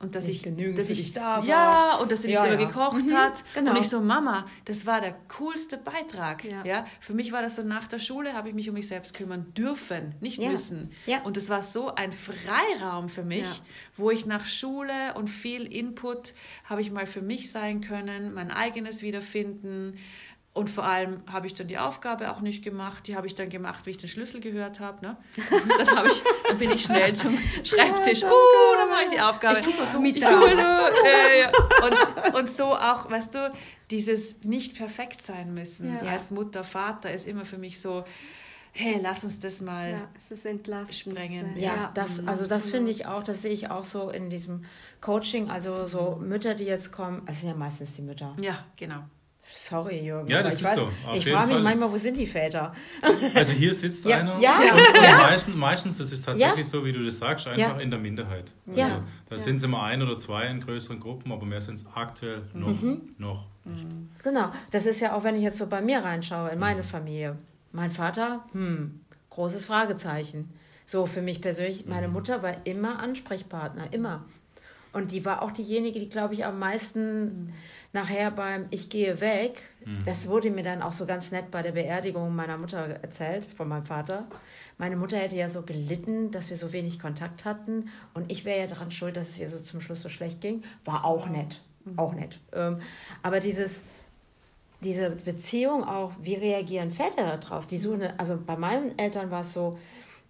und 0.00 0.14
dass 0.14 0.28
nicht 0.28 0.46
ich, 0.46 0.74
dass 0.76 0.90
ich 0.90 1.12
da 1.12 1.38
war. 1.38 1.44
Ja, 1.44 1.96
und 1.96 2.12
dass 2.12 2.22
sie 2.22 2.28
nicht 2.28 2.36
ja, 2.36 2.46
immer 2.46 2.60
ja. 2.60 2.66
gekocht 2.68 3.06
mhm, 3.06 3.14
hat. 3.14 3.42
Genau. 3.54 3.72
Und 3.72 3.78
ich 3.78 3.88
so, 3.88 4.00
Mama, 4.00 4.46
das 4.64 4.86
war 4.86 5.00
der 5.00 5.16
coolste 5.28 5.76
Beitrag. 5.76 6.44
Ja. 6.44 6.64
ja. 6.64 6.86
Für 7.00 7.14
mich 7.14 7.32
war 7.32 7.42
das 7.42 7.56
so, 7.56 7.62
nach 7.62 7.88
der 7.88 7.98
Schule 7.98 8.34
habe 8.34 8.48
ich 8.48 8.54
mich 8.54 8.68
um 8.68 8.74
mich 8.74 8.86
selbst 8.86 9.14
kümmern 9.14 9.52
dürfen, 9.54 10.14
nicht 10.20 10.40
müssen. 10.40 10.92
Ja. 11.06 11.22
Und 11.22 11.36
das 11.36 11.48
war 11.48 11.62
so 11.62 11.92
ein 11.94 12.12
Freiraum 12.12 13.08
für 13.08 13.24
mich, 13.24 13.46
wo 13.96 14.10
ich 14.10 14.24
nach 14.24 14.46
Schule 14.46 15.14
und 15.14 15.28
viel 15.28 15.64
Input 15.64 16.34
habe 16.64 16.80
ich 16.80 16.92
mal 16.92 17.06
für 17.06 17.22
mich 17.22 17.50
sein 17.50 17.80
können, 17.80 18.32
mein 18.34 18.52
eigenes 18.52 19.02
wiederfinden 19.02 19.98
und 20.58 20.68
vor 20.68 20.82
allem 20.82 21.22
habe 21.30 21.46
ich 21.46 21.54
dann 21.54 21.68
die 21.68 21.78
Aufgabe 21.78 22.32
auch 22.32 22.40
nicht 22.40 22.64
gemacht. 22.64 23.06
Die 23.06 23.14
habe 23.14 23.28
ich 23.28 23.36
dann 23.36 23.48
gemacht, 23.48 23.86
wie 23.86 23.90
ich 23.90 23.96
den 23.96 24.08
Schlüssel 24.08 24.40
gehört 24.40 24.80
habe. 24.80 25.06
Ne? 25.06 25.16
Dann, 25.86 26.06
ich, 26.06 26.22
dann 26.48 26.58
bin 26.58 26.72
ich 26.72 26.82
schnell 26.82 27.14
zum 27.14 27.38
Schreibtisch. 27.64 28.24
Uh, 28.24 28.76
dann 28.76 28.88
mache 28.88 29.04
ich 29.04 29.12
die 29.12 29.20
Aufgabe. 29.20 29.60
Ich 29.60 29.64
tue 29.64 29.76
mal 29.76 29.86
so 29.86 30.00
mit. 30.00 30.16
Ich 30.16 30.24
tue 30.24 30.36
mal 30.36 30.56
so. 30.56 31.06
Äh, 31.06 31.40
ja. 31.42 31.52
und, 31.84 32.34
und 32.34 32.50
so 32.50 32.74
auch, 32.74 33.08
weißt 33.08 33.36
du, 33.36 33.52
dieses 33.92 34.42
nicht 34.42 34.76
perfekt 34.76 35.22
sein 35.22 35.54
müssen 35.54 35.94
ja. 35.94 36.10
als 36.10 36.32
Mutter, 36.32 36.64
Vater 36.64 37.12
ist 37.12 37.28
immer 37.28 37.44
für 37.44 37.58
mich 37.58 37.80
so, 37.80 38.04
hey, 38.72 38.98
lass 39.00 39.22
uns 39.22 39.38
das 39.38 39.60
mal 39.60 39.92
ja, 39.92 40.08
es 40.16 40.32
ist 40.32 40.98
sprengen. 40.98 41.56
Ja, 41.56 41.62
ja, 41.62 41.90
das, 41.94 42.26
also 42.26 42.46
das 42.46 42.68
finde 42.68 42.90
ich 42.90 43.06
auch, 43.06 43.22
das 43.22 43.42
sehe 43.42 43.52
ich 43.52 43.70
auch 43.70 43.84
so 43.84 44.10
in 44.10 44.28
diesem 44.28 44.64
Coaching, 45.00 45.50
also 45.50 45.86
so 45.86 46.18
Mütter, 46.20 46.56
die 46.56 46.64
jetzt 46.64 46.90
kommen, 46.90 47.22
es 47.26 47.42
sind 47.42 47.50
ja 47.50 47.54
meistens 47.54 47.92
die 47.92 48.02
Mütter. 48.02 48.36
Ja, 48.42 48.64
genau. 48.76 49.04
Sorry, 49.50 50.00
Jürgen. 50.04 50.28
Ja, 50.28 50.42
das 50.42 50.54
ist 50.54 50.64
weiß, 50.64 50.74
so. 50.76 50.90
Auf 51.06 51.16
ich 51.16 51.30
frage 51.30 51.46
mich 51.46 51.56
Fall. 51.56 51.62
manchmal, 51.62 51.90
wo 51.90 51.96
sind 51.96 52.16
die 52.16 52.26
Väter? 52.26 52.74
Also 53.34 53.52
hier 53.52 53.72
sitzt 53.72 54.04
ja. 54.04 54.18
einer. 54.18 54.38
Ja. 54.40 54.58
Und, 54.58 54.78
ja. 55.02 55.16
Meistens, 55.18 55.54
meistens, 55.54 55.98
das 55.98 56.12
ist 56.12 56.24
tatsächlich 56.24 56.68
so, 56.68 56.84
wie 56.84 56.92
du 56.92 57.04
das 57.04 57.18
sagst, 57.18 57.46
einfach 57.46 57.78
in 57.78 57.90
der 57.90 57.98
Minderheit. 57.98 58.52
Also, 58.66 58.80
ja. 58.80 59.02
Da 59.28 59.38
sind 59.38 59.56
es 59.56 59.62
immer 59.62 59.82
ein 59.82 60.02
oder 60.02 60.18
zwei 60.18 60.46
in 60.46 60.60
größeren 60.60 61.00
Gruppen, 61.00 61.32
aber 61.32 61.46
mehr 61.46 61.60
sind 61.60 61.74
es 61.74 61.86
aktuell 61.94 62.42
noch, 62.52 62.68
mhm. 62.68 63.14
noch 63.16 63.46
nicht. 63.64 63.86
Genau, 64.22 64.52
das 64.70 64.86
ist 64.86 65.00
ja 65.00 65.14
auch, 65.14 65.24
wenn 65.24 65.36
ich 65.36 65.42
jetzt 65.42 65.58
so 65.58 65.66
bei 65.66 65.80
mir 65.80 66.00
reinschaue, 66.00 66.50
in 66.50 66.58
meine 66.58 66.82
mhm. 66.82 66.86
Familie. 66.86 67.36
Mein 67.72 67.90
Vater, 67.90 68.44
hm, 68.52 69.00
großes 69.30 69.66
Fragezeichen. 69.66 70.52
So 70.86 71.06
für 71.06 71.20
mich 71.20 71.40
persönlich, 71.40 71.86
meine 71.86 72.08
mhm. 72.08 72.14
Mutter 72.14 72.42
war 72.42 72.66
immer 72.66 72.98
Ansprechpartner, 73.00 73.92
immer. 73.92 74.24
Und 74.98 75.12
die 75.12 75.24
war 75.24 75.42
auch 75.42 75.52
diejenige, 75.52 76.00
die, 76.00 76.08
glaube 76.08 76.34
ich, 76.34 76.44
am 76.44 76.58
meisten 76.58 77.44
mhm. 77.44 77.52
nachher 77.92 78.32
beim 78.32 78.66
Ich 78.70 78.90
gehe 78.90 79.20
weg, 79.20 79.62
mhm. 79.84 80.02
das 80.04 80.26
wurde 80.26 80.50
mir 80.50 80.64
dann 80.64 80.82
auch 80.82 80.92
so 80.92 81.06
ganz 81.06 81.30
nett 81.30 81.52
bei 81.52 81.62
der 81.62 81.70
Beerdigung 81.70 82.34
meiner 82.34 82.58
Mutter 82.58 82.78
erzählt, 83.00 83.44
von 83.44 83.68
meinem 83.68 83.86
Vater. 83.86 84.26
Meine 84.76 84.96
Mutter 84.96 85.16
hätte 85.16 85.36
ja 85.36 85.50
so 85.50 85.62
gelitten, 85.62 86.32
dass 86.32 86.50
wir 86.50 86.56
so 86.56 86.72
wenig 86.72 86.98
Kontakt 86.98 87.44
hatten 87.44 87.90
und 88.12 88.32
ich 88.32 88.44
wäre 88.44 88.58
ja 88.58 88.66
daran 88.66 88.90
schuld, 88.90 89.16
dass 89.16 89.28
es 89.28 89.38
ihr 89.38 89.48
so 89.48 89.60
zum 89.60 89.80
Schluss 89.80 90.02
so 90.02 90.08
schlecht 90.08 90.40
ging. 90.40 90.64
War 90.84 91.04
auch 91.04 91.28
nett, 91.28 91.60
mhm. 91.84 91.96
auch 91.96 92.12
nett. 92.12 92.40
Ähm, 92.52 92.80
aber 93.22 93.38
dieses, 93.38 93.84
diese 94.80 95.10
Beziehung 95.10 95.84
auch, 95.84 96.10
wie 96.20 96.34
reagieren 96.34 96.90
Väter 96.90 97.36
darauf? 97.36 97.68
Die 97.68 97.78
suchen, 97.78 98.02
also 98.18 98.36
bei 98.44 98.56
meinen 98.56 98.98
Eltern 98.98 99.30
war 99.30 99.42
es 99.42 99.54
so, 99.54 99.78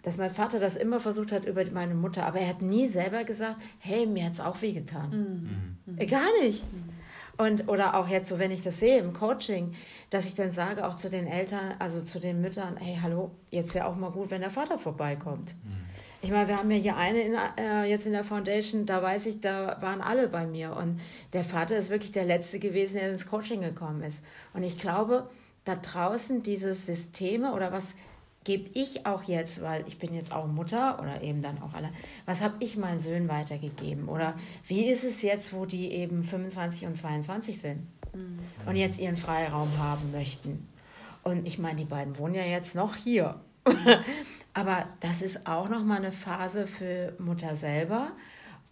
dass 0.09 0.17
mein 0.17 0.31
Vater 0.31 0.59
das 0.59 0.77
immer 0.77 1.01
versucht 1.01 1.33
hat 1.33 1.45
über 1.45 1.63
meine 1.71 1.95
Mutter, 1.95 2.25
aber 2.25 2.41
er 2.41 2.49
hat 2.49 2.63
nie 2.63 2.89
selber 2.89 3.25
gesagt, 3.25 3.57
hey, 3.79 4.07
mir 4.07 4.25
hat 4.25 4.33
es 4.33 4.41
auch 4.41 4.63
wehgetan. 4.63 5.11
Mhm. 5.85 5.95
Mhm. 5.95 6.07
Gar 6.07 6.41
nicht. 6.43 6.65
Mhm. 6.73 6.89
Und, 7.37 7.69
oder 7.69 7.95
auch 7.95 8.09
jetzt 8.09 8.31
so, 8.31 8.39
wenn 8.39 8.51
ich 8.51 8.63
das 8.63 8.81
sehe 8.81 9.01
im 9.01 9.13
Coaching, 9.13 9.75
dass 10.09 10.25
ich 10.25 10.35
dann 10.35 10.51
sage 10.51 10.87
auch 10.87 10.97
zu 10.97 11.11
den 11.11 11.27
Eltern, 11.27 11.75
also 11.79 12.01
zu 12.01 12.21
den 12.21 12.41
Müttern, 12.41 12.79
hey, 12.79 12.99
hallo, 13.03 13.33
jetzt 13.51 13.75
wäre 13.75 13.85
auch 13.85 13.97
mal 13.97 14.11
gut, 14.11 14.31
wenn 14.31 14.41
der 14.41 14.49
Vater 14.49 14.79
vorbeikommt. 14.79 15.51
Mhm. 15.63 15.85
Ich 16.23 16.31
meine, 16.31 16.49
wir 16.49 16.57
haben 16.57 16.71
ja 16.71 16.79
hier 16.79 16.97
eine 16.97 17.21
in, 17.21 17.37
äh, 17.59 17.85
jetzt 17.85 18.07
in 18.07 18.15
der 18.15 18.25
Foundation, 18.25 18.87
da 18.87 19.03
weiß 19.03 19.27
ich, 19.27 19.43
da 19.43 19.77
waren 19.83 20.01
alle 20.01 20.27
bei 20.27 20.47
mir. 20.47 20.75
Und 20.75 21.01
der 21.35 21.45
Vater 21.45 21.77
ist 21.77 21.91
wirklich 21.91 22.13
der 22.13 22.25
Letzte 22.25 22.59
gewesen, 22.59 22.95
der 22.95 23.13
ins 23.13 23.27
Coaching 23.27 23.61
gekommen 23.61 24.03
ist. 24.03 24.23
Und 24.55 24.63
ich 24.63 24.79
glaube, 24.79 25.29
da 25.67 25.77
draußen 25.77 26.43
diese 26.43 26.73
Systeme 26.73 27.53
oder 27.53 27.73
was 27.73 27.95
gebe 28.45 28.71
ich 28.75 29.05
auch 29.07 29.25
jetzt, 29.25 29.63
weil 29.63 29.85
ich 29.87 29.99
bin 29.99 30.15
jetzt 30.15 30.33
auch 30.33 30.47
Mutter 30.47 30.99
oder 31.01 31.23
eben 31.23 31.43
dann 31.43 31.61
auch 31.61 31.75
alle, 31.75 31.91
was 32.25 32.41
habe 32.41 32.55
ich 32.61 32.77
meinen 32.77 33.01
Söhnen 33.01 33.29
weitergegeben? 33.29 34.09
Oder 34.09 34.35
wie 34.67 34.87
ist 34.87 35.05
es 35.05 35.23
jetzt, 35.23 35.53
wo 35.53 35.67
die 35.67 35.93
eben 35.93 36.25
25 36.25 36.87
und 36.87 36.97
22 36.97 37.61
sind 37.61 37.87
mhm. 38.15 38.39
und 38.67 38.77
jetzt 38.77 38.99
ihren 38.99 39.17
Freiraum 39.17 39.77
haben 39.79 40.13
möchten? 40.13 40.67
Und 41.23 41.47
ich 41.47 41.59
meine, 41.59 41.77
die 41.77 41.85
beiden 41.85 42.17
wohnen 42.19 42.35
ja 42.35 42.45
jetzt 42.45 42.75
noch 42.75 42.97
hier. 42.97 43.41
Aber 44.55 44.87
das 45.01 45.21
ist 45.21 45.47
auch 45.47 45.69
nochmal 45.69 45.99
eine 45.99 46.13
Phase 46.13 46.67
für 46.67 47.15
Mutter 47.19 47.55
selber. 47.55 48.13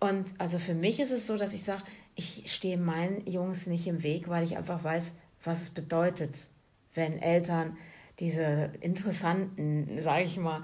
Und 0.00 0.26
also 0.38 0.59
für 0.59 0.74
mich 0.74 1.00
ist 1.00 1.11
es 1.11 1.26
so, 1.26 1.37
dass 1.37 1.52
ich 1.52 1.62
sage, 1.62 1.83
ich 2.14 2.50
stehe 2.50 2.79
meinen 2.79 3.26
Jungs 3.26 3.66
nicht 3.66 3.87
im 3.87 4.02
Weg, 4.02 4.29
weil 4.29 4.42
ich 4.42 4.57
einfach 4.57 4.83
weiß, 4.83 5.12
was 5.44 5.62
es 5.62 5.70
bedeutet, 5.70 6.46
wenn 6.94 7.18
Eltern 7.18 7.76
diese 8.18 8.70
interessanten, 8.81 10.00
sage 10.00 10.24
ich 10.24 10.37
mal, 10.37 10.62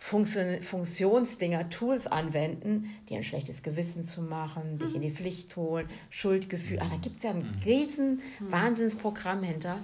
Funktion, 0.00 0.62
Funktionsdinger, 0.62 1.70
Tools 1.70 2.06
anwenden, 2.06 2.90
die 3.08 3.16
ein 3.16 3.24
schlechtes 3.24 3.64
Gewissen 3.64 4.06
zu 4.06 4.22
machen, 4.22 4.74
mhm. 4.74 4.78
dich 4.78 4.94
in 4.94 5.02
die 5.02 5.10
Pflicht 5.10 5.56
holen, 5.56 5.88
Schuldgefühl. 6.08 6.78
Ach, 6.80 6.88
da 6.88 6.96
gibt 6.96 7.18
es 7.18 7.24
ja 7.24 7.30
ein 7.30 7.38
mhm. 7.38 7.62
riesen 7.64 8.22
mhm. 8.38 8.52
Wahnsinnsprogramm 8.52 9.42
hinter. 9.42 9.78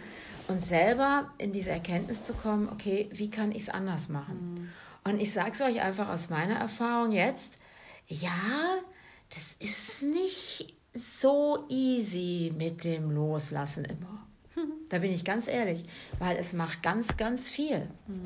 Und 0.46 0.64
selber 0.64 1.32
in 1.38 1.52
diese 1.52 1.70
Erkenntnis 1.70 2.24
zu 2.24 2.32
kommen, 2.34 2.68
okay, 2.68 3.08
wie 3.12 3.30
kann 3.30 3.50
ich 3.50 3.62
es 3.62 3.68
anders 3.70 4.08
machen? 4.08 4.70
Mhm. 5.04 5.10
Und 5.10 5.20
ich 5.20 5.32
sage 5.32 5.50
es 5.52 5.60
euch 5.60 5.80
einfach 5.82 6.08
aus 6.08 6.30
meiner 6.30 6.54
Erfahrung 6.54 7.12
jetzt, 7.12 7.58
ja, 8.06 8.78
das 9.30 9.56
ist 9.58 10.02
nicht 10.02 10.74
so 10.92 11.66
easy 11.68 12.52
mit 12.56 12.84
dem 12.84 13.10
Loslassen 13.10 13.84
immer. 13.84 14.26
Da 14.88 14.98
bin 14.98 15.12
ich 15.12 15.24
ganz 15.24 15.48
ehrlich, 15.48 15.86
weil 16.18 16.36
es 16.36 16.52
macht 16.52 16.82
ganz, 16.82 17.16
ganz 17.16 17.48
viel. 17.48 17.88
Mhm. 18.06 18.24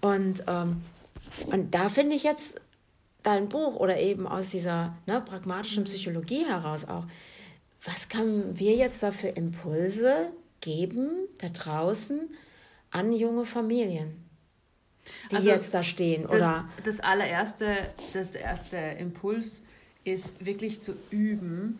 Und, 0.00 0.44
ähm, 0.46 0.82
und 1.46 1.74
da 1.74 1.88
finde 1.88 2.14
ich 2.14 2.22
jetzt 2.22 2.60
dein 3.22 3.48
Buch 3.48 3.74
oder 3.76 3.98
eben 3.98 4.26
aus 4.26 4.50
dieser 4.50 4.96
ne, 5.06 5.20
pragmatischen 5.20 5.82
mhm. 5.82 5.88
Psychologie 5.88 6.44
heraus 6.46 6.84
auch, 6.84 7.04
was 7.84 8.08
können 8.08 8.58
wir 8.58 8.76
jetzt 8.76 9.02
da 9.02 9.12
für 9.12 9.28
Impulse 9.28 10.32
geben 10.60 11.10
da 11.38 11.48
draußen 11.48 12.28
an 12.90 13.12
junge 13.12 13.46
Familien, 13.46 14.24
die 15.30 15.36
also 15.36 15.48
jetzt 15.50 15.74
da 15.74 15.82
stehen? 15.82 16.22
Das, 16.22 16.32
oder? 16.32 16.66
das 16.84 17.00
allererste, 17.00 17.76
das 18.12 18.28
erste 18.28 18.76
Impuls 18.76 19.62
ist 20.04 20.44
wirklich 20.44 20.80
zu 20.80 20.94
üben, 21.10 21.78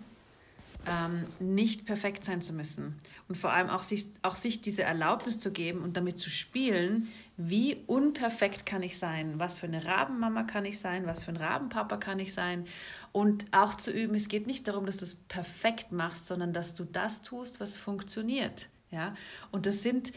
ähm, 0.88 1.24
nicht 1.40 1.84
perfekt 1.84 2.24
sein 2.24 2.40
zu 2.40 2.52
müssen. 2.52 2.96
Und 3.28 3.36
vor 3.36 3.52
allem 3.52 3.68
auch 3.68 3.82
sich, 3.82 4.06
auch 4.22 4.36
sich 4.36 4.60
diese 4.60 4.82
Erlaubnis 4.82 5.38
zu 5.38 5.52
geben 5.52 5.82
und 5.82 5.96
damit 5.96 6.18
zu 6.18 6.30
spielen, 6.30 7.08
wie 7.36 7.76
unperfekt 7.86 8.64
kann 8.64 8.82
ich 8.82 8.98
sein, 8.98 9.38
was 9.38 9.58
für 9.58 9.66
eine 9.66 9.84
Rabenmama 9.84 10.44
kann 10.44 10.64
ich 10.64 10.78
sein, 10.80 11.06
was 11.06 11.24
für 11.24 11.32
ein 11.32 11.36
Rabenpapa 11.36 11.96
kann 11.96 12.18
ich 12.18 12.32
sein. 12.32 12.66
Und 13.12 13.46
auch 13.52 13.74
zu 13.74 13.90
üben, 13.90 14.14
es 14.14 14.28
geht 14.28 14.46
nicht 14.46 14.68
darum, 14.68 14.86
dass 14.86 14.98
du 14.98 15.04
es 15.04 15.14
perfekt 15.14 15.92
machst, 15.92 16.26
sondern 16.26 16.52
dass 16.52 16.74
du 16.74 16.84
das 16.84 17.22
tust, 17.22 17.60
was 17.60 17.76
funktioniert. 17.76 18.68
Ja? 18.90 19.14
Und 19.50 19.66
das 19.66 19.82
sind 19.82 20.12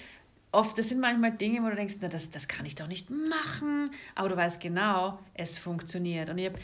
oft, 0.51 0.77
das 0.77 0.89
sind 0.89 0.99
manchmal 0.99 1.31
Dinge, 1.31 1.63
wo 1.63 1.69
du 1.69 1.75
denkst, 1.75 1.95
na, 2.01 2.07
das, 2.07 2.29
das 2.29 2.47
kann 2.47 2.65
ich 2.65 2.75
doch 2.75 2.87
nicht 2.87 3.09
machen, 3.09 3.91
aber 4.15 4.29
du 4.29 4.37
weißt 4.37 4.61
genau, 4.61 5.19
es 5.33 5.57
funktioniert. 5.57 6.29
Und 6.29 6.37
ich 6.37 6.47
habe 6.47 6.59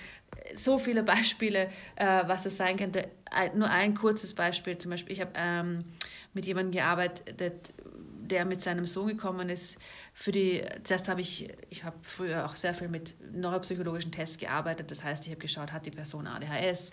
so 0.56 0.78
viele 0.78 1.04
Beispiele, 1.04 1.70
äh, 1.96 2.24
was 2.26 2.44
das 2.44 2.58
sein 2.58 2.78
könnte. 2.78 3.10
Nur 3.56 3.70
ein 3.70 3.96
kurzes 3.96 4.34
Beispiel, 4.34 4.78
zum 4.78 4.92
Beispiel, 4.92 5.14
ich 5.14 5.22
habe 5.22 5.32
ähm, 5.36 5.86
mit 6.34 6.46
jemandem 6.46 6.72
gearbeitet, 6.72 7.74
der 8.22 8.46
mit 8.46 8.62
seinem 8.62 8.86
Sohn 8.86 9.08
gekommen 9.08 9.50
ist. 9.50 9.78
Für 10.14 10.32
die, 10.32 10.64
zuerst 10.84 11.10
habe 11.10 11.22
ich, 11.22 11.50
ich 11.70 11.84
habe 11.84 11.98
früher 12.02 12.46
auch 12.46 12.56
sehr 12.56 12.74
viel 12.74 12.88
mit 12.88 13.14
neuropsychologischen 13.34 14.12
Tests 14.12 14.38
gearbeitet. 14.38 14.90
Das 14.92 15.04
heißt, 15.04 15.26
ich 15.26 15.32
habe 15.32 15.42
geschaut, 15.42 15.72
hat 15.72 15.86
die 15.86 15.92
Person 15.92 16.28
ADHS 16.28 16.92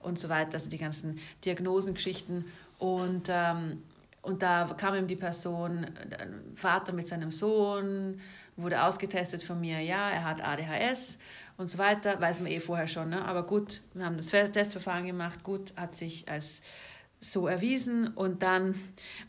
und 0.00 0.18
so 0.18 0.28
weiter, 0.28 0.54
also 0.54 0.68
die 0.68 0.78
ganzen 0.78 1.18
Diagnosengeschichten. 1.44 2.44
Und 2.78 3.28
ähm, 3.28 3.82
und 4.24 4.42
da 4.42 4.74
kam 4.76 4.94
ihm 4.94 5.06
die 5.06 5.16
Person, 5.16 5.86
Vater 6.54 6.92
mit 6.92 7.06
seinem 7.06 7.30
Sohn, 7.30 8.20
wurde 8.56 8.82
ausgetestet 8.82 9.42
von 9.42 9.60
mir, 9.60 9.80
ja, 9.80 10.10
er 10.10 10.24
hat 10.24 10.42
ADHS 10.42 11.18
und 11.56 11.68
so 11.68 11.78
weiter, 11.78 12.20
weiß 12.20 12.40
man 12.40 12.50
eh 12.50 12.60
vorher 12.60 12.88
schon, 12.88 13.10
ne? 13.10 13.24
aber 13.24 13.44
gut, 13.44 13.80
wir 13.94 14.04
haben 14.04 14.16
das 14.16 14.28
Testverfahren 14.28 15.06
gemacht, 15.06 15.44
gut, 15.44 15.72
hat 15.76 15.94
sich 15.94 16.28
als 16.28 16.62
so 17.20 17.46
erwiesen 17.46 18.08
und 18.08 18.42
dann, 18.42 18.70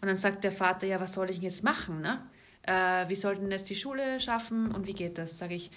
und 0.02 0.08
dann 0.08 0.16
sagt 0.16 0.44
der 0.44 0.52
Vater, 0.52 0.88
ja, 0.88 1.00
was 1.00 1.14
soll 1.14 1.30
ich 1.30 1.40
jetzt 1.40 1.64
machen, 1.64 2.02
ne? 2.02 2.22
Äh, 2.64 3.08
wie 3.10 3.16
sollten 3.16 3.52
jetzt 3.52 3.70
die 3.70 3.76
Schule 3.76 4.20
schaffen 4.20 4.72
und 4.72 4.88
wie 4.88 4.94
geht 4.94 5.18
das, 5.18 5.38
sage 5.38 5.54
ich, 5.54 5.70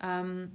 ähm, 0.00 0.52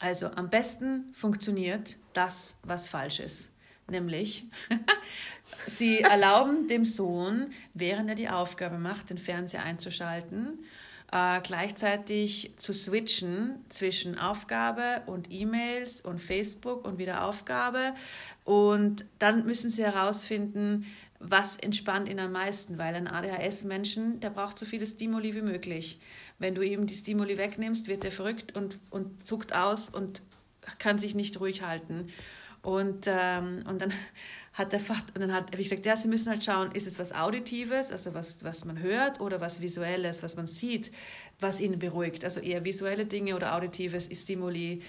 also 0.00 0.26
am 0.32 0.50
besten 0.50 1.12
funktioniert 1.14 1.96
das, 2.12 2.58
was 2.64 2.88
falsch 2.88 3.20
ist 3.20 3.54
nämlich 3.88 4.44
sie 5.66 6.00
erlauben 6.00 6.68
dem 6.68 6.84
Sohn, 6.84 7.52
während 7.74 8.08
er 8.08 8.14
die 8.14 8.28
Aufgabe 8.28 8.78
macht, 8.78 9.10
den 9.10 9.18
Fernseher 9.18 9.62
einzuschalten, 9.62 10.58
äh, 11.14 11.40
gleichzeitig 11.42 12.54
zu 12.56 12.74
switchen 12.74 13.64
zwischen 13.68 14.18
Aufgabe 14.18 15.02
und 15.06 15.30
E-Mails 15.30 16.00
und 16.00 16.20
Facebook 16.20 16.84
und 16.84 16.98
wieder 16.98 17.24
Aufgabe. 17.24 17.94
Und 18.42 19.04
dann 19.20 19.46
müssen 19.46 19.70
sie 19.70 19.84
herausfinden, 19.84 20.86
was 21.20 21.56
entspannt 21.56 22.08
ihn 22.08 22.18
am 22.18 22.32
meisten, 22.32 22.78
weil 22.78 22.96
ein 22.96 23.06
ADHS-Menschen, 23.06 24.18
der 24.18 24.30
braucht 24.30 24.58
so 24.58 24.66
viele 24.66 24.84
Stimuli 24.84 25.36
wie 25.36 25.42
möglich. 25.42 26.00
Wenn 26.40 26.56
du 26.56 26.62
ihm 26.62 26.88
die 26.88 26.96
Stimuli 26.96 27.38
wegnimmst, 27.38 27.86
wird 27.86 28.04
er 28.04 28.10
verrückt 28.10 28.56
und, 28.56 28.80
und 28.90 29.24
zuckt 29.24 29.54
aus 29.54 29.88
und 29.88 30.20
kann 30.80 30.98
sich 30.98 31.14
nicht 31.14 31.38
ruhig 31.38 31.62
halten. 31.62 32.08
Und, 32.60 33.06
ähm, 33.06 33.62
und 33.68 33.80
dann 33.80 33.92
hat 34.54 34.72
der 34.72 34.78
Vater, 34.78 35.02
und 35.16 35.20
dann 35.20 35.32
hat, 35.32 35.56
wie 35.58 35.64
gesagt, 35.64 35.84
ja, 35.84 35.96
sie 35.96 36.06
müssen 36.06 36.30
halt 36.30 36.44
schauen, 36.44 36.70
ist 36.72 36.86
es 36.86 36.98
was 37.00 37.12
Auditives, 37.12 37.90
also 37.90 38.14
was, 38.14 38.42
was 38.44 38.64
man 38.64 38.78
hört, 38.78 39.20
oder 39.20 39.40
was 39.40 39.60
Visuelles, 39.60 40.22
was 40.22 40.36
man 40.36 40.46
sieht, 40.46 40.92
was 41.40 41.60
ihn 41.60 41.76
beruhigt. 41.78 42.24
Also 42.24 42.38
eher 42.38 42.64
visuelle 42.64 43.04
Dinge 43.04 43.34
oder 43.34 43.56
Auditives, 43.56 44.08
Stimuli, 44.12 44.80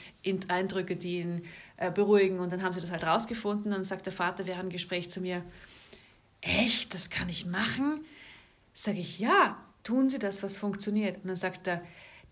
Eindrücke, 0.48 0.96
die 0.96 1.20
ihn 1.22 1.46
äh, 1.78 1.92
beruhigen. 1.92 2.40
Und 2.40 2.54
dann 2.54 2.62
haben 2.62 2.74
sie 2.74 2.82
das 2.82 2.92
halt 2.92 3.04
rausgefunden. 3.04 3.66
Und 3.66 3.72
dann 3.72 3.84
sagt 3.84 4.06
der 4.06 4.14
Vater 4.14 4.46
während 4.46 4.62
einem 4.62 4.70
Gespräch 4.70 5.10
zu 5.10 5.20
mir, 5.20 5.44
echt, 6.42 6.94
das 6.94 7.10
kann 7.10 7.28
ich 7.28 7.48
machen? 7.48 8.06
Sage 8.76 9.00
ich, 9.00 9.18
ja, 9.18 9.58
tun 9.84 10.10
Sie 10.10 10.20
das, 10.20 10.44
was 10.44 10.60
funktioniert. 10.60 11.18
Und 11.18 11.28
dann 11.28 11.36
sagt 11.36 11.68
er, 11.68 11.82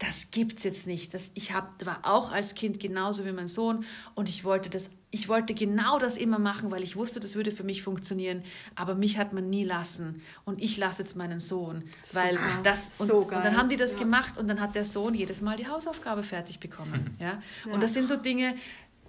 das 0.06 0.32
gibt's 0.32 0.64
jetzt 0.64 0.86
nicht. 0.86 1.14
Das, 1.14 1.32
ich 1.34 1.54
hab, 1.54 1.86
war 1.86 2.00
auch 2.04 2.32
als 2.32 2.56
Kind 2.56 2.80
genauso 2.80 3.26
wie 3.26 3.32
mein 3.32 3.48
Sohn 3.48 3.86
und 4.16 4.28
ich 4.28 4.44
wollte 4.44 4.70
das, 4.70 4.90
ich 5.12 5.30
wollte 5.30 5.54
genau 5.54 6.00
das 6.00 6.18
immer 6.18 6.40
machen, 6.40 6.72
weil 6.72 6.84
ich 6.84 6.96
wusste, 6.96 7.20
das 7.20 7.36
würde 7.36 7.52
für 7.52 7.64
mich 7.64 7.84
funktionieren. 7.84 8.44
Aber 8.76 8.96
mich 8.96 9.18
hat 9.18 9.32
man 9.32 9.50
nie 9.50 9.64
lassen 9.64 10.22
und 10.46 10.62
ich 10.62 10.78
lasse 10.78 11.04
jetzt 11.04 11.16
meinen 11.16 11.40
Sohn, 11.40 11.84
weil 12.12 12.36
so, 12.36 12.42
das 12.64 13.00
und, 13.00 13.08
so 13.08 13.18
und, 13.20 13.32
dann 13.32 13.56
haben 13.56 13.70
die 13.70 13.78
das 13.78 13.94
ja. 13.94 14.00
gemacht 14.00 14.38
und 14.38 14.48
dann 14.48 14.60
hat 14.60 14.76
der 14.76 14.84
Sohn 14.84 15.14
jedes 15.14 15.42
Mal 15.42 15.56
die 15.58 15.68
Hausaufgabe 15.68 16.24
fertig 16.24 16.60
bekommen. 16.60 17.16
Ja? 17.20 17.42
ja. 17.66 17.74
Und 17.74 17.82
das 17.82 17.94
sind 17.94 18.08
so 18.08 18.18
Dinge. 18.18 18.56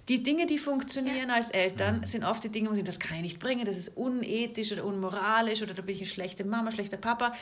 Die 0.07 0.21
Dinge, 0.21 0.45
die 0.45 0.59
funktionieren 0.59 1.31
als 1.31 1.49
Eltern, 1.49 2.05
sind 2.05 2.23
oft 2.23 2.43
die 2.43 2.49
Dinge, 2.49 2.69
wo 2.69 2.75
sie 2.75 2.83
das 2.83 2.99
kann 2.99 3.17
ich 3.17 3.23
nicht 3.23 3.39
bringen, 3.39 3.65
das 3.65 3.75
ist 3.75 3.97
unethisch 3.97 4.71
oder 4.71 4.85
unmoralisch 4.85 5.63
oder 5.63 5.73
da 5.73 5.81
bin 5.81 5.95
ich 5.95 6.01
eine 6.01 6.07
schlechte 6.07 6.45
Mama, 6.45 6.71
schlechter 6.71 6.97
Papa 6.97 7.33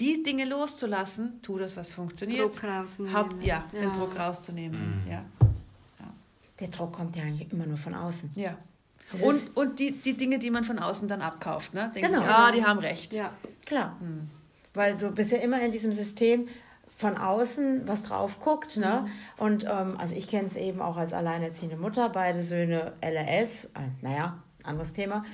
die 0.00 0.22
Dinge 0.22 0.44
loszulassen, 0.44 1.40
tu 1.42 1.58
das, 1.58 1.76
was 1.76 1.92
funktioniert. 1.92 2.54
Druck 2.54 2.64
rausnehmen. 2.64 3.12
Hab, 3.12 3.42
ja, 3.42 3.64
ja, 3.72 3.80
den 3.80 3.92
Druck 3.92 4.18
rauszunehmen. 4.18 5.04
Mhm. 5.04 5.10
Ja. 5.10 5.24
ja. 6.00 6.12
Der 6.60 6.68
Druck 6.68 6.92
kommt 6.92 7.16
ja 7.16 7.22
eigentlich 7.22 7.52
immer 7.52 7.66
nur 7.66 7.78
von 7.78 7.94
außen. 7.94 8.32
Ja. 8.34 8.56
und 9.20 9.56
und 9.56 9.78
die, 9.78 9.92
die 9.92 10.16
Dinge, 10.16 10.38
die 10.38 10.50
man 10.50 10.64
von 10.64 10.78
außen 10.78 11.06
dann 11.08 11.22
abkauft. 11.22 11.74
Ne? 11.74 11.92
Denkt 11.94 12.10
genau. 12.10 12.22
ah, 12.22 12.50
die 12.50 12.64
haben 12.64 12.80
recht. 12.80 13.12
Ja, 13.12 13.32
klar. 13.64 13.96
Hm. 14.00 14.28
Weil 14.72 14.96
du 14.96 15.10
bist 15.10 15.30
ja 15.30 15.38
immer 15.38 15.60
in 15.60 15.70
diesem 15.70 15.92
System, 15.92 16.48
von 16.96 17.16
außen 17.16 17.86
was 17.86 18.02
drauf 18.02 18.40
guckt. 18.40 18.76
Ne? 18.76 19.02
Mhm. 19.04 19.10
Und 19.44 19.64
ähm, 19.64 19.96
also 19.98 20.14
ich 20.14 20.28
kenne 20.28 20.48
es 20.48 20.56
eben 20.56 20.80
auch 20.80 20.96
als 20.96 21.12
alleinerziehende 21.12 21.76
Mutter, 21.76 22.08
beide 22.08 22.42
Söhne 22.42 22.92
LRS, 23.00 23.66
äh, 23.66 23.68
naja, 24.02 24.38
anderes 24.62 24.92
Thema. 24.92 25.24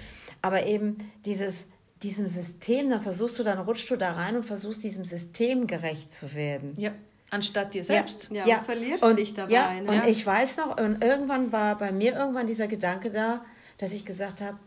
Aber 0.42 0.64
eben 0.64 1.10
dieses, 1.24 1.66
diesem 2.02 2.28
System, 2.28 2.90
dann 2.90 3.02
versuchst 3.02 3.38
du, 3.38 3.42
dann 3.42 3.58
rutschst 3.58 3.90
du 3.90 3.96
da 3.96 4.12
rein 4.12 4.36
und 4.36 4.44
versuchst 4.44 4.82
diesem 4.82 5.04
System 5.04 5.66
gerecht 5.66 6.12
zu 6.12 6.34
werden. 6.34 6.74
Ja. 6.76 6.92
Anstatt 7.30 7.74
dir 7.74 7.84
selbst. 7.84 8.28
Ja, 8.30 8.44
ja. 8.46 8.60
verlierst 8.60 9.04
und, 9.04 9.16
dich 9.16 9.34
dabei. 9.34 9.52
Ja, 9.52 9.80
ne? 9.80 9.88
und 9.88 10.06
ich 10.08 10.26
weiß 10.26 10.56
noch, 10.56 10.80
und 10.80 11.04
irgendwann 11.04 11.52
war 11.52 11.78
bei 11.78 11.92
mir 11.92 12.14
irgendwann 12.14 12.46
dieser 12.46 12.66
Gedanke 12.66 13.10
da, 13.10 13.44
dass 13.78 13.92
ich 13.92 14.04
gesagt 14.04 14.40
habe, 14.40 14.58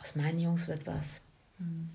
aus 0.00 0.16
meinen 0.16 0.40
Jungs 0.40 0.66
wird 0.66 0.86
was. 0.86 1.20
Mhm. 1.58 1.90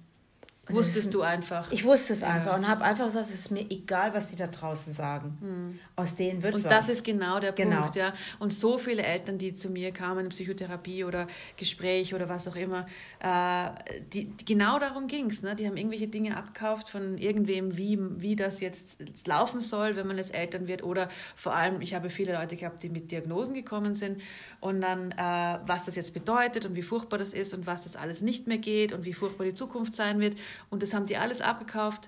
Wusstest 0.74 1.14
du 1.14 1.22
einfach. 1.22 1.72
Ich 1.72 1.84
wusste 1.84 2.14
es 2.14 2.24
einfach 2.24 2.52
ja. 2.52 2.58
und 2.58 2.68
habe 2.68 2.84
einfach 2.84 3.06
gesagt, 3.06 3.26
es 3.26 3.34
ist 3.34 3.52
mir 3.52 3.66
egal, 3.70 4.14
was 4.14 4.28
die 4.28 4.36
da 4.36 4.48
draußen 4.48 4.94
sagen. 4.94 5.38
Mhm. 5.42 5.80
Aus 5.96 6.16
denen 6.16 6.44
wird 6.44 6.56
Und 6.56 6.64
was. 6.64 6.70
das 6.70 6.90
ist 6.90 7.04
genau 7.04 7.40
der 7.40 7.52
genau. 7.52 7.82
Punkt, 7.82 7.96
ja. 7.96 8.14
Und 8.40 8.54
so 8.54 8.78
viele 8.78 9.04
Eltern, 9.04 9.38
die 9.38 9.54
zu 9.54 9.70
mir 9.70 9.92
kamen 9.92 10.26
in 10.26 10.30
Psychotherapie 10.30 11.04
oder 11.04 11.28
Gespräch 11.58 12.14
oder 12.14 12.30
was 12.30 12.48
auch 12.48 12.56
immer, 12.56 12.86
äh, 13.20 13.70
die, 14.14 14.26
die, 14.26 14.46
genau 14.46 14.80
darum 14.80 15.08
ging 15.08 15.30
es. 15.30 15.42
Ne? 15.42 15.56
Die 15.56 15.68
haben 15.68 15.78
irgendwelche 15.78 16.08
Dinge 16.08 16.38
abgekauft 16.38 16.90
von 16.90 17.18
irgendwem, 17.18 17.78
wie, 17.78 18.00
wie 18.22 18.36
das 18.36 18.62
jetzt 18.62 19.28
laufen 19.28 19.62
soll, 19.62 19.96
wenn 19.96 20.08
man 20.08 20.18
jetzt 20.18 20.34
Eltern 20.34 20.68
wird. 20.68 20.84
Oder 20.84 21.10
vor 21.36 21.56
allem, 21.56 21.82
ich 21.82 21.94
habe 21.94 22.10
viele 22.10 22.34
Leute 22.34 22.56
gehabt, 22.56 22.84
die 22.84 22.90
mit 22.90 23.12
Diagnosen 23.12 23.54
gekommen 23.54 23.96
sind 23.96 24.22
und 24.60 24.82
dann, 24.82 25.12
äh, 25.12 25.60
was 25.66 25.86
das 25.86 25.96
jetzt 25.96 26.14
bedeutet 26.14 26.66
und 26.66 26.76
wie 26.76 26.82
furchtbar 26.82 27.18
das 27.18 27.34
ist 27.34 27.54
und 27.54 27.66
was 27.68 27.84
das 27.84 27.96
alles 27.96 28.22
nicht 28.22 28.48
mehr 28.48 28.58
geht 28.58 28.94
und 28.94 29.06
wie 29.06 29.14
furchtbar 29.14 29.46
die 29.46 29.54
Zukunft 29.54 29.94
sein 29.94 30.20
wird. 30.20 30.36
Und 30.70 30.84
das 30.84 30.94
haben 30.94 31.06
die 31.06 31.18
alles 31.18 31.42
abgekauft, 31.42 32.08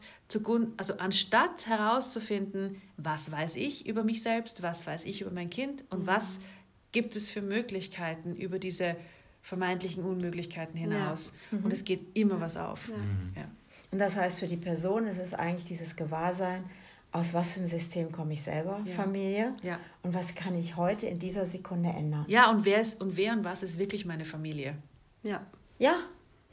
also 0.77 0.97
anstatt 0.97 1.67
herauszufinden, 1.67 2.81
was 2.97 3.31
weiß 3.31 3.55
ich 3.55 3.87
über 3.87 4.03
mich 4.03 4.23
selbst, 4.23 4.63
was 4.63 4.87
weiß 4.87 5.05
ich 5.05 5.21
über 5.21 5.31
mein 5.31 5.49
Kind 5.49 5.83
und 5.89 6.03
mhm. 6.03 6.07
was 6.07 6.39
gibt 6.91 7.15
es 7.15 7.29
für 7.29 7.41
Möglichkeiten 7.41 8.35
über 8.35 8.59
diese 8.59 8.95
vermeintlichen 9.41 10.03
Unmöglichkeiten 10.03 10.77
hinaus. 10.77 11.33
Ja. 11.51 11.57
Mhm. 11.57 11.65
Und 11.65 11.73
es 11.73 11.83
geht 11.83 12.15
immer 12.15 12.39
was 12.39 12.57
auf. 12.57 12.89
Ja. 12.89 12.97
Mhm. 12.97 13.33
Ja. 13.35 13.45
Und 13.91 13.99
das 13.99 14.15
heißt, 14.15 14.39
für 14.39 14.47
die 14.47 14.57
Person 14.57 15.05
ist 15.05 15.19
es 15.19 15.33
eigentlich 15.33 15.65
dieses 15.65 15.95
Gewahrsein, 15.95 16.63
aus 17.11 17.33
was 17.33 17.53
für 17.53 17.59
einem 17.59 17.69
System 17.69 18.11
komme 18.11 18.33
ich 18.33 18.41
selber, 18.41 18.81
ja. 18.85 18.95
Familie, 18.95 19.53
ja. 19.61 19.79
und 20.01 20.15
was 20.15 20.33
kann 20.33 20.57
ich 20.57 20.77
heute 20.77 21.05
in 21.05 21.19
dieser 21.19 21.45
Sekunde 21.45 21.89
ändern. 21.89 22.25
Ja, 22.27 22.49
und 22.49 22.65
wer, 22.65 22.81
ist, 22.81 22.99
und 22.99 23.15
wer 23.17 23.33
und 23.33 23.43
was 23.43 23.61
ist 23.61 23.77
wirklich 23.77 24.05
meine 24.05 24.25
Familie? 24.25 24.75
Ja. 25.21 25.45
Ja, 25.77 25.95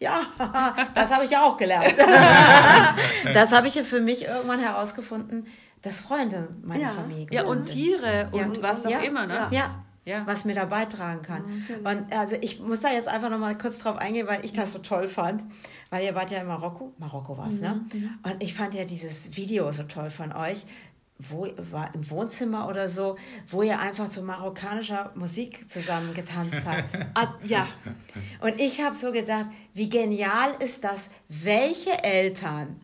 ja, 0.01 0.27
das 0.95 1.13
habe 1.13 1.25
ich 1.25 1.31
ja 1.31 1.45
auch 1.45 1.57
gelernt. 1.57 1.95
das 3.35 3.53
habe 3.53 3.69
ich 3.69 3.75
ja 3.75 3.85
für 3.85 4.01
mich 4.01 4.25
irgendwann 4.25 4.59
herausgefunden, 4.59 5.47
dass 5.83 6.01
Freunde 6.01 6.49
meine 6.63 6.83
ja. 6.83 6.89
Familie 6.89 7.29
Ja, 7.31 7.45
und 7.45 7.67
Tiere 7.67 8.29
sind. 8.33 8.57
und 8.57 8.63
was 8.63 8.85
auch 8.87 9.03
immer, 9.03 9.27
ne? 9.27 9.49
Ja. 9.51 9.85
Ja. 10.07 10.27
was 10.27 10.45
mir 10.47 10.55
da 10.55 10.65
beitragen 10.65 11.23
kann. 11.23 11.43
Mhm. 11.47 11.87
Und 11.87 12.13
also 12.13 12.35
ich 12.41 12.59
muss 12.59 12.81
da 12.81 12.91
jetzt 12.91 13.07
einfach 13.07 13.29
noch 13.29 13.39
mal 13.39 13.57
kurz 13.57 13.79
drauf 13.79 13.97
eingehen, 13.99 14.27
weil 14.27 14.45
ich 14.45 14.53
das 14.53 14.73
so 14.73 14.79
toll 14.79 15.07
fand, 15.07 15.45
weil 15.91 16.05
ihr 16.05 16.15
wart 16.15 16.31
ja 16.31 16.41
in 16.41 16.49
Marokko, 16.49 16.95
Marokko 16.99 17.37
war 17.37 17.47
es, 17.47 17.61
ne? 17.61 17.85
mhm, 17.93 18.01
ne? 18.01 18.19
Und 18.25 18.43
ich 18.43 18.55
fand 18.55 18.75
ja 18.75 18.85
dieses 18.85 19.37
Video 19.37 19.71
so 19.73 19.85
toll 19.85 20.11
von 20.11 20.33
euch, 20.33 20.65
wo 21.29 21.49
war 21.71 21.95
im 21.95 22.09
Wohnzimmer 22.09 22.69
oder 22.69 22.89
so, 22.89 23.17
wo 23.49 23.63
ihr 23.63 23.79
einfach 23.79 24.09
zu 24.09 24.23
marokkanischer 24.23 25.13
Musik 25.15 25.69
zusammen 25.71 26.15
getanzt 26.15 26.63
habt. 26.65 26.95
ah, 27.15 27.35
ja. 27.45 27.69
Und 28.41 28.61
ich 28.61 28.81
habe 28.81 28.95
so 28.95 29.13
gedacht, 29.13 29.47
wie 29.75 29.89
genial 29.89 30.55
ist 30.61 30.85
das? 30.85 31.11
Welche 31.29 32.03
Eltern 32.03 32.81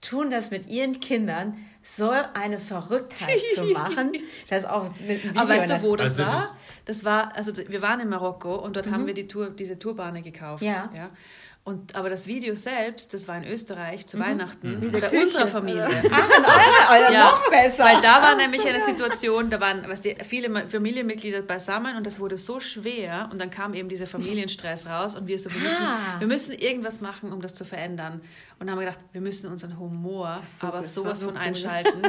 tun 0.00 0.30
das 0.30 0.50
mit 0.50 0.68
ihren 0.70 1.00
Kindern, 1.00 1.56
so 1.82 2.10
eine 2.10 2.58
Verrücktheit 2.58 3.40
zu 3.54 3.64
machen, 3.72 4.12
das 4.48 4.64
auch 4.64 4.90
mit 5.00 5.24
dem 5.24 5.30
Video. 5.30 5.40
Aber 5.40 5.48
weißt 5.48 5.70
du, 5.70 5.82
wo 5.82 5.96
das, 5.96 6.18
also 6.18 6.22
das 6.22 6.32
war? 6.32 6.56
Das 6.84 7.04
war, 7.04 7.34
also 7.34 7.52
wir 7.56 7.82
waren 7.82 7.98
in 7.98 8.08
Marokko 8.08 8.54
und 8.54 8.76
dort 8.76 8.86
mhm. 8.86 8.92
haben 8.92 9.06
wir 9.06 9.14
die 9.14 9.26
Tour, 9.26 9.50
diese 9.50 9.76
Tourbahne 9.76 10.22
gekauft. 10.22 10.62
Ja. 10.62 10.88
ja. 10.94 11.10
Und, 11.66 11.96
aber 11.96 12.08
das 12.08 12.28
Video 12.28 12.54
selbst, 12.54 13.12
das 13.12 13.26
war 13.26 13.36
in 13.36 13.42
Österreich 13.42 14.06
zu 14.06 14.18
mhm. 14.18 14.20
Weihnachten 14.20 14.78
mhm. 14.78 14.92
bei 14.92 15.10
unserer 15.20 15.48
Familie. 15.48 15.82
Ah, 15.82 15.90
euer, 15.90 17.00
euer 17.00 17.12
ja, 17.12 17.24
noch 17.24 17.50
besser. 17.50 17.84
Weil 17.84 18.00
da 18.00 18.22
war 18.22 18.36
nämlich 18.36 18.62
so 18.62 18.68
eine 18.68 18.80
Situation, 18.80 19.50
da 19.50 19.58
waren 19.58 19.82
was 19.88 20.00
die, 20.00 20.14
viele 20.22 20.68
Familienmitglieder 20.68 21.42
beisammen 21.42 21.96
und 21.96 22.06
das 22.06 22.20
wurde 22.20 22.38
so 22.38 22.60
schwer 22.60 23.28
und 23.32 23.40
dann 23.40 23.50
kam 23.50 23.74
eben 23.74 23.88
dieser 23.88 24.06
Familienstress 24.06 24.86
raus 24.86 25.16
und 25.16 25.26
wir 25.26 25.40
so, 25.40 25.52
wir 25.52 25.60
müssen, 25.60 25.82
ah. 25.82 26.20
wir 26.20 26.28
müssen 26.28 26.52
irgendwas 26.52 27.00
machen, 27.00 27.32
um 27.32 27.42
das 27.42 27.56
zu 27.56 27.64
verändern. 27.64 28.20
Und 28.60 28.70
haben 28.70 28.78
gedacht, 28.78 29.00
wir 29.10 29.20
müssen 29.20 29.50
unseren 29.50 29.76
Humor 29.76 30.40
so 30.44 30.68
aber 30.68 30.84
sowas 30.84 31.18
so 31.18 31.26
von 31.26 31.36
einschalten. 31.36 32.00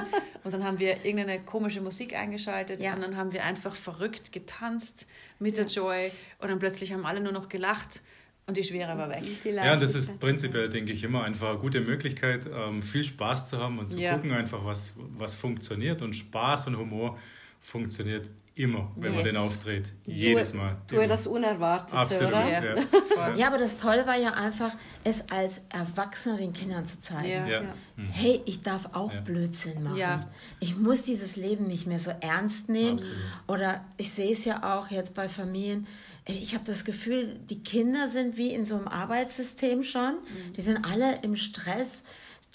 und 0.44 0.54
dann 0.54 0.64
haben 0.64 0.78
wir 0.78 1.04
irgendeine 1.04 1.44
komische 1.44 1.82
Musik 1.82 2.16
eingeschaltet 2.16 2.80
ja. 2.80 2.94
und 2.94 3.02
dann 3.02 3.18
haben 3.18 3.34
wir 3.34 3.44
einfach 3.44 3.76
verrückt 3.76 4.32
getanzt 4.32 5.08
mit 5.40 5.58
ja. 5.58 5.64
der 5.64 5.72
Joy 5.72 6.12
und 6.38 6.52
dann 6.52 6.60
plötzlich 6.60 6.94
haben 6.94 7.08
alle 7.08 7.22
nur 7.22 7.32
noch 7.32 7.50
gelacht. 7.50 8.02
Und 8.48 8.56
die 8.56 8.64
Schwere 8.64 8.98
war 8.98 9.10
weg. 9.10 9.24
Ja, 9.44 9.76
das 9.76 9.94
ist 9.94 10.22
prinzipiell, 10.22 10.70
denke 10.70 10.94
ich, 10.94 11.04
immer 11.04 11.24
einfach 11.26 11.50
eine 11.50 11.58
gute 11.60 11.82
Möglichkeit, 11.82 12.50
ähm, 12.52 12.82
viel 12.82 13.04
Spaß 13.04 13.48
zu 13.48 13.58
haben 13.58 13.78
und 13.78 13.92
zu 13.92 14.00
ja. 14.00 14.14
gucken, 14.16 14.32
einfach 14.32 14.64
was, 14.64 14.94
was 15.18 15.34
funktioniert. 15.34 16.02
Und 16.02 16.16
Spaß 16.16 16.68
und 16.68 16.78
Humor 16.78 17.18
funktioniert 17.60 18.30
immer, 18.56 18.90
wenn 18.96 19.14
yes. 19.14 19.16
man 19.16 19.26
den 19.26 19.38
auftritt. 19.38 19.94
Jedes 20.06 20.54
Mal. 20.54 20.78
Du 20.88 21.06
das 21.08 21.28
Unerwartete, 21.28 21.98
Absolut, 21.98 22.32
oder? 22.32 22.50
Ja. 22.50 22.64
Ja. 22.64 23.36
ja. 23.36 23.48
aber 23.48 23.58
das 23.58 23.78
Tolle 23.78 24.08
war 24.08 24.16
ja 24.16 24.34
einfach, 24.34 24.72
es 25.04 25.30
als 25.30 25.60
Erwachsener 25.70 26.38
den 26.38 26.54
Kindern 26.54 26.88
zu 26.88 27.02
zeigen. 27.02 27.28
Ja. 27.28 27.48
ja. 27.48 27.62
Mhm. 27.98 28.10
Hey, 28.12 28.42
ich 28.46 28.64
darf 28.64 28.90
auch 28.94 29.14
Blödsinn 29.26 29.84
machen. 29.84 30.26
Ich 30.62 30.78
muss 30.78 31.04
dieses 31.04 31.36
Leben 31.36 31.68
nicht 31.68 31.86
mehr 31.86 32.00
so 32.00 32.12
ernst 32.22 32.70
nehmen. 32.70 32.94
Absolut. 32.94 33.18
Oder 33.48 33.84
ich 33.98 34.12
sehe 34.12 34.32
es 34.32 34.46
ja 34.46 34.78
auch 34.78 34.90
jetzt 34.90 35.14
bei 35.14 35.28
Familien, 35.30 35.86
ich 36.28 36.54
habe 36.54 36.66
das 36.66 36.84
Gefühl, 36.86 37.40
die 37.50 37.64
Kinder 37.64 38.10
sind 38.10 38.38
wie 38.38 38.54
in 38.54 38.66
so 38.66 38.76
einem 38.76 38.88
Arbeitssystem 38.88 39.84
schon. 39.84 40.16
Mhm. 40.16 40.54
Die 40.56 40.62
sind 40.62 40.84
alle 40.86 41.20
im 41.22 41.36
Stress. 41.36 42.04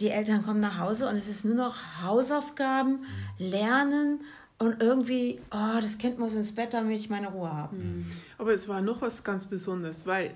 Die 0.00 0.10
Eltern 0.10 0.42
kommen 0.44 0.60
nach 0.60 0.78
Hause 0.78 1.08
und 1.08 1.16
es 1.16 1.28
ist 1.28 1.44
nur 1.44 1.54
noch 1.54 1.76
Hausaufgaben, 2.02 3.00
mhm. 3.00 3.06
Lernen 3.38 4.20
und 4.58 4.80
irgendwie, 4.80 5.40
oh, 5.50 5.80
das 5.80 5.98
Kind 5.98 6.18
muss 6.18 6.34
ins 6.34 6.54
Bett, 6.54 6.74
damit 6.74 6.98
ich 6.98 7.10
meine 7.10 7.28
Ruhe 7.28 7.52
habe. 7.52 7.76
Mhm. 7.76 8.06
Aber 8.38 8.52
es 8.52 8.68
war 8.68 8.80
noch 8.80 9.00
was 9.00 9.24
ganz 9.24 9.46
Besonderes, 9.46 10.06
weil 10.06 10.34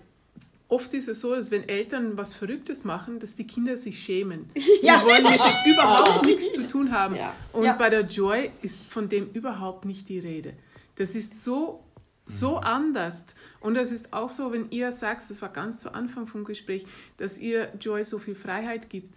oft 0.69 0.93
ist 0.95 1.09
es 1.09 1.21
so, 1.21 1.35
dass 1.35 1.51
wenn 1.51 1.69
Eltern 1.69 2.17
was 2.17 2.35
Verrücktes 2.35 2.85
machen, 2.85 3.19
dass 3.21 3.37
die 3.37 3.47
Kinder 3.47 3.77
sich 3.77 3.99
schämen. 3.99 4.51
Ja. 4.83 4.99
Die 4.99 5.07
wollen 5.07 5.25
mit 5.25 5.41
überhaupt 5.67 6.27
nichts 6.27 6.53
zu 6.53 6.67
tun 6.69 6.93
haben. 6.93 7.17
Ja. 7.17 7.35
Und 7.53 7.65
ja. 7.65 7.73
bei 7.73 7.91
der 7.91 8.03
Joy 8.03 8.51
ist 8.63 8.85
von 8.85 9.09
dem 9.09 9.31
überhaupt 9.33 9.85
nicht 9.85 10.09
die 10.09 10.19
Rede. 10.19 10.53
Das 10.97 11.15
ist 11.15 11.43
so 11.43 11.83
so 12.27 12.59
anders. 12.59 13.27
Und 13.61 13.77
es 13.77 13.93
ist 13.93 14.13
auch 14.13 14.33
so, 14.33 14.53
wenn 14.53 14.71
ihr 14.71 14.93
sagt, 14.93 15.31
das 15.31 15.41
war 15.43 15.49
ganz 15.49 15.81
zu 15.81 15.95
Anfang 15.95 16.27
vom 16.27 16.45
Gespräch, 16.45 16.87
dass 17.17 17.39
ihr 17.39 17.73
Joy 17.81 18.05
so 18.05 18.19
viel 18.19 18.35
Freiheit 18.35 18.91
gibt. 18.91 19.17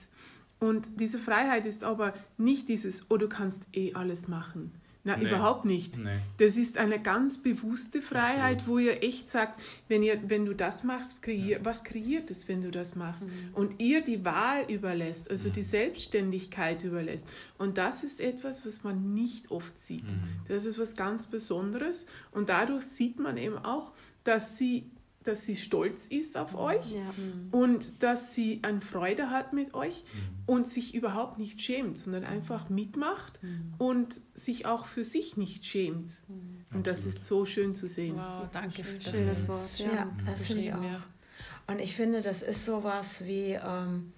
Und 0.59 0.99
diese 0.99 1.19
Freiheit 1.19 1.65
ist 1.65 1.83
aber 1.83 2.13
nicht 2.37 2.67
dieses, 2.69 3.09
oh, 3.09 3.17
du 3.17 3.29
kannst 3.29 3.63
eh 3.73 3.93
alles 3.93 4.27
machen. 4.27 4.71
Na, 5.05 5.15
nee. 5.15 5.27
überhaupt 5.27 5.63
nicht. 5.63 5.97
Nee. 5.97 6.17
Das 6.37 6.57
ist 6.57 6.77
eine 6.77 7.01
ganz 7.01 7.41
bewusste 7.41 8.01
Freiheit, 8.01 8.59
Absolut. 8.59 8.67
wo 8.67 8.79
ihr 8.79 9.01
echt 9.01 9.29
sagt, 9.29 9.59
wenn, 9.87 10.03
ihr, 10.03 10.19
wenn 10.27 10.45
du 10.45 10.53
das 10.53 10.83
machst, 10.83 11.21
kreier, 11.21 11.37
ja. 11.37 11.57
was 11.63 11.85
kreiert 11.85 12.29
es, 12.29 12.49
wenn 12.49 12.61
du 12.61 12.69
das 12.69 12.97
machst? 12.97 13.23
Mhm. 13.23 13.53
Und 13.53 13.79
ihr 13.79 14.01
die 14.01 14.25
Wahl 14.25 14.65
überlässt, 14.67 15.31
also 15.31 15.49
mhm. 15.49 15.53
die 15.53 15.63
Selbstständigkeit 15.63 16.83
überlässt. 16.83 17.25
Und 17.57 17.77
das 17.77 18.03
ist 18.03 18.19
etwas, 18.19 18.65
was 18.65 18.83
man 18.83 19.13
nicht 19.13 19.51
oft 19.51 19.79
sieht. 19.79 20.03
Mhm. 20.03 20.19
Das 20.49 20.65
ist 20.65 20.77
was 20.77 20.97
ganz 20.97 21.27
Besonderes. 21.27 22.05
Und 22.31 22.49
dadurch 22.49 22.83
sieht 22.83 23.19
man 23.19 23.37
eben 23.37 23.57
auch, 23.57 23.93
dass 24.25 24.57
sie 24.57 24.91
dass 25.29 25.45
sie 25.45 25.55
stolz 25.55 26.07
ist 26.07 26.35
auf 26.37 26.53
mhm. 26.53 26.59
euch 26.59 26.91
ja. 26.91 27.01
Mhm. 27.01 27.49
und 27.51 28.01
dass 28.01 28.33
sie 28.33 28.59
eine 28.63 28.81
Freude 28.81 29.29
hat 29.29 29.53
mit 29.53 29.75
euch 29.75 30.03
mhm. 30.13 30.19
und 30.47 30.71
sich 30.71 30.95
überhaupt 30.95 31.37
nicht 31.37 31.61
schämt, 31.61 31.99
sondern 31.99 32.23
einfach 32.23 32.69
mitmacht 32.69 33.41
mhm. 33.43 33.75
und 33.77 34.19
sich 34.33 34.65
auch 34.65 34.87
für 34.87 35.03
sich 35.03 35.37
nicht 35.37 35.65
schämt. 35.65 36.11
Mhm. 36.27 36.65
Und 36.73 36.87
das 36.87 37.05
ist 37.05 37.25
so 37.25 37.45
schön 37.45 37.75
zu 37.75 37.87
sehen. 37.87 38.15
Wow, 38.17 38.49
danke 38.51 38.83
für 38.83 38.97
das 38.97 39.11
schönes 39.11 39.47
Wort. 39.47 39.79
Ja, 39.79 39.93
ja 39.93 40.11
das 40.25 40.47
finde 40.47 40.63
ich 40.63 40.73
auch. 40.73 41.71
Und 41.71 41.79
ich 41.79 41.95
finde, 41.95 42.23
das 42.23 42.41
ist 42.41 42.65
sowas 42.65 43.23
wie 43.25 43.51
ähm, 43.51 44.11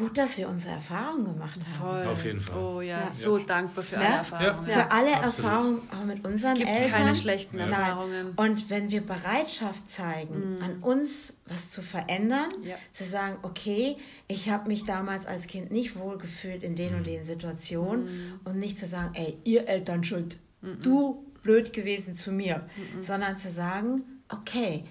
gut, 0.00 0.18
dass 0.18 0.36
wir 0.38 0.48
unsere 0.48 0.74
Erfahrungen 0.74 1.26
gemacht 1.26 1.60
haben. 1.78 1.92
Voll. 1.92 2.12
Auf 2.12 2.24
jeden 2.24 2.40
Fall. 2.40 2.56
Oh 2.56 2.80
ja, 2.80 3.00
ja. 3.00 3.12
so 3.12 3.38
dankbar 3.38 3.84
für 3.84 3.98
alle 3.98 4.04
ja? 4.04 4.16
Erfahrungen. 4.16 4.68
Ja. 4.68 4.74
Für 4.74 4.90
alle 4.90 5.14
Absolut. 5.14 5.24
Erfahrungen 5.24 5.82
auch 5.90 6.04
mit 6.04 6.24
unseren 6.24 6.52
es 6.52 6.58
gibt 6.58 6.70
Eltern. 6.70 6.90
keine 6.90 7.16
schlechten 7.16 7.58
Erfahrungen. 7.58 8.32
Und 8.34 8.70
wenn 8.70 8.90
wir 8.90 9.02
Bereitschaft 9.02 9.90
zeigen, 9.90 10.56
mhm. 10.56 10.62
an 10.62 10.78
uns 10.78 11.34
was 11.46 11.70
zu 11.70 11.82
verändern, 11.82 12.48
zu 12.92 13.04
sagen, 13.04 13.36
okay, 13.42 13.96
ich 14.28 14.48
habe 14.48 14.68
mich 14.68 14.84
damals 14.84 15.26
als 15.26 15.46
Kind 15.46 15.70
nicht 15.70 15.96
wohl 15.96 16.18
gefühlt 16.18 16.62
in 16.62 16.74
den 16.74 16.94
und 16.94 17.06
den 17.06 17.24
Situationen 17.24 18.04
mhm. 18.04 18.40
und 18.44 18.58
nicht 18.58 18.78
zu 18.78 18.86
sagen, 18.86 19.12
ey, 19.14 19.36
ihr 19.44 19.68
Eltern 19.68 20.02
schuld, 20.02 20.38
mhm. 20.62 20.80
du 20.82 21.24
blöd 21.42 21.72
gewesen 21.72 22.16
zu 22.16 22.32
mir, 22.32 22.66
mhm. 22.76 23.02
sondern 23.02 23.38
zu 23.38 23.50
sagen, 23.50 24.02
okay, 24.28 24.84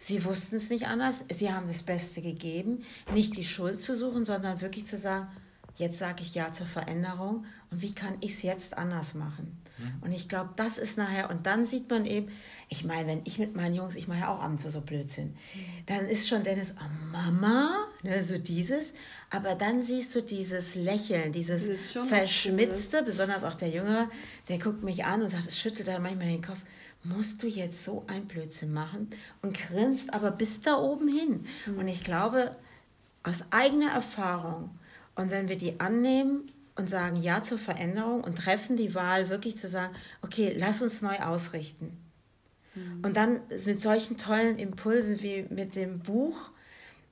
sie 0.00 0.24
wussten 0.24 0.56
es 0.56 0.70
nicht 0.70 0.88
anders, 0.88 1.24
sie 1.32 1.52
haben 1.52 1.68
das 1.68 1.84
Beste 1.84 2.20
gegeben, 2.22 2.84
nicht 3.14 3.36
die 3.36 3.44
Schuld 3.44 3.80
zu 3.80 3.96
suchen, 3.96 4.24
sondern 4.24 4.60
wirklich 4.60 4.86
zu 4.86 4.98
sagen, 4.98 5.28
jetzt 5.76 5.98
sage 5.98 6.22
ich 6.22 6.34
Ja 6.34 6.52
zur 6.52 6.66
Veränderung. 6.66 7.44
Und 7.70 7.82
wie 7.82 7.94
kann 7.94 8.16
ich 8.20 8.34
es 8.34 8.42
jetzt 8.42 8.76
anders 8.76 9.14
machen? 9.14 9.60
Mhm. 9.78 10.02
Und 10.02 10.12
ich 10.12 10.28
glaube, 10.28 10.50
das 10.56 10.78
ist 10.78 10.98
nachher, 10.98 11.30
und 11.30 11.46
dann 11.46 11.66
sieht 11.66 11.88
man 11.88 12.04
eben, 12.04 12.30
ich 12.68 12.84
meine, 12.84 13.06
wenn 13.06 13.22
ich 13.24 13.38
mit 13.38 13.54
meinen 13.54 13.74
Jungs, 13.74 13.94
ich 13.94 14.08
mache 14.08 14.20
ja 14.20 14.34
auch 14.34 14.40
abends 14.40 14.64
so 14.64 14.80
Blödsinn, 14.80 15.28
mhm. 15.28 15.60
dann 15.86 16.06
ist 16.06 16.28
schon 16.28 16.42
Dennis, 16.42 16.74
oh 16.78 17.06
Mama, 17.12 17.70
ne, 18.02 18.24
so 18.24 18.38
dieses, 18.38 18.92
aber 19.30 19.54
dann 19.54 19.82
siehst 19.82 20.14
du 20.14 20.22
dieses 20.22 20.74
Lächeln, 20.74 21.32
dieses 21.32 21.68
Verschmitzte, 22.08 23.02
besonders 23.02 23.44
auch 23.44 23.54
der 23.54 23.68
Jüngere, 23.68 24.10
der 24.48 24.58
guckt 24.58 24.82
mich 24.82 25.04
an 25.04 25.22
und 25.22 25.28
sagt, 25.28 25.46
es 25.46 25.58
schüttelt 25.58 25.88
dann 25.88 26.02
manchmal 26.02 26.26
den 26.26 26.42
Kopf, 26.42 26.58
musst 27.02 27.42
du 27.42 27.46
jetzt 27.46 27.84
so 27.84 28.04
ein 28.08 28.26
Blödsinn 28.26 28.72
machen 28.72 29.10
und 29.42 29.56
grinst 29.56 30.12
aber 30.12 30.30
bis 30.30 30.60
da 30.60 30.76
oben 30.76 31.08
hin. 31.08 31.46
Mhm. 31.66 31.78
Und 31.78 31.88
ich 31.88 32.04
glaube, 32.04 32.52
aus 33.22 33.44
eigener 33.50 33.90
Erfahrung, 33.90 34.70
und 35.14 35.30
wenn 35.30 35.48
wir 35.48 35.56
die 35.56 35.80
annehmen 35.80 36.44
und 36.76 36.88
sagen 36.88 37.16
Ja 37.16 37.42
zur 37.42 37.58
Veränderung 37.58 38.22
und 38.22 38.36
treffen 38.36 38.76
die 38.76 38.94
Wahl, 38.94 39.28
wirklich 39.28 39.58
zu 39.58 39.68
sagen, 39.68 39.94
okay, 40.22 40.54
lass 40.56 40.82
uns 40.82 41.02
neu 41.02 41.18
ausrichten. 41.18 41.96
Mhm. 42.74 43.04
Und 43.04 43.16
dann 43.16 43.40
mit 43.66 43.82
solchen 43.82 44.18
tollen 44.18 44.58
Impulsen 44.58 45.22
wie 45.22 45.46
mit 45.50 45.76
dem 45.76 46.00
Buch, 46.00 46.50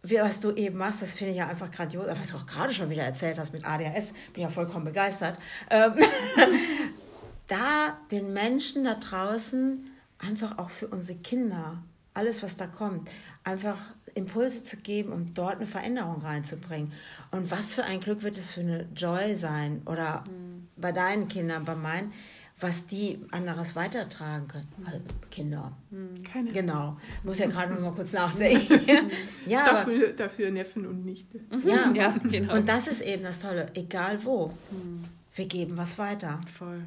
wie, 0.03 0.16
was 0.16 0.41
du 0.41 0.53
eben 0.53 0.78
machst, 0.78 1.03
das 1.03 1.12
finde 1.12 1.32
ich 1.32 1.39
ja 1.39 1.49
einfach 1.49 1.70
grandios. 1.70 2.07
Was 2.09 2.30
du 2.30 2.36
auch 2.36 2.47
gerade 2.47 2.72
schon 2.72 2.89
wieder 2.89 3.03
erzählt 3.03 3.39
hast 3.39 3.53
mit 3.53 3.64
ADHS, 3.64 4.12
bin 4.32 4.43
ja 4.43 4.49
vollkommen 4.49 4.84
begeistert. 4.84 5.39
Ähm, 5.70 5.95
da 7.49 7.99
den 8.11 8.32
Menschen 8.32 8.84
da 8.84 8.94
draußen 8.94 9.90
einfach 10.18 10.59
auch 10.59 10.70
für 10.70 10.86
unsere 10.88 11.18
Kinder, 11.18 11.82
alles 12.14 12.42
was 12.42 12.57
da 12.57 12.66
kommt, 12.66 13.09
einfach 13.44 13.78
Impulse 14.14 14.64
zu 14.64 14.78
geben, 14.78 15.12
um 15.12 15.34
dort 15.34 15.57
eine 15.57 15.66
Veränderung 15.66 16.20
reinzubringen. 16.22 16.92
Und 17.30 17.51
was 17.51 17.74
für 17.74 17.84
ein 17.84 18.01
Glück 18.01 18.22
wird 18.22 18.36
es 18.36 18.51
für 18.51 18.61
eine 18.61 18.86
Joy 18.94 19.34
sein 19.34 19.82
oder 19.86 20.24
mhm. 20.28 20.68
bei 20.76 20.92
deinen 20.92 21.28
Kindern, 21.28 21.64
bei 21.64 21.74
meinen, 21.74 22.12
was 22.61 22.86
die 22.86 23.20
anderes 23.30 23.76
weitertragen 23.76 24.49
können. 24.49 24.68
Mhm. 24.78 24.86
Also 24.86 25.01
Kinder. 25.30 25.72
Mhm. 25.90 26.22
Keine. 26.24 26.53
Genau. 26.53 26.96
Muss 27.22 27.38
ja 27.38 27.46
gerade 27.51 27.80
mal 27.80 27.92
kurz 27.92 28.12
nachdenken. 28.12 28.80
ja, 29.46 29.64
dafür, 29.64 30.07
aber, 30.07 30.12
dafür 30.14 30.51
Neffen 30.51 30.86
und 30.86 31.05
Nichte. 31.05 31.40
Ja, 31.64 31.92
ja 31.92 32.16
genau. 32.18 32.55
Und 32.55 32.68
das 32.68 32.88
ist 32.88 33.01
eben 33.01 33.22
das 33.22 33.38
Tolle. 33.38 33.70
Egal 33.74 34.24
wo. 34.24 34.49
Mhm. 34.70 35.05
Wir 35.34 35.46
geben 35.46 35.76
was 35.76 35.99
weiter. 35.99 36.40
Voll. 36.59 36.82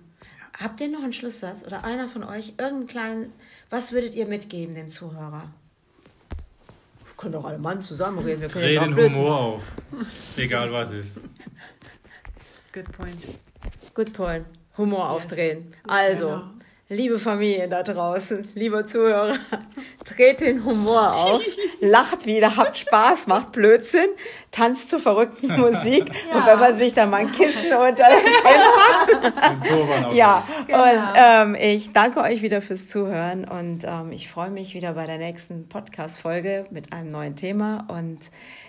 Habt 0.60 0.82
ihr 0.82 0.90
noch 0.90 1.04
einen 1.04 1.14
Schlusssatz 1.14 1.64
oder 1.66 1.84
einer 1.84 2.08
von 2.08 2.24
euch 2.24 2.50
irgendeinen 2.58 2.88
kleinen, 2.88 3.34
was 3.70 3.92
würdet 3.92 4.16
ihr 4.16 4.26
mitgeben 4.26 4.76
dem 4.76 4.90
Zuhörer? 4.90 5.52
Wir 7.06 7.14
können 7.18 7.34
doch 7.34 7.46
alle 7.46 7.58
Mann 7.58 7.82
zusammenreden. 7.82 8.42
Wir 8.42 8.48
Dreh 8.48 8.78
den 8.78 8.96
Humor 8.96 9.40
auf. 9.40 9.76
Egal 10.38 10.72
was 10.72 10.92
ist. 10.92 11.22
Good 12.74 12.92
point. 12.92 13.18
Good 13.94 14.14
point. 14.14 14.46
Humor 14.78 15.00
yes. 15.00 15.26
aufdrehen. 15.26 15.74
Also, 15.88 16.28
genau. 16.28 16.44
Liebe 16.92 17.20
Familie 17.20 17.70
da 17.70 17.84
draußen, 17.84 18.50
liebe 18.54 18.86
Zuhörer, 18.86 19.34
dreht 20.04 20.42
den 20.42 20.66
Humor 20.66 21.16
auf, 21.16 21.42
lacht 21.80 22.26
wieder, 22.26 22.58
habt 22.58 22.78
Spaß, 22.78 23.28
macht 23.28 23.54
Blödsinn, 23.54 24.10
tanzt 24.52 24.90
zu 24.90 25.00
verrückten 25.00 25.48
Musik 25.58 26.12
ja. 26.30 26.38
und 26.38 26.46
wenn 26.46 26.60
man 26.60 26.78
sich 26.78 26.94
dann 26.94 27.10
mal 27.10 27.22
ein 27.22 27.32
Kissen 27.32 27.72
unter 27.74 28.08
den 28.10 28.26
packt. 28.44 30.14
ja, 30.14 30.44
genau. 30.68 30.84
und 30.84 31.14
ähm, 31.16 31.56
ich 31.56 31.94
danke 31.94 32.20
euch 32.20 32.42
wieder 32.42 32.62
fürs 32.62 32.90
Zuhören 32.90 33.46
und 33.46 33.86
ähm, 33.86 34.12
ich 34.12 34.30
freue 34.30 34.50
mich 34.50 34.74
wieder 34.74 34.94
bei 34.94 35.06
der 35.06 35.18
nächsten 35.18 35.70
Podcast-Folge 35.70 36.66
mit 36.72 36.92
einem 36.92 37.10
neuen 37.10 37.38
Thema 37.38 37.86
und 37.88 38.20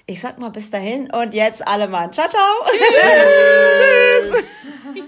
ich 0.07 0.21
sag 0.21 0.39
mal 0.39 0.51
bis 0.51 0.71
dahin 0.71 1.11
und 1.11 1.35
jetzt 1.35 1.67
alle 1.67 1.89
mal 1.89 2.13
ciao, 2.13 2.29
ciao. 2.29 2.41
Tschüss. 4.31 4.67
Tschüss. 4.95 5.05